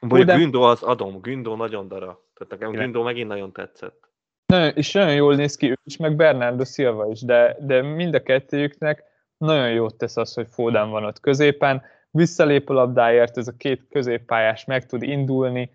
Vagy 0.00 0.24
de... 0.24 0.36
Gündo 0.36 0.62
az 0.62 0.82
adom, 0.82 1.20
Gündo 1.20 1.56
nagyon 1.56 1.88
dara. 1.88 2.20
Tehát 2.34 2.52
nekem 2.52 2.70
Gündo 2.70 3.02
megint 3.02 3.28
nagyon 3.28 3.52
tetszett. 3.52 4.08
Nagyon, 4.46 4.72
és 4.74 4.92
nagyon 4.92 5.14
jól 5.14 5.34
néz 5.34 5.56
ki 5.56 5.70
ő 5.70 5.78
is, 5.84 5.96
meg 5.96 6.16
Bernardo 6.16 6.64
Silva 6.64 7.06
is, 7.06 7.20
de, 7.20 7.56
de 7.60 7.82
mind 7.82 8.14
a 8.14 8.22
kettőjüknek 8.22 9.07
nagyon 9.38 9.70
jót 9.70 9.94
tesz 9.94 10.16
az, 10.16 10.34
hogy 10.34 10.46
Foden 10.50 10.90
van 10.90 11.04
ott 11.04 11.20
középen, 11.20 11.82
visszalép 12.10 12.70
a 12.70 12.72
labdáért, 12.72 13.36
ez 13.36 13.48
a 13.48 13.56
két 13.56 13.86
középpályás 13.90 14.64
meg 14.64 14.86
tud 14.86 15.02
indulni, 15.02 15.70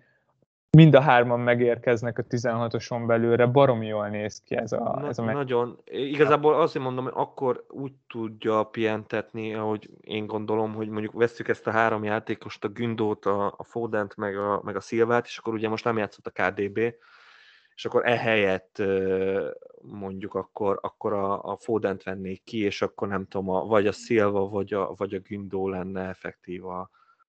mind 0.74 0.94
a 0.94 1.00
hárman 1.00 1.40
megérkeznek 1.40 2.18
a 2.18 2.22
16-oson 2.22 3.06
belőle, 3.06 3.46
baromi 3.46 3.86
jól 3.86 4.08
néz 4.08 4.42
ki 4.44 4.56
ez 4.56 4.72
a, 4.72 4.98
Na, 5.00 5.08
ez 5.08 5.18
a 5.18 5.22
meg... 5.22 5.34
Nagyon. 5.34 5.78
Igazából 5.84 6.54
azért 6.60 6.84
mondom, 6.84 7.04
hogy 7.04 7.12
akkor 7.16 7.64
úgy 7.68 7.92
tudja 8.08 8.62
pihentetni, 8.62 9.54
ahogy 9.54 9.90
én 10.00 10.26
gondolom, 10.26 10.74
hogy 10.74 10.88
mondjuk 10.88 11.12
veszük 11.12 11.48
ezt 11.48 11.66
a 11.66 11.70
három 11.70 12.04
játékost, 12.04 12.64
a 12.64 12.68
Gündót, 12.68 13.26
a, 13.26 13.54
a 13.56 13.64
Fodent, 13.64 14.16
meg 14.16 14.36
a, 14.36 14.60
meg 14.64 14.76
a 14.76 14.80
Szilvát, 14.80 15.26
és 15.26 15.38
akkor 15.38 15.54
ugye 15.54 15.68
most 15.68 15.84
nem 15.84 15.98
játszott 15.98 16.26
a 16.26 16.42
KDB, 16.42 16.78
és 17.74 17.84
akkor 17.84 18.06
ehelyett 18.06 18.82
mondjuk 19.86 20.34
akkor, 20.34 20.78
akkor 20.82 21.12
a, 21.12 21.42
a 21.42 21.56
Fodent 21.56 22.02
vennék 22.02 22.42
ki, 22.44 22.58
és 22.58 22.82
akkor 22.82 23.08
nem 23.08 23.26
tudom, 23.26 23.48
a, 23.48 23.64
vagy 23.64 23.86
a 23.86 23.92
Szilva, 23.92 24.48
vagy 24.48 24.74
a, 24.74 24.94
vagy 24.94 25.14
a 25.14 25.18
Gündó 25.18 25.68
lenne 25.68 26.08
effektív 26.08 26.66
a, 26.66 26.90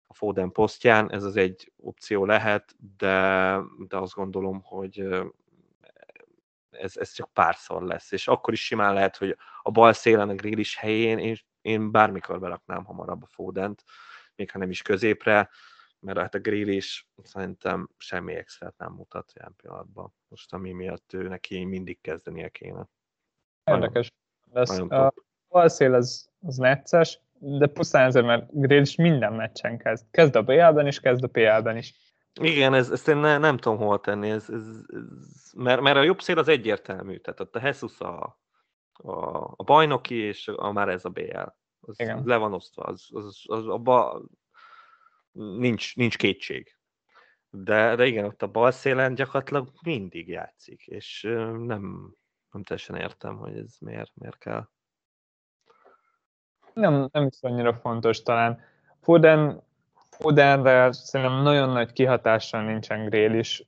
a 0.07 0.15
Foden 0.15 0.53
posztján, 0.53 1.13
ez 1.13 1.25
az 1.25 1.37
egy 1.37 1.73
opció 1.77 2.25
lehet, 2.25 2.75
de, 2.97 3.59
de 3.89 3.97
azt 3.97 4.15
gondolom, 4.15 4.61
hogy 4.63 5.09
ez, 6.71 6.97
ez 6.97 7.13
csak 7.13 7.33
párszor 7.33 7.83
lesz, 7.83 8.13
és 8.13 8.29
akkor 8.29 8.53
is 8.53 8.65
simán 8.65 8.95
lehet, 8.95 9.17
hogy 9.17 9.37
a 9.63 9.71
bal 9.71 9.93
szélen 9.93 10.29
a 10.29 10.35
grill 10.35 10.59
is 10.59 10.77
helyén 10.77 11.19
én, 11.19 11.37
én 11.63 11.91
bármikor 11.91 12.41
beraknám 12.41 12.85
hamarabb 12.85 13.23
a 13.23 13.27
Fodent, 13.27 13.85
még 14.37 14.51
ha 14.51 14.59
nem 14.59 14.71
is 14.71 14.83
középre, 14.83 15.51
mert 16.01 16.19
hát 16.19 16.35
a 16.35 16.39
grill 16.39 16.69
is 16.69 17.09
szerintem 17.23 17.89
semmi 17.97 18.35
extra 18.35 18.75
nem 18.77 18.93
mutat 18.93 19.33
ilyen 19.35 19.55
pillanatban. 19.57 20.15
Most 20.29 20.53
ami 20.53 20.73
miatt 20.73 21.13
ő 21.13 21.29
neki 21.29 21.65
mindig 21.65 22.01
kezdenie 22.01 22.49
kéne. 22.49 22.89
Érdekes 23.65 24.13
lesz. 24.53 24.79
A 24.79 25.13
bal 25.49 25.69
szél 25.69 25.95
az, 25.95 26.31
az 26.41 26.57
necces, 26.57 27.21
de 27.41 27.67
pusztán 27.67 28.07
ezért, 28.07 28.27
mert 28.27 28.47
Grill 28.51 28.81
is 28.81 28.95
minden 28.95 29.33
meccsen 29.33 29.79
kezd. 29.79 30.07
Kezd 30.11 30.37
a 30.37 30.43
BL-ben 30.43 30.87
is, 30.87 31.01
kezd 31.01 31.25
a 31.25 31.29
PL-ben 31.29 31.77
is. 31.77 31.95
Igen, 32.41 32.75
ez, 32.75 32.91
ezt 32.91 33.09
én 33.09 33.17
ne, 33.17 33.39
nem 33.39 33.57
tudom 33.57 33.79
hol 33.79 34.01
tenni, 34.01 34.31
ez, 34.31 34.51
ez, 34.51 34.67
ez, 34.87 35.53
mert, 35.57 35.81
mert 35.81 35.97
a 35.97 36.03
jobb 36.03 36.21
szél 36.21 36.39
az 36.39 36.49
egyértelmű, 36.49 37.17
tehát 37.17 37.41
ott 37.41 37.57
a 37.57 37.61
Jesus 37.63 38.01
a, 38.01 38.41
a, 38.93 39.43
a 39.57 39.63
bajnoki, 39.65 40.15
és 40.15 40.49
a, 40.49 40.73
már 40.73 40.89
ez 40.89 41.05
a 41.05 41.09
BL. 41.09 41.39
Az 41.81 42.01
Igen. 42.01 42.23
le 42.25 42.37
van 42.37 42.53
osztva, 42.53 42.83
az, 42.83 43.07
az, 43.13 43.25
az, 43.25 43.43
az 43.47 43.67
abba 43.67 44.23
nincs, 45.33 45.97
nincs 45.97 46.17
kétség. 46.17 46.77
De, 47.51 47.95
de 47.95 48.07
igen, 48.07 48.25
ott 48.25 48.43
a 48.43 48.47
bal 48.47 48.71
szélen 48.71 49.15
gyakorlatilag 49.15 49.69
mindig 49.83 50.29
játszik, 50.29 50.87
és 50.87 51.23
nem, 51.23 52.15
nem 52.51 52.63
teljesen 52.63 52.97
értem, 52.97 53.37
hogy 53.37 53.57
ez 53.57 53.77
miért, 53.81 54.13
miért 54.15 54.39
kell 54.39 54.69
nem, 56.79 57.09
nem 57.13 57.27
is 57.27 57.39
annyira 57.41 57.75
fontos 57.75 58.23
talán. 58.23 58.61
Foden, 59.01 59.63
Fodenre 60.11 60.93
szerintem 60.93 61.43
nagyon 61.43 61.69
nagy 61.69 61.93
kihatással 61.93 62.63
nincsen 62.63 63.05
Grél 63.05 63.35
is. 63.35 63.65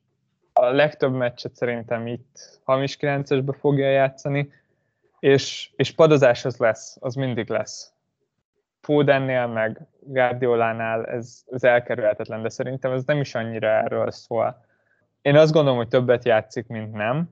A 0.52 0.64
legtöbb 0.64 1.12
meccset 1.12 1.54
szerintem 1.54 2.06
itt 2.06 2.60
hamis 2.64 2.96
9-esbe 3.00 3.56
fogja 3.58 3.90
játszani, 3.90 4.52
és, 5.18 5.70
és 5.76 5.90
padozás 5.90 6.44
az 6.44 6.56
lesz, 6.56 6.96
az 7.00 7.14
mindig 7.14 7.48
lesz. 7.48 7.92
Fodennél, 8.80 9.46
meg 9.46 9.86
Guardiolánál 10.00 11.06
ez, 11.06 11.42
ez 11.46 11.64
elkerülhetetlen, 11.64 12.42
de 12.42 12.48
szerintem 12.48 12.92
ez 12.92 13.04
nem 13.04 13.20
is 13.20 13.34
annyira 13.34 13.68
erről 13.68 14.10
szól. 14.10 14.64
Én 15.22 15.36
azt 15.36 15.52
gondolom, 15.52 15.78
hogy 15.78 15.88
többet 15.88 16.24
játszik, 16.24 16.66
mint 16.66 16.92
nem, 16.92 17.30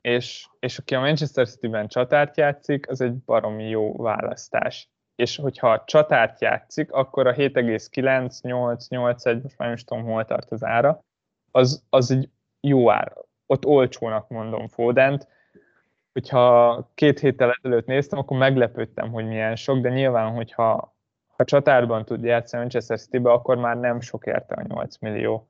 és, 0.00 0.46
és 0.58 0.78
aki 0.78 0.94
a 0.94 1.00
Manchester 1.00 1.48
City-ben 1.48 1.88
csatárt 1.88 2.36
játszik, 2.36 2.88
az 2.88 3.00
egy 3.00 3.14
baromi 3.14 3.68
jó 3.68 3.96
választás 3.96 4.92
és 5.22 5.36
hogyha 5.36 5.84
csatárt 5.86 6.40
játszik, 6.40 6.92
akkor 6.92 7.26
a 7.26 7.34
7,9, 7.34 8.40
8, 8.40 8.88
8, 8.88 9.26
1, 9.26 9.42
most 9.42 9.58
már 9.58 9.68
nem 9.68 9.76
is 9.76 9.84
tudom, 9.84 10.04
hol 10.04 10.24
tart 10.24 10.50
az 10.50 10.64
ára, 10.64 11.04
az, 11.50 11.84
az 11.90 12.10
egy 12.10 12.28
jó 12.60 12.90
ár. 12.90 13.12
Ott 13.46 13.66
olcsónak 13.66 14.28
mondom 14.28 14.68
Fodent. 14.68 15.28
Hogyha 16.12 16.90
két 16.94 17.18
héttel 17.18 17.50
ezelőtt 17.50 17.86
néztem, 17.86 18.18
akkor 18.18 18.36
meglepődtem, 18.36 19.10
hogy 19.10 19.26
milyen 19.26 19.56
sok, 19.56 19.78
de 19.78 19.88
nyilván, 19.88 20.34
hogyha 20.34 20.94
ha 21.36 21.44
csatárban 21.44 22.04
tud 22.04 22.24
játszani 22.24 22.62
Manchester 22.62 22.98
city 22.98 23.16
akkor 23.16 23.56
már 23.56 23.76
nem 23.76 24.00
sok 24.00 24.26
érte 24.26 24.54
a 24.54 24.62
8 24.62 24.98
millió. 24.98 25.48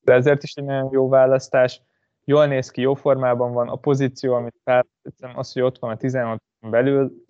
De 0.00 0.12
ezért 0.12 0.42
is 0.42 0.54
egy 0.54 0.64
nagyon 0.64 0.88
jó 0.92 1.08
választás. 1.08 1.82
Jól 2.24 2.46
néz 2.46 2.70
ki, 2.70 2.80
jó 2.80 2.94
formában 2.94 3.52
van. 3.52 3.68
A 3.68 3.76
pozíció, 3.76 4.34
amit 4.34 4.60
feltettem, 4.64 5.38
az, 5.38 5.52
hogy 5.52 5.62
ott 5.62 5.78
van 5.78 5.90
a 5.90 5.96
16 5.96 6.42
belül, 6.60 7.24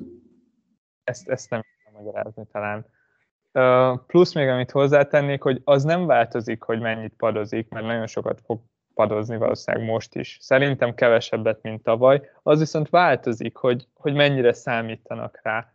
ezt, 1.04 1.28
ezt 1.28 1.50
nem 1.50 1.62
tudom 1.84 2.02
magyarázni 2.02 2.46
talán. 2.52 2.86
Plusz 4.06 4.34
még 4.34 4.48
amit 4.48 4.70
hozzátennék, 4.70 5.42
hogy 5.42 5.60
az 5.64 5.84
nem 5.84 6.06
változik, 6.06 6.62
hogy 6.62 6.80
mennyit 6.80 7.14
padozik, 7.16 7.68
mert 7.68 7.86
nagyon 7.86 8.06
sokat 8.06 8.40
fog 8.44 8.60
padozni 8.98 9.36
valószínűleg 9.36 9.86
most 9.86 10.14
is. 10.14 10.38
Szerintem 10.40 10.94
kevesebbet, 10.94 11.62
mint 11.62 11.82
tavaly. 11.82 12.30
Az 12.42 12.58
viszont 12.58 12.88
változik, 12.88 13.56
hogy, 13.56 13.86
hogy 13.94 14.14
mennyire 14.14 14.52
számítanak 14.52 15.40
rá. 15.42 15.72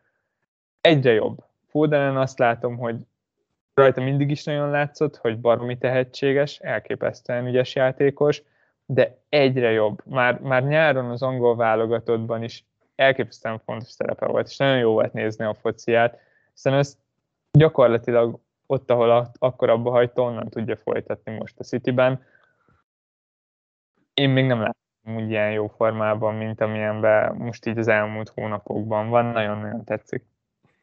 Egyre 0.81 1.11
jobb. 1.11 1.43
Fodenen 1.69 2.17
azt 2.17 2.39
látom, 2.39 2.77
hogy 2.77 2.95
rajta 3.73 4.01
mindig 4.01 4.29
is 4.29 4.43
nagyon 4.43 4.69
látszott, 4.69 5.17
hogy 5.17 5.39
baromi 5.39 5.77
tehetséges, 5.77 6.59
elképesztően 6.59 7.47
ügyes 7.47 7.75
játékos, 7.75 8.41
de 8.85 9.17
egyre 9.29 9.71
jobb. 9.71 10.01
Már, 10.05 10.39
már 10.39 10.63
nyáron 10.63 11.09
az 11.09 11.21
angol 11.21 11.55
válogatottban 11.55 12.43
is 12.43 12.65
elképesztően 12.95 13.59
fontos 13.65 13.89
szerepe 13.89 14.25
volt, 14.25 14.47
és 14.47 14.57
nagyon 14.57 14.77
jó 14.77 14.91
volt 14.91 15.13
nézni 15.13 15.45
a 15.45 15.53
fociát, 15.53 16.19
hiszen 16.53 16.73
ezt 16.73 16.97
gyakorlatilag 17.51 18.39
ott, 18.65 18.91
ahol 18.91 19.31
akkor 19.39 19.69
abba 19.69 19.89
hagyta, 19.89 20.21
onnan 20.21 20.49
tudja 20.49 20.75
folytatni 20.75 21.37
most 21.37 21.59
a 21.59 21.63
Cityben. 21.63 22.31
Én 24.13 24.29
még 24.29 24.45
nem 24.45 24.59
láttam 24.59 25.15
úgy 25.15 25.29
ilyen 25.29 25.51
jó 25.51 25.67
formában, 25.67 26.35
mint 26.35 26.61
amilyenben 26.61 27.35
most 27.35 27.65
így 27.65 27.77
az 27.77 27.87
elmúlt 27.87 28.29
hónapokban 28.29 29.09
van, 29.09 29.25
nagyon-nagyon 29.25 29.83
tetszik. 29.83 30.25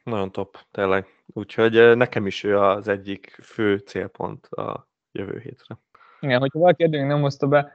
Nagyon 0.03 0.31
top, 0.31 0.57
tényleg. 0.71 1.05
Úgyhogy 1.25 1.97
nekem 1.97 2.27
is 2.27 2.43
ő 2.43 2.59
az 2.59 2.87
egyik 2.87 3.39
fő 3.43 3.77
célpont 3.77 4.45
a 4.45 4.87
jövő 5.11 5.39
hétre. 5.39 5.77
Igen, 6.19 6.39
hogyha 6.39 6.59
valaki 6.59 6.83
eddig 6.83 7.01
nem 7.01 7.21
hozta 7.21 7.47
be, 7.47 7.71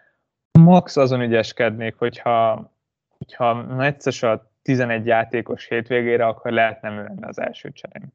max 0.59 0.97
azon 0.97 1.21
ügyeskednék, 1.21 1.97
hogyha 1.97 2.71
hogyha 3.19 3.63
necces 3.63 4.23
a 4.23 4.51
11 4.63 5.07
játékos 5.07 5.67
hétvégére, 5.67 6.27
akkor 6.27 6.51
lehet 6.51 6.83
nem 6.83 6.97
lenne 6.97 7.27
az 7.27 7.39
első 7.39 7.71
cserén. 7.71 8.13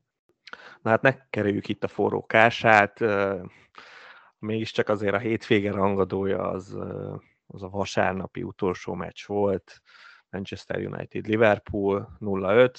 Na 0.82 0.90
hát 0.90 1.02
ne 1.02 1.14
kerüljük 1.30 1.68
itt 1.68 1.84
a 1.84 1.88
forró 1.88 2.26
kását, 2.26 3.00
mégiscsak 4.40 4.90
azért 4.90 5.14
a 5.14 5.18
hétvége 5.18 5.72
rangadója 5.72 6.50
az, 6.50 6.78
az 7.52 7.64
a 7.64 7.70
vasárnapi 7.70 8.44
utolsó 8.44 8.94
meccs 8.94 9.26
volt, 9.26 9.82
Manchester 10.30 10.86
United 10.86 11.28
Liverpool 11.28 12.18
0-5. 12.20 12.76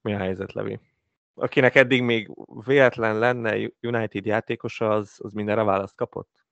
Mi 0.00 0.14
a 0.14 0.18
helyzet, 0.18 0.52
Levi? 0.52 0.80
Akinek 1.34 1.74
eddig 1.74 2.02
még 2.02 2.30
véletlen 2.64 3.18
lenne 3.18 3.70
United 3.80 4.26
játékos, 4.26 4.80
az, 4.80 5.14
az 5.18 5.32
mindenre 5.32 5.62
választ 5.62 5.96
kapott? 5.96 6.44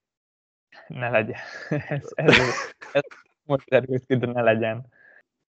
Ne 0.87 1.09
legyen. 1.09 1.39
ez, 1.87 2.11
ez, 2.13 2.37
ez, 2.91 3.01
most 3.43 3.69
derült 3.69 4.05
ki, 4.05 4.17
de 4.17 4.25
ne 4.25 4.41
legyen. 4.41 4.85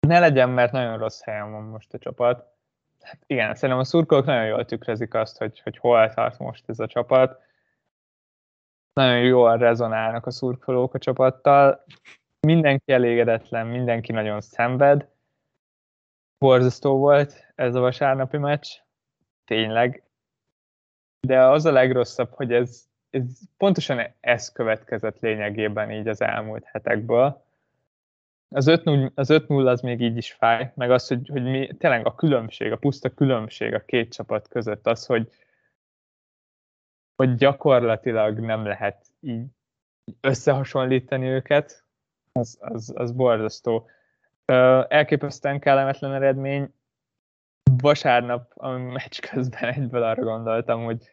Ne 0.00 0.18
legyen, 0.18 0.50
mert 0.50 0.72
nagyon 0.72 0.98
rossz 0.98 1.22
helyen 1.22 1.52
van 1.52 1.62
most 1.62 1.94
a 1.94 1.98
csapat. 1.98 2.52
Hát 3.00 3.18
igen, 3.26 3.54
szerintem 3.54 3.78
a 3.78 3.84
szurkolók 3.84 4.24
nagyon 4.24 4.46
jól 4.46 4.64
tükrözik 4.64 5.14
azt, 5.14 5.38
hogy, 5.38 5.60
hogy 5.60 5.78
hol 5.78 6.14
tart 6.14 6.38
most 6.38 6.68
ez 6.68 6.78
a 6.78 6.86
csapat. 6.86 7.42
Nagyon 8.94 9.20
jól 9.20 9.56
rezonálnak 9.56 10.26
a 10.26 10.30
szurkolók 10.30 10.94
a 10.94 10.98
csapattal. 10.98 11.84
Mindenki 12.40 12.92
elégedetlen, 12.92 13.66
mindenki 13.66 14.12
nagyon 14.12 14.40
szenved. 14.40 15.08
Borzasztó 16.38 16.98
volt 16.98 17.52
ez 17.54 17.74
a 17.74 17.80
vasárnapi 17.80 18.36
meccs. 18.36 18.68
Tényleg. 19.44 20.02
De 21.26 21.44
az 21.44 21.64
a 21.64 21.72
legrosszabb, 21.72 22.32
hogy 22.32 22.52
ez, 22.52 22.84
ez 23.10 23.22
pontosan 23.56 24.14
ez 24.20 24.52
következett 24.52 25.20
lényegében 25.20 25.90
így 25.90 26.08
az 26.08 26.20
elmúlt 26.20 26.64
hetekből 26.64 27.44
az 28.54 28.66
5-0 28.68 29.14
az, 29.14 29.30
5 29.30 29.50
az 29.50 29.80
még 29.80 30.00
így 30.00 30.16
is 30.16 30.32
fáj, 30.32 30.72
meg 30.74 30.90
az, 30.90 31.08
hogy, 31.08 31.28
hogy 31.28 31.42
mi, 31.42 31.68
tényleg 31.78 32.06
a 32.06 32.14
különbség, 32.14 32.72
a 32.72 32.76
puszta 32.76 33.10
különbség 33.10 33.74
a 33.74 33.84
két 33.84 34.12
csapat 34.12 34.48
között 34.48 34.86
az, 34.86 35.06
hogy, 35.06 35.28
hogy 37.16 37.34
gyakorlatilag 37.34 38.38
nem 38.38 38.64
lehet 38.64 39.06
így 39.20 39.46
összehasonlítani 40.20 41.26
őket, 41.26 41.84
az, 42.32 42.58
az, 42.60 42.92
az 42.96 43.12
borzasztó. 43.12 43.88
Elképesztően 44.88 45.60
kellemetlen 45.60 46.14
eredmény. 46.14 46.72
Vasárnap 47.82 48.52
a 48.54 48.68
meccs 48.68 49.20
közben 49.30 49.72
egyből 49.72 50.02
arra 50.02 50.22
gondoltam, 50.22 50.84
hogy 50.84 51.08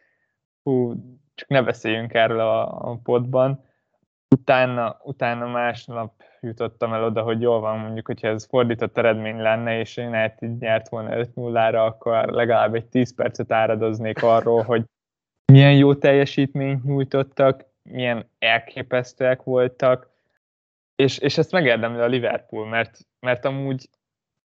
hú, 0.62 0.94
csak 1.34 1.48
ne 1.48 1.62
beszéljünk 1.62 2.14
erről 2.14 2.40
a, 2.40 2.90
a 2.90 3.00
podban, 3.02 3.64
utána, 4.32 5.00
utána 5.02 5.46
másnap 5.46 6.12
jutottam 6.40 6.92
el 6.92 7.04
oda, 7.04 7.22
hogy 7.22 7.40
jól 7.40 7.60
van, 7.60 7.78
mondjuk, 7.78 8.06
hogyha 8.06 8.28
ez 8.28 8.44
fordított 8.44 8.98
eredmény 8.98 9.40
lenne, 9.40 9.78
és 9.78 9.96
én 9.96 10.14
egy 10.14 10.58
nyert 10.58 10.88
volna 10.88 11.16
5 11.16 11.34
0 11.34 11.84
akkor 11.84 12.28
legalább 12.28 12.74
egy 12.74 12.86
10 12.86 13.14
percet 13.14 13.52
áradoznék 13.52 14.22
arról, 14.22 14.62
hogy 14.62 14.84
milyen 15.52 15.74
jó 15.74 15.94
teljesítményt 15.94 16.84
nyújtottak, 16.84 17.64
milyen 17.82 18.28
elképesztőek 18.38 19.42
voltak, 19.42 20.10
és, 20.96 21.18
és 21.18 21.38
ezt 21.38 21.52
megérdemli 21.52 22.00
a 22.00 22.06
Liverpool, 22.06 22.68
mert, 22.68 22.98
mert 23.20 23.44
amúgy 23.44 23.88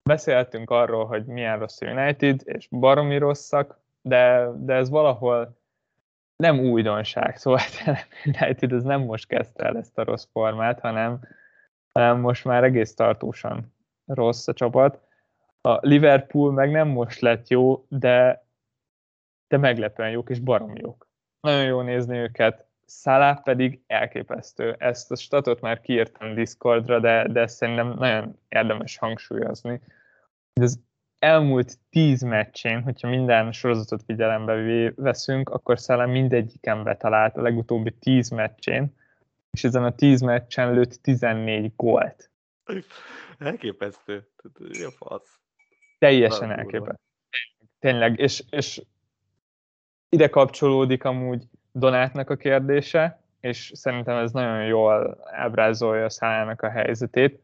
beszéltünk 0.09 0.69
arról, 0.69 1.05
hogy 1.05 1.25
milyen 1.25 1.59
rossz 1.59 1.81
a 1.81 1.85
United, 1.85 2.41
és 2.43 2.67
baromi 2.69 3.17
rosszak, 3.17 3.79
de, 4.01 4.49
de 4.55 4.73
ez 4.73 4.89
valahol 4.89 5.57
nem 6.35 6.59
újdonság, 6.59 7.37
szóval 7.37 7.59
United 8.25 8.71
ez 8.71 8.83
nem 8.83 9.01
most 9.01 9.27
kezdte 9.27 9.65
el 9.65 9.77
ezt 9.77 9.97
a 9.97 10.03
rossz 10.03 10.27
formát, 10.31 10.79
hanem, 10.79 11.19
hanem 11.93 12.19
most 12.19 12.45
már 12.45 12.63
egész 12.63 12.93
tartósan 12.93 13.73
rossz 14.05 14.47
a 14.47 14.53
csapat. 14.53 14.99
A 15.61 15.77
Liverpool 15.81 16.51
meg 16.51 16.71
nem 16.71 16.87
most 16.87 17.19
lett 17.19 17.47
jó, 17.47 17.85
de, 17.89 18.44
de 19.47 19.57
meglepően 19.57 20.09
jók 20.09 20.29
és 20.29 20.39
barom 20.39 20.75
jók. 20.75 21.07
Nagyon 21.39 21.63
jó 21.63 21.81
nézni 21.81 22.17
őket, 22.17 22.65
Salah 22.87 23.41
pedig 23.43 23.79
elképesztő. 23.87 24.75
Ezt 24.79 25.11
a 25.11 25.15
statot 25.15 25.61
már 25.61 25.81
kiírtam 25.81 26.33
Discordra, 26.33 26.99
de, 26.99 27.27
de 27.27 27.47
szerintem 27.47 27.93
nagyon 27.97 28.39
érdemes 28.49 28.97
hangsúlyozni. 28.97 29.81
Az 30.53 30.79
elmúlt 31.19 31.77
tíz 31.89 32.21
meccsén, 32.21 32.81
hogyha 32.81 33.09
minden 33.09 33.51
sorozatot 33.51 34.03
figyelembe 34.03 34.91
veszünk, 34.95 35.49
akkor 35.49 35.77
Salah 35.77 36.11
mindegyiken 36.11 36.83
betalált 36.83 37.37
a 37.37 37.41
legutóbbi 37.41 37.91
tíz 37.91 38.29
meccsén, 38.29 38.95
és 39.51 39.63
ezen 39.63 39.83
a 39.83 39.95
tíz 39.95 40.21
meccsen 40.21 40.73
lőtt 40.73 40.93
14 41.01 41.73
gólt. 41.75 42.29
Elképesztő. 43.37 44.27
Mi 44.59 44.83
a 44.83 44.91
fasz? 44.91 45.39
Teljesen 45.99 46.51
elképesztő. 46.51 47.03
Tényleg, 47.79 48.19
és, 48.19 48.43
és 48.49 48.81
ide 50.15 50.29
kapcsolódik 50.29 51.03
amúgy 51.03 51.43
Donátnak 51.71 52.29
a 52.29 52.35
kérdése, 52.35 53.19
és 53.39 53.71
szerintem 53.73 54.17
ez 54.17 54.31
nagyon 54.31 54.65
jól 54.65 55.17
ábrázolja 55.23 56.05
a 56.05 56.09
szájának 56.09 56.61
a 56.61 56.69
helyzetét. 56.69 57.41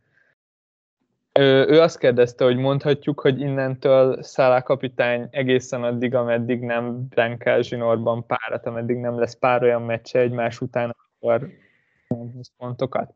Ő, 1.33 1.65
ő 1.67 1.81
azt 1.81 1.99
kérdezte, 1.99 2.43
hogy 2.43 2.57
mondhatjuk, 2.57 3.19
hogy 3.19 3.39
innentől 3.39 4.23
Szálá 4.23 4.61
kapitány 4.61 5.27
egészen 5.31 5.83
addig, 5.83 6.15
ameddig 6.15 6.61
nem 6.61 7.07
brenkel 7.07 7.61
zsinórban 7.61 8.25
párat, 8.25 8.65
ameddig 8.65 8.97
nem 8.97 9.19
lesz 9.19 9.35
pár 9.35 9.63
olyan 9.63 9.81
meccse 9.81 10.19
egymás 10.19 10.61
után, 10.61 10.95
akkor 10.95 11.49
pontokat. 12.57 13.13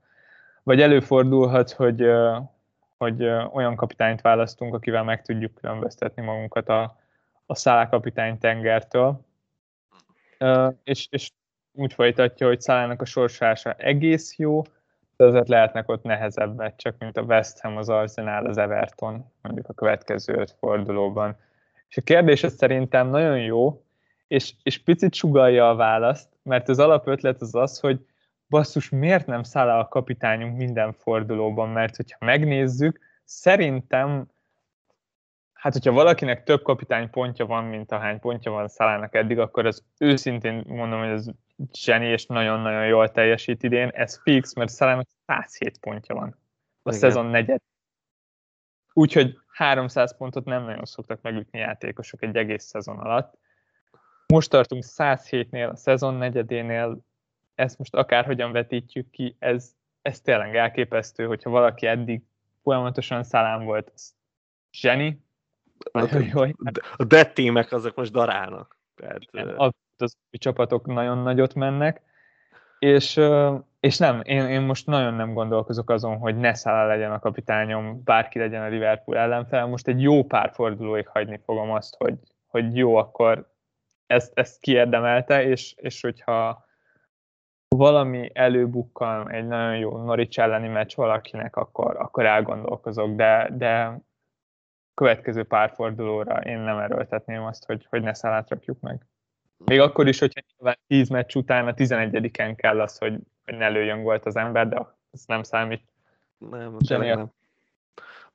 Vagy 0.64 0.82
előfordulhat, 0.82 1.72
hogy, 1.72 2.06
hogy 2.98 3.24
olyan 3.54 3.76
kapitányt 3.76 4.22
választunk, 4.22 4.74
akivel 4.74 5.04
meg 5.04 5.22
tudjuk 5.22 5.54
különböztetni 5.54 6.22
magunkat 6.22 6.70
a, 6.70 6.98
a 7.46 7.56
Szálá 7.56 7.90
tengertől, 8.40 9.26
és, 10.84 11.08
és 11.10 11.32
úgy 11.72 11.94
folytatja, 11.94 12.48
hogy 12.48 12.62
Szalának 12.62 13.02
a 13.02 13.06
sorsása 13.06 13.74
egész 13.74 14.38
jó, 14.38 14.62
de 15.18 15.26
azért 15.26 15.48
lehetnek 15.48 15.90
ott 15.90 16.04
nehezebb 16.04 16.56
meccsek, 16.56 16.96
mint 17.00 17.18
a 17.18 17.22
West 17.22 17.60
Ham, 17.60 17.78
az 17.78 17.90
Arsenal, 17.90 18.46
az 18.46 18.58
Everton, 18.58 19.32
mondjuk 19.42 19.70
a 19.70 19.74
következő 19.74 20.34
öt 20.34 20.56
fordulóban. 20.60 21.36
És 21.90 21.98
a 21.98 22.02
kérdés 22.02 22.40
szerintem 22.40 23.08
nagyon 23.08 23.40
jó, 23.40 23.84
és, 24.28 24.54
és 24.64 24.84
picit 24.84 25.14
sugalja 25.14 25.70
a 25.70 25.76
választ, 25.76 26.28
mert 26.44 26.70
az 26.70 26.80
alapötlet 26.80 27.42
az 27.42 27.56
az, 27.56 27.80
hogy 27.80 28.06
basszus, 28.50 28.90
miért 28.90 29.26
nem 29.26 29.44
száll 29.44 29.70
a 29.70 29.88
kapitányunk 29.88 30.58
minden 30.58 30.94
fordulóban, 30.94 31.70
mert 31.70 31.96
hogyha 31.96 32.26
megnézzük, 32.26 33.00
szerintem 33.24 34.28
Hát, 35.66 35.74
hogyha 35.74 35.92
valakinek 35.92 36.44
több 36.44 36.62
kapitány 36.62 37.10
pontja 37.10 37.46
van, 37.46 37.64
mint 37.64 37.92
ahány 37.92 38.20
pontja 38.20 38.52
van 38.52 38.68
Szalának 38.68 39.16
eddig, 39.16 39.40
akkor 39.40 39.66
az 39.66 39.84
őszintén 39.98 40.64
mondom, 40.68 41.00
hogy 41.00 41.10
ez 41.10 41.28
zseni 41.74 42.06
és 42.06 42.26
nagyon-nagyon 42.26 42.88
jól 42.88 43.12
teljesít 43.12 43.64
idén. 43.64 43.88
Ez 43.88 44.22
fix, 44.22 44.54
mert 44.54 44.70
Szalának 44.70 45.08
107 45.26 45.80
pontja 45.80 46.16
van 46.16 46.28
a 46.84 46.90
Igen. 46.90 47.00
szezon 47.00 47.26
negyed. 47.26 47.62
Úgyhogy 48.94 49.38
300 49.48 50.18
pontot 50.18 50.46
nem 50.46 50.64
nagyon 50.64 50.86
szoktak 50.86 51.22
megütni 51.22 51.60
játékosok 51.60 52.24
egy 52.24 52.36
egész 52.36 52.64
szezon 52.64 52.98
alatt. 52.98 53.38
Most 54.28 54.50
tartunk 54.50 54.84
107-nél, 54.88 55.72
a 55.72 55.76
szezon 55.76 56.14
negyedénél, 56.14 57.00
ezt 57.56 57.78
most 57.78 57.94
akárhogyan 57.94 58.52
vetítjük 58.52 59.10
ki, 59.10 59.36
ez, 59.40 59.72
ez 60.02 60.22
tényleg 60.22 60.56
elképesztő, 60.56 61.26
hogyha 61.26 61.50
valaki 61.50 61.88
eddig 61.88 62.24
folyamatosan 62.64 63.24
szalám 63.24 63.64
volt, 63.64 63.92
zseni, 64.72 65.25
a 66.98 67.04
dead 67.04 67.34
teamek 67.34 67.72
azok 67.72 67.96
most 67.96 68.12
darálnak. 68.12 68.78
Tehát, 68.96 69.22
az, 69.56 69.72
az 69.98 70.18
csapatok 70.32 70.86
nagyon 70.86 71.18
nagyot 71.18 71.54
mennek, 71.54 72.02
és, 72.80 73.22
és 73.80 73.98
nem, 73.98 74.22
én, 74.24 74.46
én 74.46 74.62
most 74.62 74.86
nagyon 74.86 75.14
nem 75.14 75.34
gondolkozok 75.34 75.90
azon, 75.90 76.18
hogy 76.18 76.38
ne 76.38 76.54
Salah 76.54 76.88
legyen 76.88 77.12
a 77.12 77.20
kapitányom, 77.20 78.02
bárki 78.04 78.40
legyen 78.40 78.62
a 78.62 78.68
Liverpool 78.68 79.18
ellenfel, 79.18 79.68
most 79.68 79.88
egy 79.88 80.02
jó 80.02 80.24
pár 80.24 80.52
fordulóig 80.54 81.08
hagyni 81.08 81.40
fogom 81.46 81.72
azt, 81.72 81.96
hogy, 81.98 82.14
hogy 82.48 82.78
jó, 82.78 82.96
akkor 82.96 83.54
ezt, 84.08 84.32
ezt 84.36 84.60
kiérdemelte, 84.60 85.44
és, 85.44 85.74
és 85.78 86.02
hogyha 86.02 86.66
valami 87.68 88.30
előbukkal 88.34 89.30
egy 89.30 89.48
nagyon 89.48 89.78
jó 89.78 89.98
Norwich 89.98 90.40
elleni 90.40 90.68
meccs 90.68 90.96
valakinek, 90.96 91.56
akkor, 91.56 91.96
akkor 91.98 92.26
elgondolkozok, 92.26 93.16
de, 93.16 93.50
de 93.52 94.00
következő 94.96 95.44
párfordulóra 95.44 96.36
én 96.36 96.60
nem 96.60 96.78
erőltetném 96.78 97.44
azt, 97.44 97.66
hogy, 97.66 97.86
hogy 97.90 98.02
ne 98.02 98.14
szalát 98.14 98.50
rakjuk 98.50 98.80
meg. 98.80 99.06
Még 99.58 99.80
akkor 99.80 100.08
is, 100.08 100.20
hogyha 100.20 100.42
nyilván 100.56 100.78
10 100.88 101.10
meccs 101.10 101.36
után 101.36 101.68
a 101.68 101.74
11-en 101.74 102.54
kell 102.56 102.82
az, 102.82 102.98
hogy, 102.98 103.20
hogy 103.44 103.58
ne 103.58 103.68
lőjön 103.68 104.02
volt 104.02 104.26
az 104.26 104.36
ember, 104.36 104.68
de 104.68 104.96
ez 105.12 105.24
nem 105.26 105.44
számít. 105.44 105.84
Nem, 106.38 106.78
nem. 106.88 107.32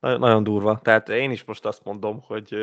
Nagyon, 0.00 0.20
nagyon 0.20 0.44
durva. 0.44 0.80
Tehát 0.82 1.08
én 1.08 1.30
is 1.30 1.44
most 1.44 1.64
azt 1.64 1.84
mondom, 1.84 2.20
hogy 2.22 2.56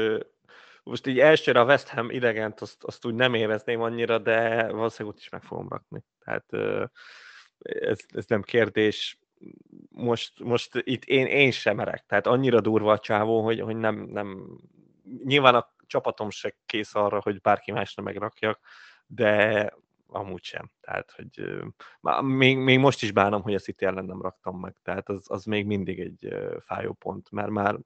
most 0.83 1.07
így 1.07 1.19
elsőre 1.19 1.59
a 1.59 1.65
West 1.65 1.87
Ham 1.87 2.09
idegent 2.09 2.61
azt, 2.61 2.83
azt 2.83 3.05
úgy 3.05 3.13
nem 3.13 3.33
érezném 3.33 3.81
annyira, 3.81 4.17
de 4.17 4.67
valószínűleg 4.71 5.15
ott 5.15 5.21
is 5.21 5.29
meg 5.29 5.43
fogom 5.43 5.67
rakni. 5.69 6.03
Tehát 6.23 6.53
ez, 7.59 7.99
ez 8.07 8.25
nem 8.25 8.41
kérdés 8.41 9.19
most, 9.89 10.39
most 10.39 10.81
itt 10.83 11.03
én, 11.05 11.25
én 11.25 11.51
sem 11.51 11.75
merek. 11.75 12.05
Tehát 12.05 12.27
annyira 12.27 12.61
durva 12.61 12.91
a 12.91 12.99
csávó, 12.99 13.43
hogy, 13.43 13.59
hogy 13.59 13.75
nem, 13.75 13.95
nem... 13.95 14.59
Nyilván 15.23 15.55
a 15.55 15.75
csapatom 15.87 16.29
se 16.29 16.55
kész 16.65 16.95
arra, 16.95 17.21
hogy 17.21 17.41
bárki 17.41 17.71
másra 17.71 18.03
megrakjak, 18.03 18.59
de 19.05 19.73
amúgy 20.07 20.43
sem. 20.43 20.71
Tehát, 20.81 21.11
hogy 21.11 21.61
még, 22.21 22.57
még 22.57 22.79
most 22.79 23.03
is 23.03 23.11
bánom, 23.11 23.41
hogy 23.41 23.53
a 23.53 23.59
City 23.59 23.85
ellen 23.85 24.05
nem 24.05 24.21
raktam 24.21 24.59
meg. 24.59 24.75
Tehát 24.83 25.09
az, 25.09 25.25
az 25.27 25.45
még 25.45 25.65
mindig 25.65 25.99
egy 25.99 26.35
fájó 26.59 26.93
pont, 26.93 27.31
mert 27.31 27.49
már 27.49 27.77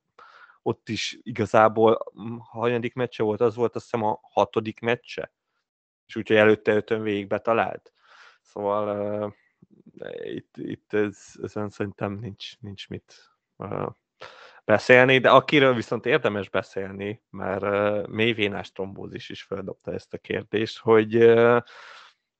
ott 0.62 0.90
is 0.90 1.20
igazából 1.22 1.98
hanyadik 2.40 2.94
meccse 2.94 3.24
volt, 3.24 3.42
az 3.42 3.56
volt 3.56 3.76
azt 3.76 3.84
hiszem 3.84 4.04
a 4.04 4.20
hatodik 4.22 4.80
meccse, 4.80 5.34
és 6.06 6.16
úgyhogy 6.16 6.38
előtte 6.38 6.74
ötön 6.74 7.02
végig 7.02 7.28
betalált. 7.28 7.94
Szóval 8.42 9.36
itt, 10.24 10.58
itt 10.58 10.94
ez, 10.94 11.18
ezen 11.42 11.70
szerintem 11.70 12.14
nincs, 12.14 12.60
nincs 12.60 12.88
mit 12.88 13.32
beszélni, 14.66 15.18
de 15.18 15.30
akiről 15.30 15.74
viszont 15.74 16.06
érdemes 16.06 16.50
beszélni, 16.50 17.22
mert 17.30 17.64
uh, 17.64 18.08
mélyvénás 18.08 18.72
trombózis 18.72 19.30
is 19.30 19.44
feldobta 19.44 19.94
ezt 19.94 20.14
a 20.14 20.18
kérdést, 20.18 20.80
hogy 20.80 21.18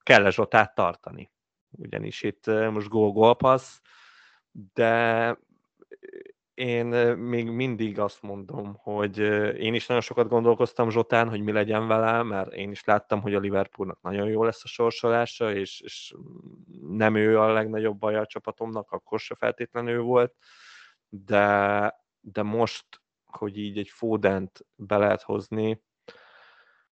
kell-e 0.04 0.30
Zsotát 0.30 0.76
tartani. 0.76 1.32
Ugyanis 1.70 2.24
itt 2.24 2.46
most 2.46 2.88
gól 2.88 3.36
passz, 3.36 3.80
de 4.74 5.38
én 6.62 6.86
még 7.18 7.50
mindig 7.50 8.00
azt 8.00 8.22
mondom, 8.22 8.76
hogy 8.78 9.18
én 9.58 9.74
is 9.74 9.88
nagyon 9.88 10.04
sokat 10.04 10.28
gondolkoztam 10.28 10.90
Zsotán, 10.90 11.30
hogy 11.30 11.42
mi 11.42 11.52
legyen 11.52 11.88
vele, 11.88 12.24
mert 12.24 12.54
én 12.54 12.72
is 12.72 12.84
láttam, 12.84 13.22
hogy 13.22 13.34
a 13.34 13.40
Liverpoolnak 13.40 14.02
nagyon 14.02 14.28
jó 14.28 14.44
lesz 14.44 14.64
a 14.64 14.68
sorsolása, 14.68 15.54
és, 15.54 15.82
és 15.82 16.16
nem 16.82 17.16
ő 17.16 17.40
a 17.40 17.52
legnagyobb 17.52 17.98
baj 18.00 18.16
a 18.16 18.26
csapatomnak, 18.26 18.92
akkor 18.92 19.20
se 19.20 19.36
feltétlenül 19.36 20.02
volt, 20.02 20.36
de, 21.10 21.96
de 22.20 22.42
most, 22.42 22.86
hogy 23.26 23.58
így 23.58 23.78
egy 23.78 23.90
Fodent 23.90 24.66
be 24.76 24.98
lehet 24.98 25.22
hozni, 25.22 25.84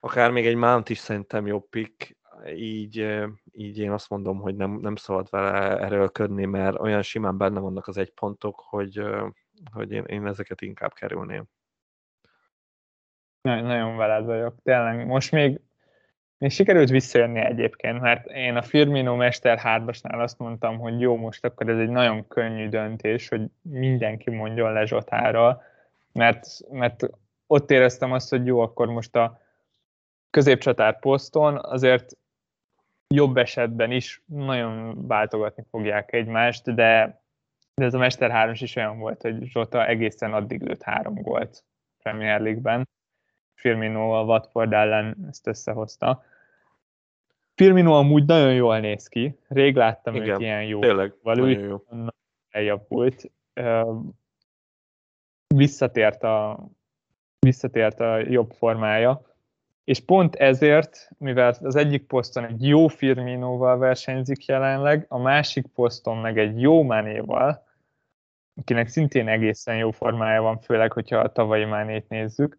akár 0.00 0.30
még 0.30 0.46
egy 0.46 0.56
Mount 0.56 0.88
is 0.88 0.98
szerintem 0.98 1.46
jobb 1.46 1.68
pick, 1.68 2.16
így, 2.54 3.18
így 3.52 3.78
én 3.78 3.90
azt 3.90 4.10
mondom, 4.10 4.40
hogy 4.40 4.56
nem, 4.56 4.70
nem 4.70 4.96
szabad 4.96 5.26
vele 5.30 5.78
erőlködni, 5.78 6.44
mert 6.44 6.78
olyan 6.80 7.02
simán 7.02 7.36
benne 7.38 7.60
vannak 7.60 7.86
az 7.86 7.96
egy 7.96 8.10
pontok, 8.10 8.60
hogy, 8.68 9.02
hogy 9.72 9.92
én, 9.92 10.04
én 10.04 10.26
ezeket 10.26 10.60
inkább 10.60 10.92
kerülném. 10.92 11.44
Nagyon, 13.40 13.64
nagyon 13.64 13.96
veled 13.96 14.24
vagyok. 14.24 14.54
Tényleg, 14.62 15.06
most 15.06 15.32
még 15.32 15.60
Még 16.38 16.50
sikerült 16.50 16.88
visszajönni 16.88 17.40
egyébként, 17.40 18.00
mert 18.00 18.26
én 18.26 18.56
a 18.56 18.62
Firmino 18.62 19.16
Mester 19.16 19.60
3-asnál 19.62 20.22
azt 20.22 20.38
mondtam, 20.38 20.78
hogy 20.78 21.00
jó, 21.00 21.16
most 21.16 21.44
akkor 21.44 21.68
ez 21.68 21.78
egy 21.78 21.88
nagyon 21.88 22.28
könnyű 22.28 22.68
döntés, 22.68 23.28
hogy 23.28 23.42
mindenki 23.62 24.30
mondjon 24.30 24.72
le 24.72 24.84
Zsotára, 24.84 25.62
mert, 26.12 26.46
mert 26.70 27.08
ott 27.46 27.70
éreztem 27.70 28.12
azt, 28.12 28.30
hogy 28.30 28.46
jó, 28.46 28.60
akkor 28.60 28.88
most 28.88 29.16
a 29.16 29.40
középcsatár 30.30 30.98
poszton 30.98 31.58
azért 31.62 32.16
jobb 33.08 33.36
esetben 33.36 33.90
is 33.90 34.22
nagyon 34.26 35.06
váltogatni 35.06 35.64
fogják 35.70 36.12
egymást, 36.12 36.74
de, 36.74 37.22
de 37.78 37.84
ez 37.84 37.94
a 37.94 37.98
Mester 37.98 38.30
3 38.30 38.52
is 38.52 38.76
olyan 38.76 38.98
volt, 38.98 39.22
hogy 39.22 39.44
Zsota 39.44 39.86
egészen 39.86 40.32
addig 40.32 40.62
lőtt 40.62 40.82
három 40.82 41.14
gólt 41.14 41.64
Premier 42.02 42.40
League-ben. 42.40 42.88
Firmino 43.54 44.10
a 44.10 44.24
Watford 44.24 44.72
ellen 44.72 45.26
ezt 45.28 45.46
összehozta. 45.46 46.24
Firmino 47.54 47.92
amúgy 47.92 48.24
nagyon 48.24 48.54
jól 48.54 48.78
néz 48.80 49.08
ki. 49.08 49.38
Rég 49.48 49.76
láttam 49.76 50.14
Igen, 50.14 50.28
őt 50.28 50.40
ilyen 50.40 50.64
jó. 50.64 50.80
Tényleg, 50.80 51.14
nagyon 51.22 51.48
jó. 51.48 51.82
Eljavult. 52.50 53.30
Visszatért 55.54 56.22
a, 56.22 56.66
visszatért 57.38 58.00
a 58.00 58.18
jobb 58.18 58.50
formája 58.50 59.28
és 59.88 60.00
pont 60.00 60.34
ezért, 60.34 61.10
mivel 61.18 61.54
az 61.62 61.76
egyik 61.76 62.06
poszton 62.06 62.44
egy 62.44 62.66
jó 62.66 62.88
Firminóval 62.88 63.78
versenyzik 63.78 64.44
jelenleg, 64.44 65.06
a 65.08 65.18
másik 65.18 65.66
poszton 65.66 66.16
meg 66.16 66.38
egy 66.38 66.60
jó 66.60 66.82
Mánéval, 66.82 67.66
akinek 68.58 68.88
szintén 68.88 69.28
egészen 69.28 69.76
jó 69.76 69.90
formája 69.90 70.42
van, 70.42 70.58
főleg, 70.60 70.92
hogyha 70.92 71.18
a 71.18 71.32
tavalyi 71.32 71.64
Mánét 71.64 72.08
nézzük, 72.08 72.58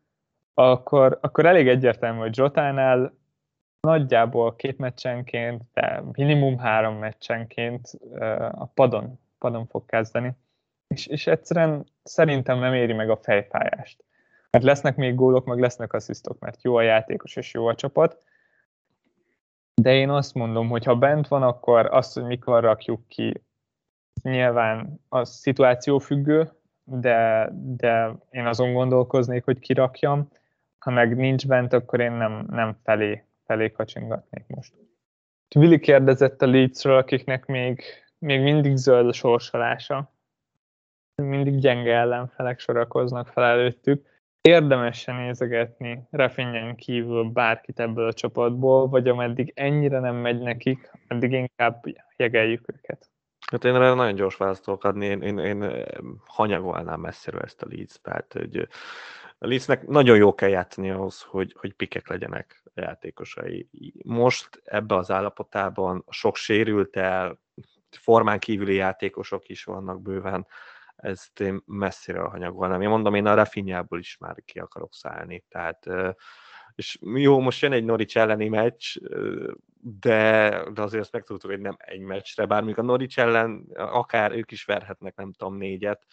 akkor, 0.53 1.17
akkor 1.21 1.45
elég 1.45 1.67
egyértelmű, 1.67 2.19
hogy 2.19 2.33
Zsotánál 2.33 3.17
nagyjából 3.79 4.55
két 4.55 4.77
meccsenként, 4.77 5.61
de 5.73 6.03
minimum 6.11 6.57
három 6.57 6.95
meccsenként 6.95 7.89
a 8.51 8.65
padon, 8.65 9.19
padon 9.37 9.67
fog 9.67 9.85
kezdeni. 9.85 10.31
És, 10.87 11.07
és 11.07 11.27
egyszerűen 11.27 11.85
szerintem 12.03 12.59
nem 12.59 12.73
éri 12.73 12.93
meg 12.93 13.09
a 13.09 13.17
fejfájást. 13.17 14.03
Mert 14.49 14.63
lesznek 14.63 14.95
még 14.95 15.15
gólok, 15.15 15.45
meg 15.45 15.59
lesznek 15.59 15.93
asszisztok, 15.93 16.39
mert 16.39 16.63
jó 16.63 16.75
a 16.75 16.81
játékos 16.81 17.35
és 17.35 17.53
jó 17.53 17.67
a 17.67 17.75
csapat. 17.75 18.23
De 19.73 19.93
én 19.93 20.09
azt 20.09 20.33
mondom, 20.33 20.69
hogy 20.69 20.85
ha 20.85 20.95
bent 20.95 21.27
van, 21.27 21.43
akkor 21.43 21.85
azt, 21.85 22.13
hogy 22.13 22.23
mikor 22.23 22.63
rakjuk 22.63 23.07
ki, 23.07 23.43
nyilván 24.21 24.99
a 25.09 25.25
szituáció 25.25 25.99
függő, 25.99 26.51
de, 26.83 27.49
de 27.53 28.15
én 28.31 28.45
azon 28.45 28.73
gondolkoznék, 28.73 29.43
hogy 29.43 29.59
kirakjam. 29.59 30.29
Ha 30.79 30.91
meg 30.91 31.15
nincs 31.15 31.47
bent, 31.47 31.73
akkor 31.73 31.99
én 31.99 32.11
nem, 32.11 32.45
nem 32.49 32.77
felé, 32.83 33.23
felé 33.45 33.71
kacsingatnék 33.71 34.47
most. 34.47 34.73
Vili 35.55 35.79
kérdezett 35.79 36.41
a 36.41 36.47
Leedsről, 36.47 36.97
akiknek 36.97 37.45
még, 37.45 37.83
még 38.17 38.41
mindig 38.41 38.75
zöld 38.75 39.07
a 39.07 39.13
sorsolása. 39.13 40.11
Mindig 41.15 41.59
gyenge 41.59 41.95
ellenfelek 41.95 42.59
sorakoznak 42.59 43.27
fel 43.27 43.43
előttük 43.43 44.09
érdemesen 44.41 45.15
nézegetni 45.15 46.07
Rafinha 46.09 46.75
kívül 46.75 47.23
bárkit 47.23 47.79
ebből 47.79 48.07
a 48.07 48.13
csapatból, 48.13 48.87
vagy 48.87 49.07
ameddig 49.07 49.51
ennyire 49.55 49.99
nem 49.99 50.15
megy 50.15 50.39
nekik, 50.39 50.91
addig 51.07 51.31
inkább 51.31 51.83
jegeljük 52.15 52.73
őket. 52.73 53.09
Hát 53.51 53.63
én 53.63 53.75
erre 53.75 53.93
nagyon 53.93 54.15
gyors 54.15 54.35
választok 54.35 54.83
adni, 54.83 55.05
én, 55.05 55.21
én, 55.21 55.37
én 55.37 55.85
hanyagolnám 56.25 56.99
messziről 56.99 57.41
ezt 57.41 57.61
a 57.61 57.67
Leeds, 57.69 58.01
tehát 58.01 58.33
hogy 58.33 58.67
a 59.37 59.47
Leedsnek 59.47 59.87
nagyon 59.87 60.17
jó 60.17 60.35
kell 60.35 60.49
játszani 60.49 60.89
ahhoz, 60.89 61.21
hogy, 61.21 61.55
hogy 61.59 61.73
pikek 61.73 62.07
legyenek 62.07 62.63
a 62.63 62.81
játékosai. 62.81 63.69
Most 64.03 64.61
ebbe 64.63 64.95
az 64.95 65.11
állapotában 65.11 66.05
sok 66.09 66.35
sérült 66.35 66.95
el, 66.95 67.39
formán 67.89 68.39
kívüli 68.39 68.75
játékosok 68.75 69.49
is 69.49 69.63
vannak 69.63 70.01
bőven, 70.01 70.47
ezt 70.95 71.39
én 71.39 71.63
messzire 71.65 72.19
hanyagolnám. 72.19 72.81
Én 72.81 72.89
mondom, 72.89 73.15
én 73.15 73.25
a 73.25 73.33
Rafinhából 73.33 73.99
is 73.99 74.17
már 74.17 74.35
ki 74.45 74.59
akarok 74.59 74.93
szállni, 74.93 75.45
tehát 75.49 75.85
és 76.79 76.97
jó, 77.01 77.39
most 77.39 77.61
jön 77.61 77.71
egy 77.71 77.83
Norics 77.83 78.17
elleni 78.17 78.47
meccs, 78.47 78.97
de, 79.81 80.49
de 80.73 80.81
azért 80.81 81.01
azt 81.01 81.11
megtudtuk, 81.11 81.49
hogy 81.49 81.59
nem 81.59 81.75
egy 81.77 81.99
meccsre, 81.99 82.45
bár 82.45 82.63
a 82.75 82.81
Norics 82.81 83.19
ellen 83.19 83.67
akár 83.73 84.31
ők 84.31 84.51
is 84.51 84.65
verhetnek, 84.65 85.15
nem 85.15 85.31
tudom, 85.31 85.57
négyet, 85.57 86.05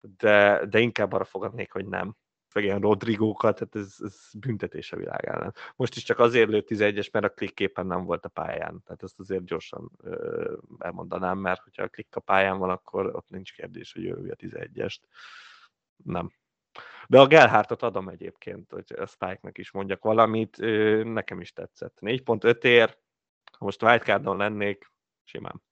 de, 0.00 0.66
de 0.66 0.78
inkább 0.78 1.12
arra 1.12 1.24
fogadnék, 1.24 1.72
hogy 1.72 1.86
nem 1.86 2.16
meg 2.54 2.64
ilyen 2.64 2.80
Rodrigókat, 2.80 3.54
tehát 3.54 3.74
ez, 3.76 3.96
ez 3.98 4.30
büntetés 4.38 4.92
a 4.92 4.96
világ 4.96 5.24
ellen. 5.24 5.54
Most 5.76 5.96
is 5.96 6.02
csak 6.02 6.18
azért 6.18 6.48
lőtt 6.48 6.68
11-es, 6.70 7.10
mert 7.10 7.24
a 7.24 7.28
klikképpen 7.28 7.86
nem 7.86 8.04
volt 8.04 8.24
a 8.24 8.28
pályán. 8.28 8.82
Tehát 8.84 9.02
ezt 9.02 9.20
azért 9.20 9.44
gyorsan 9.44 9.90
ö, 10.02 10.56
elmondanám, 10.78 11.38
mert 11.38 11.62
hogyha 11.62 11.82
a 11.82 11.88
klikk 11.88 12.16
a 12.16 12.20
pályán 12.20 12.58
van, 12.58 12.70
akkor 12.70 13.14
ott 13.14 13.28
nincs 13.28 13.52
kérdés, 13.52 13.92
hogy 13.92 14.04
ő 14.04 14.30
a 14.30 14.36
11-est. 14.36 14.98
Nem. 15.96 16.32
De 17.08 17.20
a 17.20 17.26
Gelhártot 17.26 17.82
adom 17.82 18.08
egyébként, 18.08 18.70
hogy 18.70 18.84
a 18.98 19.06
Spike-nek 19.06 19.58
is 19.58 19.70
mondjak 19.70 20.02
valamit, 20.02 20.56
nekem 21.04 21.40
is 21.40 21.52
tetszett. 21.52 21.98
4.5 22.00 22.64
ér, 22.64 22.96
ha 23.58 23.64
most 23.64 23.82
wildcardon 23.82 24.36
lennék, 24.36 24.92
simán. 25.24 25.62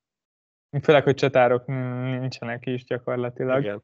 Főleg, 0.83 1.03
hogy 1.03 1.15
csatárok 1.15 1.67
nincsenek 1.67 2.67
is 2.67 2.85
gyakorlatilag. 2.85 3.63
Igen. 3.63 3.83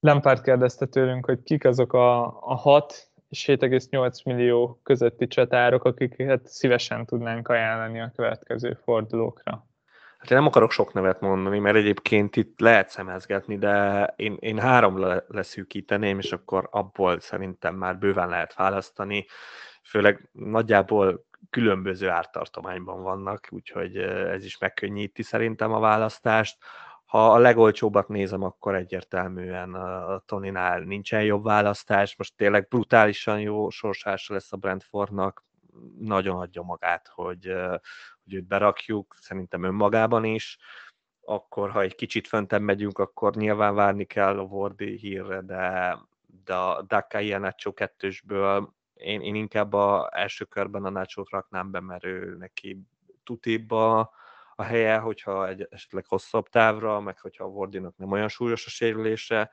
Lampard 0.00 0.42
kérdezte 0.42 0.86
tőlünk, 0.86 1.24
hogy 1.24 1.42
kik 1.42 1.64
azok 1.64 1.92
a, 1.92 2.24
a 2.50 2.54
6 2.54 3.10
és 3.28 3.44
7,8 3.46 4.24
millió 4.24 4.80
közötti 4.82 5.26
csatárok, 5.26 5.84
akiket 5.84 6.46
szívesen 6.46 7.06
tudnánk 7.06 7.48
ajánlani 7.48 8.00
a 8.00 8.12
következő 8.16 8.74
fordulókra. 8.74 9.67
Hát 10.18 10.30
én 10.30 10.36
nem 10.36 10.46
akarok 10.46 10.70
sok 10.70 10.92
nevet 10.92 11.20
mondani, 11.20 11.58
mert 11.58 11.76
egyébként 11.76 12.36
itt 12.36 12.60
lehet 12.60 12.88
szemezgetni, 12.88 13.58
de 13.58 14.04
én, 14.16 14.36
én 14.40 14.58
három 14.58 15.22
leszűkíteném, 15.28 16.18
és 16.18 16.32
akkor 16.32 16.68
abból 16.70 17.20
szerintem 17.20 17.74
már 17.74 17.98
bőven 17.98 18.28
lehet 18.28 18.54
választani. 18.54 19.26
Főleg 19.82 20.28
nagyjából 20.32 21.26
különböző 21.50 22.08
ártartományban 22.08 23.02
vannak, 23.02 23.48
úgyhogy 23.50 23.96
ez 23.96 24.44
is 24.44 24.58
megkönnyíti 24.58 25.22
szerintem 25.22 25.72
a 25.72 25.80
választást. 25.80 26.58
Ha 27.06 27.32
a 27.32 27.38
legolcsóbbat 27.38 28.08
nézem, 28.08 28.42
akkor 28.42 28.74
egyértelműen 28.74 29.74
a 29.74 30.18
Toninál 30.26 30.80
nincsen 30.80 31.22
jobb 31.22 31.44
választás. 31.44 32.16
Most 32.16 32.36
tényleg 32.36 32.68
brutálisan 32.68 33.40
jó 33.40 33.70
sorsása 33.70 34.32
lesz 34.34 34.52
a 34.52 34.56
Brentfordnak. 34.56 35.44
Nagyon 35.98 36.40
adja 36.40 36.62
magát, 36.62 37.08
hogy, 37.08 37.52
hogy 38.24 38.34
őt 38.34 38.46
berakjuk, 38.46 39.16
szerintem 39.20 39.62
önmagában 39.62 40.24
is. 40.24 40.58
Akkor, 41.20 41.70
ha 41.70 41.80
egy 41.80 41.94
kicsit 41.94 42.26
föntebb 42.26 42.62
megyünk, 42.62 42.98
akkor 42.98 43.34
nyilván 43.34 43.74
várni 43.74 44.04
kell 44.04 44.38
a 44.38 44.42
Wardi 44.42 44.96
hírre, 44.96 45.40
de, 45.40 45.96
de 46.44 46.54
a 46.54 46.82
Daka 46.82 47.20
ilyen 47.20 47.40
Nacho 47.40 47.72
kettősből 47.72 48.76
én, 48.98 49.20
én 49.20 49.34
inkább 49.34 49.72
a 49.72 50.10
első 50.12 50.44
körben 50.44 50.84
a 50.84 50.90
nacho 50.90 51.22
raknám 51.30 51.70
be, 51.70 51.80
mert 51.80 52.04
ő 52.04 52.36
neki 52.36 52.80
tutibba 53.24 54.10
a 54.54 54.62
helye, 54.62 54.98
hogyha 54.98 55.48
egy 55.48 55.66
esetleg 55.70 56.06
hosszabb 56.06 56.48
távra, 56.48 57.00
meg 57.00 57.20
hogyha 57.20 57.44
a 57.44 57.48
Wardinak 57.48 57.96
nem 57.96 58.12
olyan 58.12 58.28
súlyos 58.28 58.66
a 58.66 58.70
sérülése, 58.70 59.50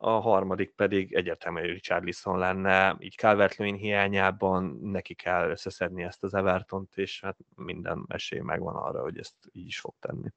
a 0.00 0.10
harmadik 0.10 0.70
pedig 0.74 1.14
egyértelműen 1.14 1.66
Richard 1.66 2.04
Lisson 2.04 2.38
lenne, 2.38 2.96
így 2.98 3.16
calvert 3.16 3.54
hiányában 3.54 4.78
neki 4.82 5.14
kell 5.14 5.50
összeszedni 5.50 6.02
ezt 6.02 6.24
az 6.24 6.34
Evertont, 6.34 6.96
és 6.96 7.20
hát 7.20 7.36
minden 7.54 8.04
esély 8.08 8.40
megvan 8.40 8.74
arra, 8.74 9.00
hogy 9.00 9.18
ezt 9.18 9.34
így 9.52 9.66
is 9.66 9.80
fog 9.80 9.94
tenni. 10.00 10.28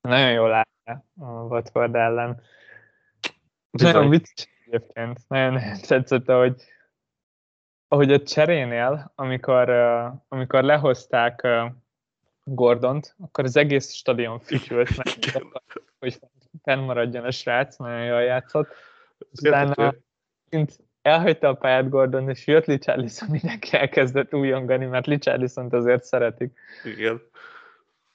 Nagyon 0.00 0.32
jól 0.32 0.48
látja 0.48 1.04
a 1.18 1.24
Watford 1.24 1.94
ellen. 1.94 2.42
Bizony. 3.70 3.92
Nagyon 3.92 4.08
vicces 4.08 4.48
egyébként. 4.66 5.28
Nagyon 5.28 5.60
tetszett, 5.88 6.30
hogy 6.30 6.62
ahogy 7.88 8.12
a 8.12 8.22
cserénél, 8.22 9.12
amikor, 9.14 9.70
amikor 10.28 10.62
lehozták 10.62 11.46
Gordont, 12.44 13.14
akkor 13.18 13.44
az 13.44 13.56
egész 13.56 13.92
stadion 13.92 14.40
fütyült, 14.46 14.96
mert 14.96 15.42
hogy 15.98 16.18
fennmaradjon 16.64 17.24
a 17.24 17.30
srác, 17.30 17.76
nagyon 17.76 18.04
jól 18.04 18.22
játszott. 18.22 18.68
Utána 19.42 19.94
elhagyta 21.02 21.48
a 21.48 21.54
pályát 21.54 21.88
Gordon, 21.88 22.28
és 22.28 22.46
jött 22.46 22.64
Richarlison, 22.64 23.28
mindenki 23.30 23.76
elkezdett 23.76 24.34
újongani, 24.34 24.86
mert 24.86 25.06
Richarlison 25.06 25.68
azért 25.70 26.04
szeretik. 26.04 26.58
Igen. 26.84 27.22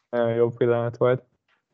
Nagyon 0.09 0.33
jó 0.33 0.49
pillanat 0.51 0.97
volt. 0.97 1.23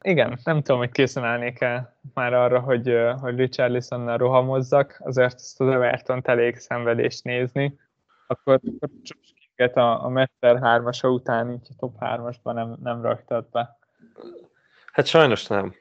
Igen, 0.01 0.39
nem 0.43 0.61
tudom, 0.61 0.79
hogy 0.79 0.91
készen 0.91 1.23
állnék 1.23 1.61
el 1.61 1.99
már 2.13 2.33
arra, 2.33 2.59
hogy, 2.59 2.97
hogy 3.19 3.35
Richarlisonnal 3.35 4.17
rohamozzak, 4.17 4.97
azért 4.99 5.33
ezt 5.33 5.61
az 5.61 5.67
everton 5.67 6.21
elég 6.23 6.55
szenvedést 6.55 7.23
nézni. 7.23 7.79
Akkor, 8.27 8.59
akkor 9.55 9.83
a, 9.83 10.03
a 10.05 10.09
Mester 10.09 10.57
3-asa 10.61 11.13
után 11.13 11.51
így 11.51 11.67
top 11.77 11.95
3-asban 11.99 12.53
nem, 12.53 12.75
nem 12.83 13.01
raktad 13.01 13.49
be. 13.51 13.77
Hát 14.91 15.05
sajnos 15.05 15.47
nem. 15.47 15.75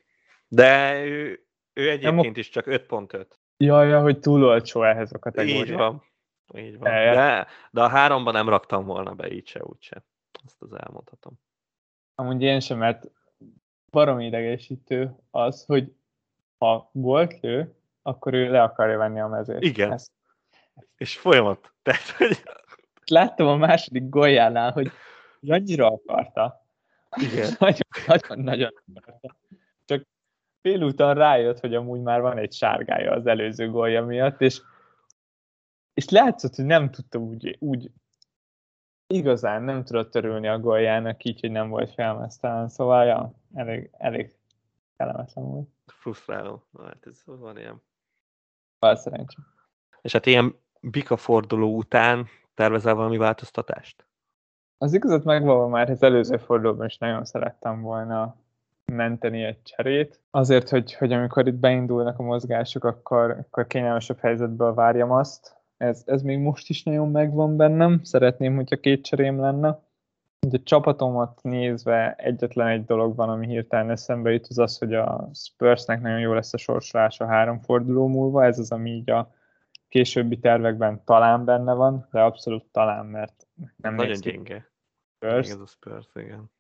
De 0.54 1.02
ő, 1.04 1.46
ő 1.72 1.90
egyébként 1.90 2.36
is 2.36 2.48
csak 2.48 2.64
5.5. 2.66 3.26
Jaj, 3.56 3.88
ja, 3.88 4.00
hogy 4.00 4.18
túl 4.18 4.44
olcsó 4.44 4.82
ehhez 4.82 5.12
a 5.12 5.18
kategóriához. 5.18 5.68
Így 5.68 5.74
van. 5.74 6.02
Így 6.54 6.78
van. 6.78 6.90
De, 6.90 7.46
de 7.70 7.82
a 7.82 7.88
háromban 7.88 8.32
nem 8.32 8.48
raktam 8.48 8.84
volna 8.84 9.14
be 9.14 9.30
így 9.30 9.46
se, 9.46 9.64
úgyse. 9.64 10.04
Azt 10.44 10.62
az 10.62 10.72
elmondhatom. 10.72 11.32
Amúgy 12.14 12.42
én 12.42 12.60
sem, 12.60 12.78
mert 12.78 13.10
baromi 13.90 14.26
idegesítő 14.26 15.16
az, 15.30 15.64
hogy 15.64 15.92
ha 16.58 16.90
volt 16.92 17.40
lő, 17.40 17.74
akkor 18.02 18.34
ő 18.34 18.50
le 18.50 18.62
akarja 18.62 18.98
venni 18.98 19.20
a 19.20 19.28
mezőt. 19.28 19.62
Igen. 19.62 19.92
Ezt. 19.92 20.12
És 20.96 21.16
folyamat. 21.16 21.72
Tehát, 21.82 22.08
hogy... 22.08 22.42
Láttam 23.04 23.46
a 23.46 23.56
második 23.56 24.08
golyánál, 24.08 24.72
hogy 24.72 24.90
annyira 25.48 25.86
akarta. 25.86 26.66
Igen. 27.16 27.56
Nagyon-nagyon 28.06 28.72
akarta. 28.94 29.36
Félúton 30.64 31.14
rájött, 31.14 31.60
hogy 31.60 31.74
amúgy 31.74 32.00
már 32.00 32.20
van 32.20 32.38
egy 32.38 32.52
sárgája 32.52 33.12
az 33.12 33.26
előző 33.26 33.70
gólya 33.70 34.04
miatt, 34.04 34.40
és, 34.40 34.60
és 35.94 36.08
látszott, 36.08 36.54
hogy 36.54 36.64
nem 36.64 36.90
tudta 36.90 37.18
úgy, 37.18 37.56
úgy 37.60 37.90
igazán 39.06 39.62
nem 39.62 39.84
tudott 39.84 40.10
törülni 40.10 40.48
a 40.48 40.58
góljának 40.58 41.24
így, 41.24 41.40
hogy 41.40 41.50
nem 41.50 41.68
volt 41.68 41.94
felmeztelen, 41.94 42.68
szóval 42.68 43.04
ja, 43.04 43.32
elég, 43.54 43.90
elég 43.92 44.36
kellemetlen 44.96 45.44
volt. 45.44 45.68
Frusztráló. 45.86 46.62
Hát 46.78 47.06
ez 47.06 47.22
van 47.24 47.58
ilyen. 47.58 47.82
Bár 48.78 48.96
szerencsé. 48.96 49.36
És 50.00 50.12
hát 50.12 50.26
ilyen 50.26 50.58
bika 50.80 51.16
forduló 51.16 51.76
után 51.76 52.26
tervezel 52.54 52.94
valami 52.94 53.16
változtatást? 53.16 54.06
Az 54.78 54.94
igazat 54.94 55.24
megvalva 55.24 55.68
már 55.68 55.90
az 55.90 56.02
előző 56.02 56.36
fordulóban 56.36 56.86
is 56.86 56.98
nagyon 56.98 57.24
szerettem 57.24 57.80
volna 57.80 58.36
menteni 58.92 59.42
egy 59.42 59.62
cserét. 59.62 60.20
Azért, 60.30 60.68
hogy, 60.68 60.94
hogy 60.94 61.12
amikor 61.12 61.46
itt 61.46 61.54
beindulnak 61.54 62.18
a 62.18 62.22
mozgások, 62.22 62.84
akkor, 62.84 63.30
akkor 63.30 63.66
kényelmesebb 63.66 64.18
helyzetből 64.18 64.74
várjam 64.74 65.10
azt. 65.10 65.56
Ez, 65.76 66.02
ez 66.06 66.22
még 66.22 66.38
most 66.38 66.68
is 66.68 66.82
nagyon 66.82 67.10
megvan 67.10 67.56
bennem. 67.56 68.00
Szeretném, 68.02 68.54
hogyha 68.54 68.76
két 68.76 69.04
cserém 69.04 69.40
lenne. 69.40 69.82
A 70.50 70.62
csapatomat 70.62 71.42
nézve 71.42 72.14
egyetlen 72.14 72.66
egy 72.66 72.84
dolog 72.84 73.16
van, 73.16 73.28
ami 73.28 73.46
hirtelen 73.46 73.90
eszembe 73.90 74.30
jut, 74.30 74.46
az 74.48 74.58
az, 74.58 74.78
hogy 74.78 74.94
a 74.94 75.28
Spursnek 75.32 76.00
nagyon 76.00 76.20
jó 76.20 76.32
lesz 76.32 76.54
a 76.54 76.56
sorsolása 76.58 77.26
három 77.26 77.60
forduló 77.60 78.06
múlva. 78.06 78.44
Ez 78.44 78.58
az, 78.58 78.70
ami 78.70 78.90
így 78.90 79.10
a 79.10 79.34
későbbi 79.88 80.38
tervekben 80.38 81.04
talán 81.04 81.44
benne 81.44 81.72
van, 81.72 82.08
de 82.10 82.20
abszolút 82.20 82.64
talán, 82.64 83.06
mert 83.06 83.46
nem 83.76 83.94
Nagyon 83.94 84.20
gyenge. 84.20 84.70
Spurs. 85.16 85.50
Ez 85.50 85.60
a 85.60 85.66
Spurs, 85.66 86.06
igen. 86.14 86.50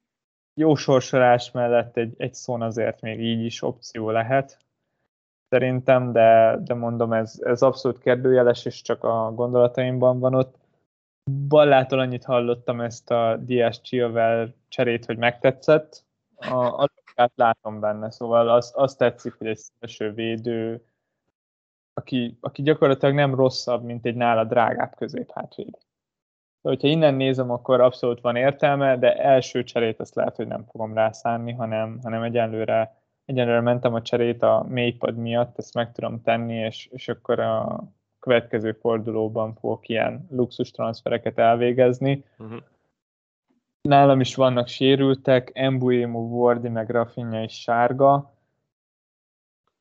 Jó 0.54 0.74
sorsolás 0.74 1.50
mellett 1.50 1.96
egy, 1.96 2.14
egy 2.16 2.34
szón 2.34 2.62
azért 2.62 3.00
még 3.00 3.20
így 3.20 3.44
is 3.44 3.62
opció 3.62 4.10
lehet, 4.10 4.64
szerintem, 5.48 6.12
de, 6.12 6.58
de 6.64 6.74
mondom, 6.74 7.12
ez, 7.12 7.40
ez 7.44 7.62
abszolút 7.62 7.98
kérdőjeles, 7.98 8.64
és 8.64 8.82
csak 8.82 9.04
a 9.04 9.32
gondolataimban 9.34 10.18
van 10.18 10.34
ott. 10.34 10.56
Ballától 11.48 11.98
annyit 11.98 12.24
hallottam 12.24 12.80
ezt 12.80 13.10
a 13.10 13.36
Diaz 13.40 13.80
Chilwell 13.80 14.54
cserét, 14.68 15.04
hogy 15.04 15.16
megtetszett. 15.16 16.04
A, 16.36 16.82
a 16.82 16.88
látom 17.34 17.80
benne, 17.80 18.10
szóval 18.10 18.48
azt 18.48 18.74
az 18.74 18.94
tetszik, 18.94 19.34
hogy 19.34 19.46
egy 19.46 19.58
szélső 19.58 20.12
védő, 20.12 20.84
aki, 21.94 22.38
aki 22.40 22.62
gyakorlatilag 22.62 23.14
nem 23.14 23.34
rosszabb, 23.34 23.84
mint 23.84 24.06
egy 24.06 24.14
nála 24.14 24.44
drágább 24.44 24.94
középhátvéd. 24.96 25.78
Hogyha 26.68 26.88
innen 26.88 27.14
nézem, 27.14 27.50
akkor 27.50 27.80
abszolút 27.80 28.20
van 28.20 28.36
értelme, 28.36 28.98
de 28.98 29.14
első 29.14 29.64
cserét 29.64 30.00
azt 30.00 30.14
lehet, 30.14 30.36
hogy 30.36 30.46
nem 30.46 30.64
fogom 30.70 30.94
rászánni, 30.94 31.52
hanem, 31.52 31.98
hanem 32.02 32.22
egyenlőre, 32.22 32.96
egyenlőre 33.24 33.60
mentem 33.60 33.94
a 33.94 34.02
cserét 34.02 34.42
a 34.42 34.66
mélypad 34.68 35.16
miatt, 35.16 35.58
ezt 35.58 35.74
meg 35.74 35.92
tudom 35.92 36.22
tenni, 36.22 36.54
és, 36.54 36.88
és 36.92 37.08
akkor 37.08 37.40
a 37.40 37.84
következő 38.20 38.72
fordulóban 38.72 39.54
fogok 39.54 39.88
ilyen 39.88 40.26
luxus 40.30 40.70
transfereket 40.70 41.38
elvégezni. 41.38 42.24
Uh-huh. 42.38 42.58
Nálam 43.82 44.20
is 44.20 44.34
vannak 44.34 44.66
sérültek, 44.66 45.50
Embuemo, 45.54 46.18
Wardi, 46.18 46.68
meg 46.68 46.90
Rafinha 46.90 47.42
is 47.42 47.60
sárga, 47.60 48.33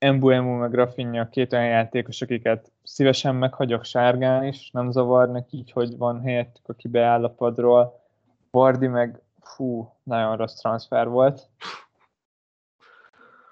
Embuemo 0.03 0.57
meg 0.57 0.73
Rafinha 0.73 1.29
két 1.29 1.53
olyan 1.53 1.65
játékos, 1.65 2.21
akiket 2.21 2.71
szívesen 2.83 3.35
meghagyok 3.35 3.83
sárgán 3.83 4.43
is, 4.43 4.71
nem 4.71 4.91
zavarnak 4.91 5.51
így, 5.51 5.71
hogy 5.71 5.97
van 5.97 6.21
helyettük, 6.21 6.69
aki 6.69 6.87
beáll 6.87 7.23
a 7.23 7.29
padról. 7.29 7.99
Vardi 8.51 8.87
meg, 8.87 9.21
fú, 9.41 9.93
nagyon 10.03 10.37
rossz 10.37 10.53
transfer 10.53 11.07
volt. 11.07 11.49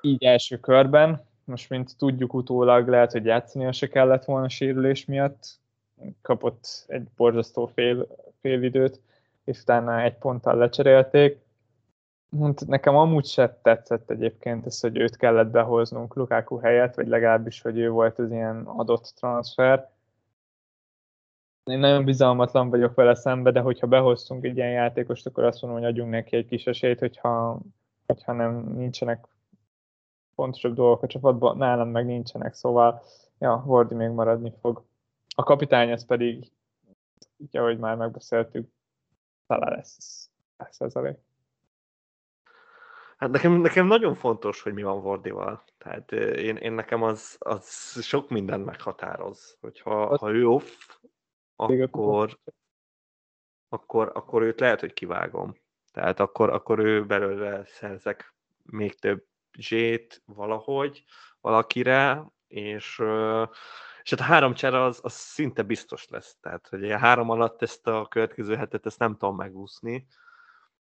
Így 0.02 0.24
első 0.24 0.60
körben, 0.60 1.26
most 1.44 1.70
mint 1.70 1.98
tudjuk 1.98 2.34
utólag, 2.34 2.88
lehet, 2.88 3.12
hogy 3.12 3.26
játszani 3.26 3.74
se 3.74 3.88
kellett 3.88 4.26
volna 4.26 4.50
sérülés 4.50 5.06
miatt. 5.06 5.60
Kapott 6.22 6.86
egy 6.88 7.08
borzasztó 7.16 7.66
fél, 7.66 8.08
fél 8.42 8.64
időt, 8.64 9.02
és 9.44 9.62
utána 9.62 10.02
egy 10.02 10.18
ponttal 10.18 10.56
lecserélték 10.56 11.40
Nekem 12.68 12.96
amúgy 12.96 13.26
se 13.26 13.60
tetszett 13.62 14.10
egyébként 14.10 14.66
ez, 14.66 14.80
hogy 14.80 14.98
őt 14.98 15.18
kellett 15.18 15.50
behoznunk 15.50 16.16
Lukaku 16.16 16.58
helyett, 16.58 16.96
vagy 16.96 17.08
legalábbis, 17.08 17.62
hogy 17.62 17.78
ő 17.78 17.90
volt 17.90 18.20
az 18.20 18.32
ilyen 18.32 18.66
adott 18.66 19.14
transfer. 19.16 19.90
Én 21.64 21.80
nagyon 21.80 22.06
bizalmatlan 22.06 22.70
vagyok 22.70 22.96
vele 22.96 23.16
szembe, 23.16 23.52
de 23.52 23.60
hogyha 23.60 23.88
behoztunk 23.88 24.44
egy 24.44 24.58
ilyen 24.58 24.72
játékost, 24.72 25.26
akkor 25.26 25.44
azt 25.44 25.62
mondom, 25.62 25.80
hogy 25.80 25.90
adjunk 25.90 26.12
neki 26.12 26.36
egy 26.36 26.48
kis 26.48 26.66
esélyt, 26.66 27.00
hogyha, 27.00 27.60
hogyha 28.06 28.34
nem 28.34 28.74
nincsenek 28.76 29.28
fontosabb 30.36 30.74
dolgok 30.74 31.04
a 31.04 31.08
csapatban, 31.08 31.58
nálam 31.58 31.90
meg 31.90 32.06
nincsenek, 32.06 32.54
szóval 32.54 33.02
ja, 33.40 33.64
Wardi 33.66 33.96
még 33.96 34.10
maradni 34.10 34.54
fog. 34.62 34.84
A 35.36 35.44
kapitány 35.44 35.90
ez 35.90 36.06
pedig, 36.06 36.52
így 37.38 37.58
ahogy 37.58 37.80
már 37.80 37.96
megbeszéltük, 37.96 38.70
talán 39.48 39.76
lesz, 39.76 40.30
lesz 40.58 40.80
ez 40.82 40.96
elég. 40.96 41.16
Hát 43.22 43.32
nekem, 43.32 43.52
nekem 43.52 43.88
nagyon 43.88 44.16
fontos, 44.16 44.62
hogy 44.62 44.74
mi 44.74 44.84
van 44.84 45.02
Vordival. 45.02 45.64
Tehát 45.78 46.12
én, 46.12 46.56
én 46.56 46.72
nekem 46.72 47.04
az, 47.04 47.36
az 47.40 47.98
sok 48.04 48.30
mindent 48.30 48.66
meghatároz. 48.66 49.58
Hogyha 49.60 50.18
ha 50.18 50.32
ő 50.32 50.48
off, 50.48 50.78
akkor, 51.56 52.40
akkor, 53.70 54.12
akkor 54.14 54.42
őt 54.42 54.60
lehet, 54.60 54.80
hogy 54.80 54.94
kivágom. 54.94 55.56
Tehát 55.92 56.20
akkor, 56.20 56.50
akkor 56.50 56.80
ő 56.80 57.06
belőle 57.06 57.66
szerzek 57.66 58.36
még 58.64 59.00
több 59.00 59.26
zsét 59.58 60.22
valahogy 60.26 61.04
valakire, 61.42 62.26
és, 62.48 63.02
és 64.04 64.10
hát 64.10 64.20
a 64.20 64.24
három 64.24 64.54
csere 64.54 64.82
az, 64.84 65.00
az 65.04 65.14
szinte 65.14 65.64
biztos 65.64 66.08
lesz. 66.10 66.38
Tehát, 66.40 66.68
hogy 66.68 66.92
a 66.92 66.98
három 66.98 67.30
alatt 67.30 67.62
ezt 67.62 67.88
a 67.88 68.08
következő 68.10 68.56
hetet 68.56 68.86
ezt 68.86 69.00
nem 69.00 69.12
tudom 69.12 69.36
megúszni 69.36 70.08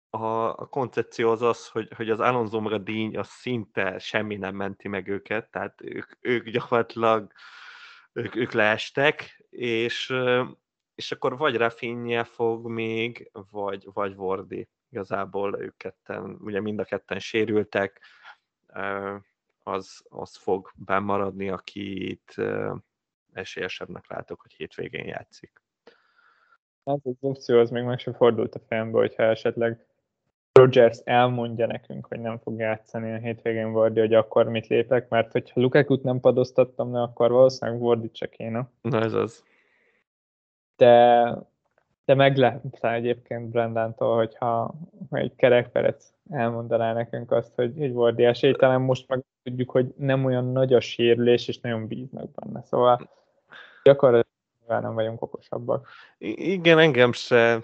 a, 0.10 0.47
a 0.47 0.68
koncepció 0.70 1.32
az 1.32 1.41
az, 1.41 1.68
hogy, 1.68 1.93
hogy 1.95 2.10
az 2.10 2.20
Alonso 2.20 2.78
díny 2.78 3.18
az 3.18 3.28
szinte 3.28 3.99
semmi 3.99 4.36
nem 4.36 4.56
menti 4.56 4.88
meg 4.88 5.08
őket, 5.08 5.51
tehát 5.51 5.82
ők, 5.82 6.18
ők 6.22 6.49
gyakorlatilag 6.49 7.32
ők, 8.14 8.36
ők 8.36 8.51
leestek, 8.51 9.45
és, 9.49 10.14
és 10.95 11.12
akkor 11.12 11.38
vagy 11.38 11.56
Rafinha 11.58 12.24
fog 12.24 12.68
még, 12.68 13.32
vagy, 13.51 13.88
vagy 13.93 14.16
Vordi. 14.16 14.70
Igazából 14.89 15.62
ők 15.62 15.78
ketten, 15.78 16.38
ugye 16.39 16.62
mind 16.62 16.80
a 16.80 16.84
ketten 16.84 17.20
sérültek, 17.20 18.01
az, 19.64 20.06
az 20.10 20.36
fog 20.36 20.72
bemaradni, 20.76 21.49
akit 21.49 22.36
esélyesebbnek 23.34 24.08
látok, 24.08 24.41
hogy 24.41 24.53
hétvégén 24.53 25.06
játszik. 25.06 25.62
Hát 26.86 26.99
az 27.03 27.16
opció 27.20 27.60
az 27.60 27.70
még 27.70 27.84
meg 27.84 27.99
sem 27.99 28.14
fordult 28.14 28.56
a 28.56 28.60
fejembe, 28.68 28.97
hogyha 28.97 29.24
esetleg 29.24 29.86
Rogers 30.60 30.97
elmondja 31.03 31.66
nekünk, 31.66 32.06
hogy 32.06 32.20
nem 32.20 32.38
fog 32.38 32.60
játszani 32.60 33.12
a 33.12 33.18
hétvégén 33.18 33.72
Vardy, 33.72 33.99
hogy 33.99 34.14
akkor 34.14 34.49
mit 34.49 34.68
lépek, 34.68 35.10
mert 35.10 35.32
hogyha 35.32 35.62
Lukaku-t 35.62 36.03
nem 36.03 36.20
padoztattam 36.20 36.93
le, 36.93 37.01
akkor 37.01 37.32
valószínűleg 37.32 37.80
Vardy 37.80 38.12
csak 38.12 38.30
kéne. 38.30 38.70
Na 38.82 39.01
ez 39.01 39.14
az. 39.14 39.43
De, 40.78 41.24
de 42.06 42.14
meglepte 42.14 42.93
egyébként 42.93 43.49
Brandantól, 43.49 44.16
hogyha 44.16 44.74
egy 45.12 45.36
kerekperec 45.36 46.14
elmondaná 46.30 46.93
nekünk 46.93 47.32
azt, 47.32 47.56
hogy 47.56 47.82
egy 47.82 47.93
Vardy 47.93 48.24
esélytelen, 48.24 48.82
most 48.82 49.08
meg 49.08 49.24
tudjuk, 49.43 49.72
hogy 49.72 49.93
nem 49.97 50.26
olyan 50.26 50.45
nagy 50.45 50.74
a 50.74 50.80
sérülés, 50.80 51.47
és 51.47 51.60
nagyon 51.60 51.88
bíznak 51.88 52.32
benne. 52.32 52.64
Szóval 52.64 53.10
gyakorlatilag 53.84 54.34
nyilván 54.66 54.84
nem 54.84 54.93
vagyunk 54.93 55.22
okosabbak. 55.22 55.88
Igen, 56.18 56.80
engem 56.80 57.11
se 57.11 57.63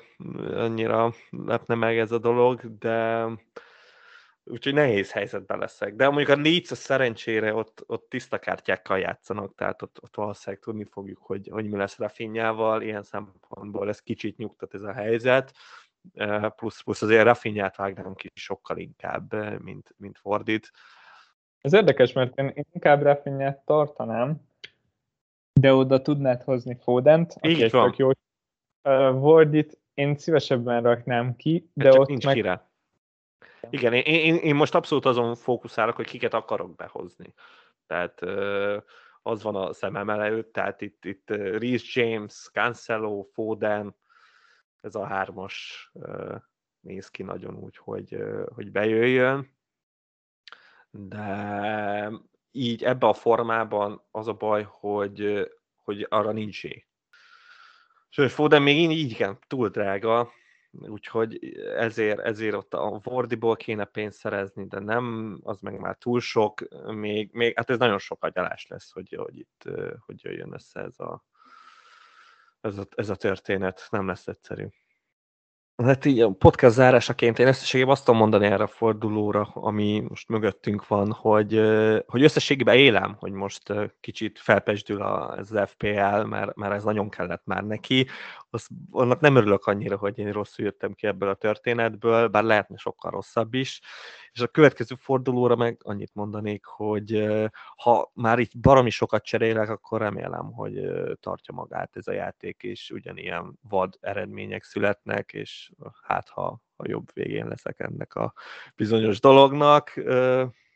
annyira 0.53 1.13
lepne 1.29 1.75
meg 1.75 1.97
ez 1.97 2.11
a 2.11 2.17
dolog, 2.17 2.77
de 2.77 3.25
úgyhogy 4.43 4.73
nehéz 4.73 5.11
helyzetben 5.11 5.59
leszek. 5.59 5.95
De 5.95 6.09
mondjuk 6.09 6.37
a 6.37 6.41
Leeds 6.41 6.71
a 6.71 6.75
szerencsére 6.75 7.53
ott, 7.53 7.83
ott 7.87 8.09
tiszta 8.09 8.39
kártyákkal 8.39 8.99
játszanak, 8.99 9.55
tehát 9.55 9.81
ott, 9.81 9.97
ott 10.01 10.15
valószínűleg 10.15 10.63
tudni 10.63 10.83
fogjuk, 10.83 11.19
hogy, 11.21 11.49
hogy 11.51 11.69
mi 11.69 11.77
lesz 11.77 11.97
Rafinhával, 11.97 12.81
ilyen 12.81 13.03
szempontból 13.03 13.89
ez 13.89 14.01
kicsit 14.01 14.37
nyugtat 14.37 14.73
ez 14.73 14.81
a 14.81 14.93
helyzet, 14.93 15.53
plusz, 16.55 16.81
plusz 16.81 17.01
azért 17.01 17.23
Rafinhát 17.23 17.75
vágnám 17.75 18.13
ki 18.13 18.31
sokkal 18.33 18.77
inkább, 18.77 19.33
mint, 19.63 19.93
mint 19.97 20.17
Fordit. 20.17 20.71
Ez 21.61 21.73
érdekes, 21.73 22.13
mert 22.13 22.37
én 22.37 22.65
inkább 22.71 23.01
Rafinhát 23.01 23.59
tartanám, 23.65 24.49
de 25.61 25.73
oda 25.73 26.01
tudnád 26.01 26.41
hozni 26.41 26.77
Fodent, 26.81 27.33
aki 27.35 27.63
egy 27.63 27.71
tök 27.71 27.97
jó. 27.97 28.07
Uh, 28.07 29.23
Wardit 29.23 29.79
én 29.93 30.17
szívesebben 30.17 30.83
raknám 30.83 31.35
ki, 31.35 31.69
de 31.73 31.89
csak 31.89 31.99
ott 31.99 32.07
nincs 32.07 32.25
meg... 32.25 32.35
kire. 32.35 32.69
Igen, 33.69 33.93
én, 33.93 34.03
én, 34.03 34.35
én 34.35 34.55
most 34.55 34.75
abszolút 34.75 35.05
azon 35.05 35.35
fókuszálok, 35.35 35.95
hogy 35.95 36.05
kiket 36.05 36.33
akarok 36.33 36.75
behozni. 36.75 37.33
Tehát 37.87 38.21
az 39.21 39.43
van 39.43 39.55
a 39.55 39.73
szemem 39.73 40.09
előtt, 40.09 40.53
tehát 40.53 40.81
itt, 40.81 41.05
itt 41.05 41.29
Reece 41.29 42.01
James, 42.01 42.49
Cancelo, 42.53 43.23
Foden, 43.23 43.95
ez 44.81 44.95
a 44.95 45.05
hármas 45.05 45.91
néz 46.79 47.07
ki 47.07 47.23
nagyon 47.23 47.55
úgy, 47.55 47.77
hogy, 47.77 48.23
hogy 48.55 48.71
bejöjjön. 48.71 49.57
De 50.89 52.11
így 52.51 52.83
ebbe 52.83 53.07
a 53.07 53.13
formában 53.13 54.01
az 54.11 54.27
a 54.27 54.33
baj, 54.33 54.67
hogy, 54.69 55.49
hogy 55.83 56.05
arra 56.09 56.31
nincs 56.31 56.63
é. 56.63 56.85
Sőt, 58.09 58.31
Foden 58.31 58.61
még 58.61 58.77
így, 58.77 58.91
így 58.91 59.11
igen, 59.11 59.39
túl 59.47 59.69
drága, 59.69 60.31
úgyhogy 60.71 61.57
ezért, 61.75 62.19
ezért 62.19 62.55
ott 62.55 62.73
a 62.73 62.99
Vordiból 63.03 63.55
kéne 63.55 63.85
pénzt 63.85 64.17
szerezni, 64.17 64.67
de 64.67 64.79
nem, 64.79 65.37
az 65.43 65.59
meg 65.59 65.79
már 65.79 65.95
túl 65.95 66.19
sok, 66.19 66.67
még, 66.85 67.29
még 67.33 67.55
hát 67.55 67.69
ez 67.69 67.77
nagyon 67.77 67.99
sok 67.99 68.23
agyalás 68.23 68.67
lesz, 68.67 68.91
hogy, 68.91 69.15
hogy 69.17 69.37
itt 69.37 69.63
hogy 70.05 70.23
jöjjön 70.23 70.53
össze 70.53 70.79
ez 70.79 70.99
a, 70.99 71.23
ez 72.61 72.77
a, 72.77 72.87
ez 72.95 73.09
a 73.09 73.15
történet, 73.15 73.87
nem 73.89 74.07
lesz 74.07 74.27
egyszerű. 74.27 74.67
Hát 75.83 76.05
így 76.05 76.19
a 76.19 76.31
podcast 76.31 76.75
zárásaként 76.75 77.39
én 77.39 77.47
összességében 77.47 77.91
azt 77.91 78.05
tudom 78.05 78.19
mondani 78.19 78.45
erre 78.45 78.63
a 78.63 78.67
fordulóra, 78.67 79.49
ami 79.53 80.03
most 80.09 80.27
mögöttünk 80.27 80.87
van, 80.87 81.11
hogy, 81.11 81.61
hogy 82.05 82.23
összességében 82.23 82.75
élem, 82.75 83.15
hogy 83.19 83.31
most 83.31 83.73
kicsit 83.99 84.39
felpesdül 84.39 85.01
az 85.01 85.59
FPL, 85.65 86.21
mert, 86.23 86.55
mert 86.55 86.73
ez 86.73 86.83
nagyon 86.83 87.09
kellett 87.09 87.41
már 87.45 87.63
neki. 87.63 88.07
Az, 88.49 88.67
annak 88.91 89.19
nem 89.19 89.35
örülök 89.35 89.65
annyira, 89.65 89.97
hogy 89.97 90.17
én 90.17 90.31
rosszul 90.31 90.65
jöttem 90.65 90.93
ki 90.93 91.07
ebből 91.07 91.29
a 91.29 91.35
történetből, 91.35 92.27
bár 92.27 92.43
lehetne 92.43 92.77
sokkal 92.77 93.11
rosszabb 93.11 93.53
is. 93.53 93.81
És 94.33 94.39
a 94.41 94.47
következő 94.47 94.95
fordulóra 94.95 95.55
meg 95.55 95.79
annyit 95.83 96.13
mondanék, 96.13 96.65
hogy 96.65 97.27
ha 97.75 98.11
már 98.13 98.39
így 98.39 98.59
baromi 98.59 98.89
sokat 98.89 99.23
cserélek, 99.23 99.69
akkor 99.69 99.99
remélem, 99.99 100.51
hogy 100.51 100.81
tartja 101.19 101.53
magát 101.53 101.95
ez 101.97 102.07
a 102.07 102.11
játék, 102.11 102.63
és 102.63 102.89
ugyanilyen 102.89 103.59
vad 103.69 103.97
eredmények 103.99 104.63
születnek, 104.63 105.33
és 105.33 105.71
hát 106.03 106.29
ha 106.29 106.61
a 106.75 106.89
jobb 106.89 107.13
végén 107.13 107.47
leszek 107.47 107.79
ennek 107.79 108.15
a 108.15 108.33
bizonyos 108.75 109.19
dolognak, 109.19 109.93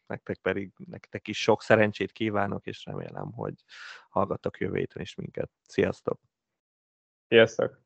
nektek 0.08 0.38
pedig 0.38 0.72
nektek 0.90 1.28
is 1.28 1.42
sok 1.42 1.62
szerencsét 1.62 2.12
kívánok, 2.12 2.66
és 2.66 2.86
remélem, 2.86 3.32
hogy 3.32 3.54
hallgattak 4.10 4.60
jövő 4.60 4.78
héten 4.78 5.02
is 5.02 5.16
minket. 5.16 5.50
Sziasztok! 5.62 6.20
Sziasztok! 7.28 7.80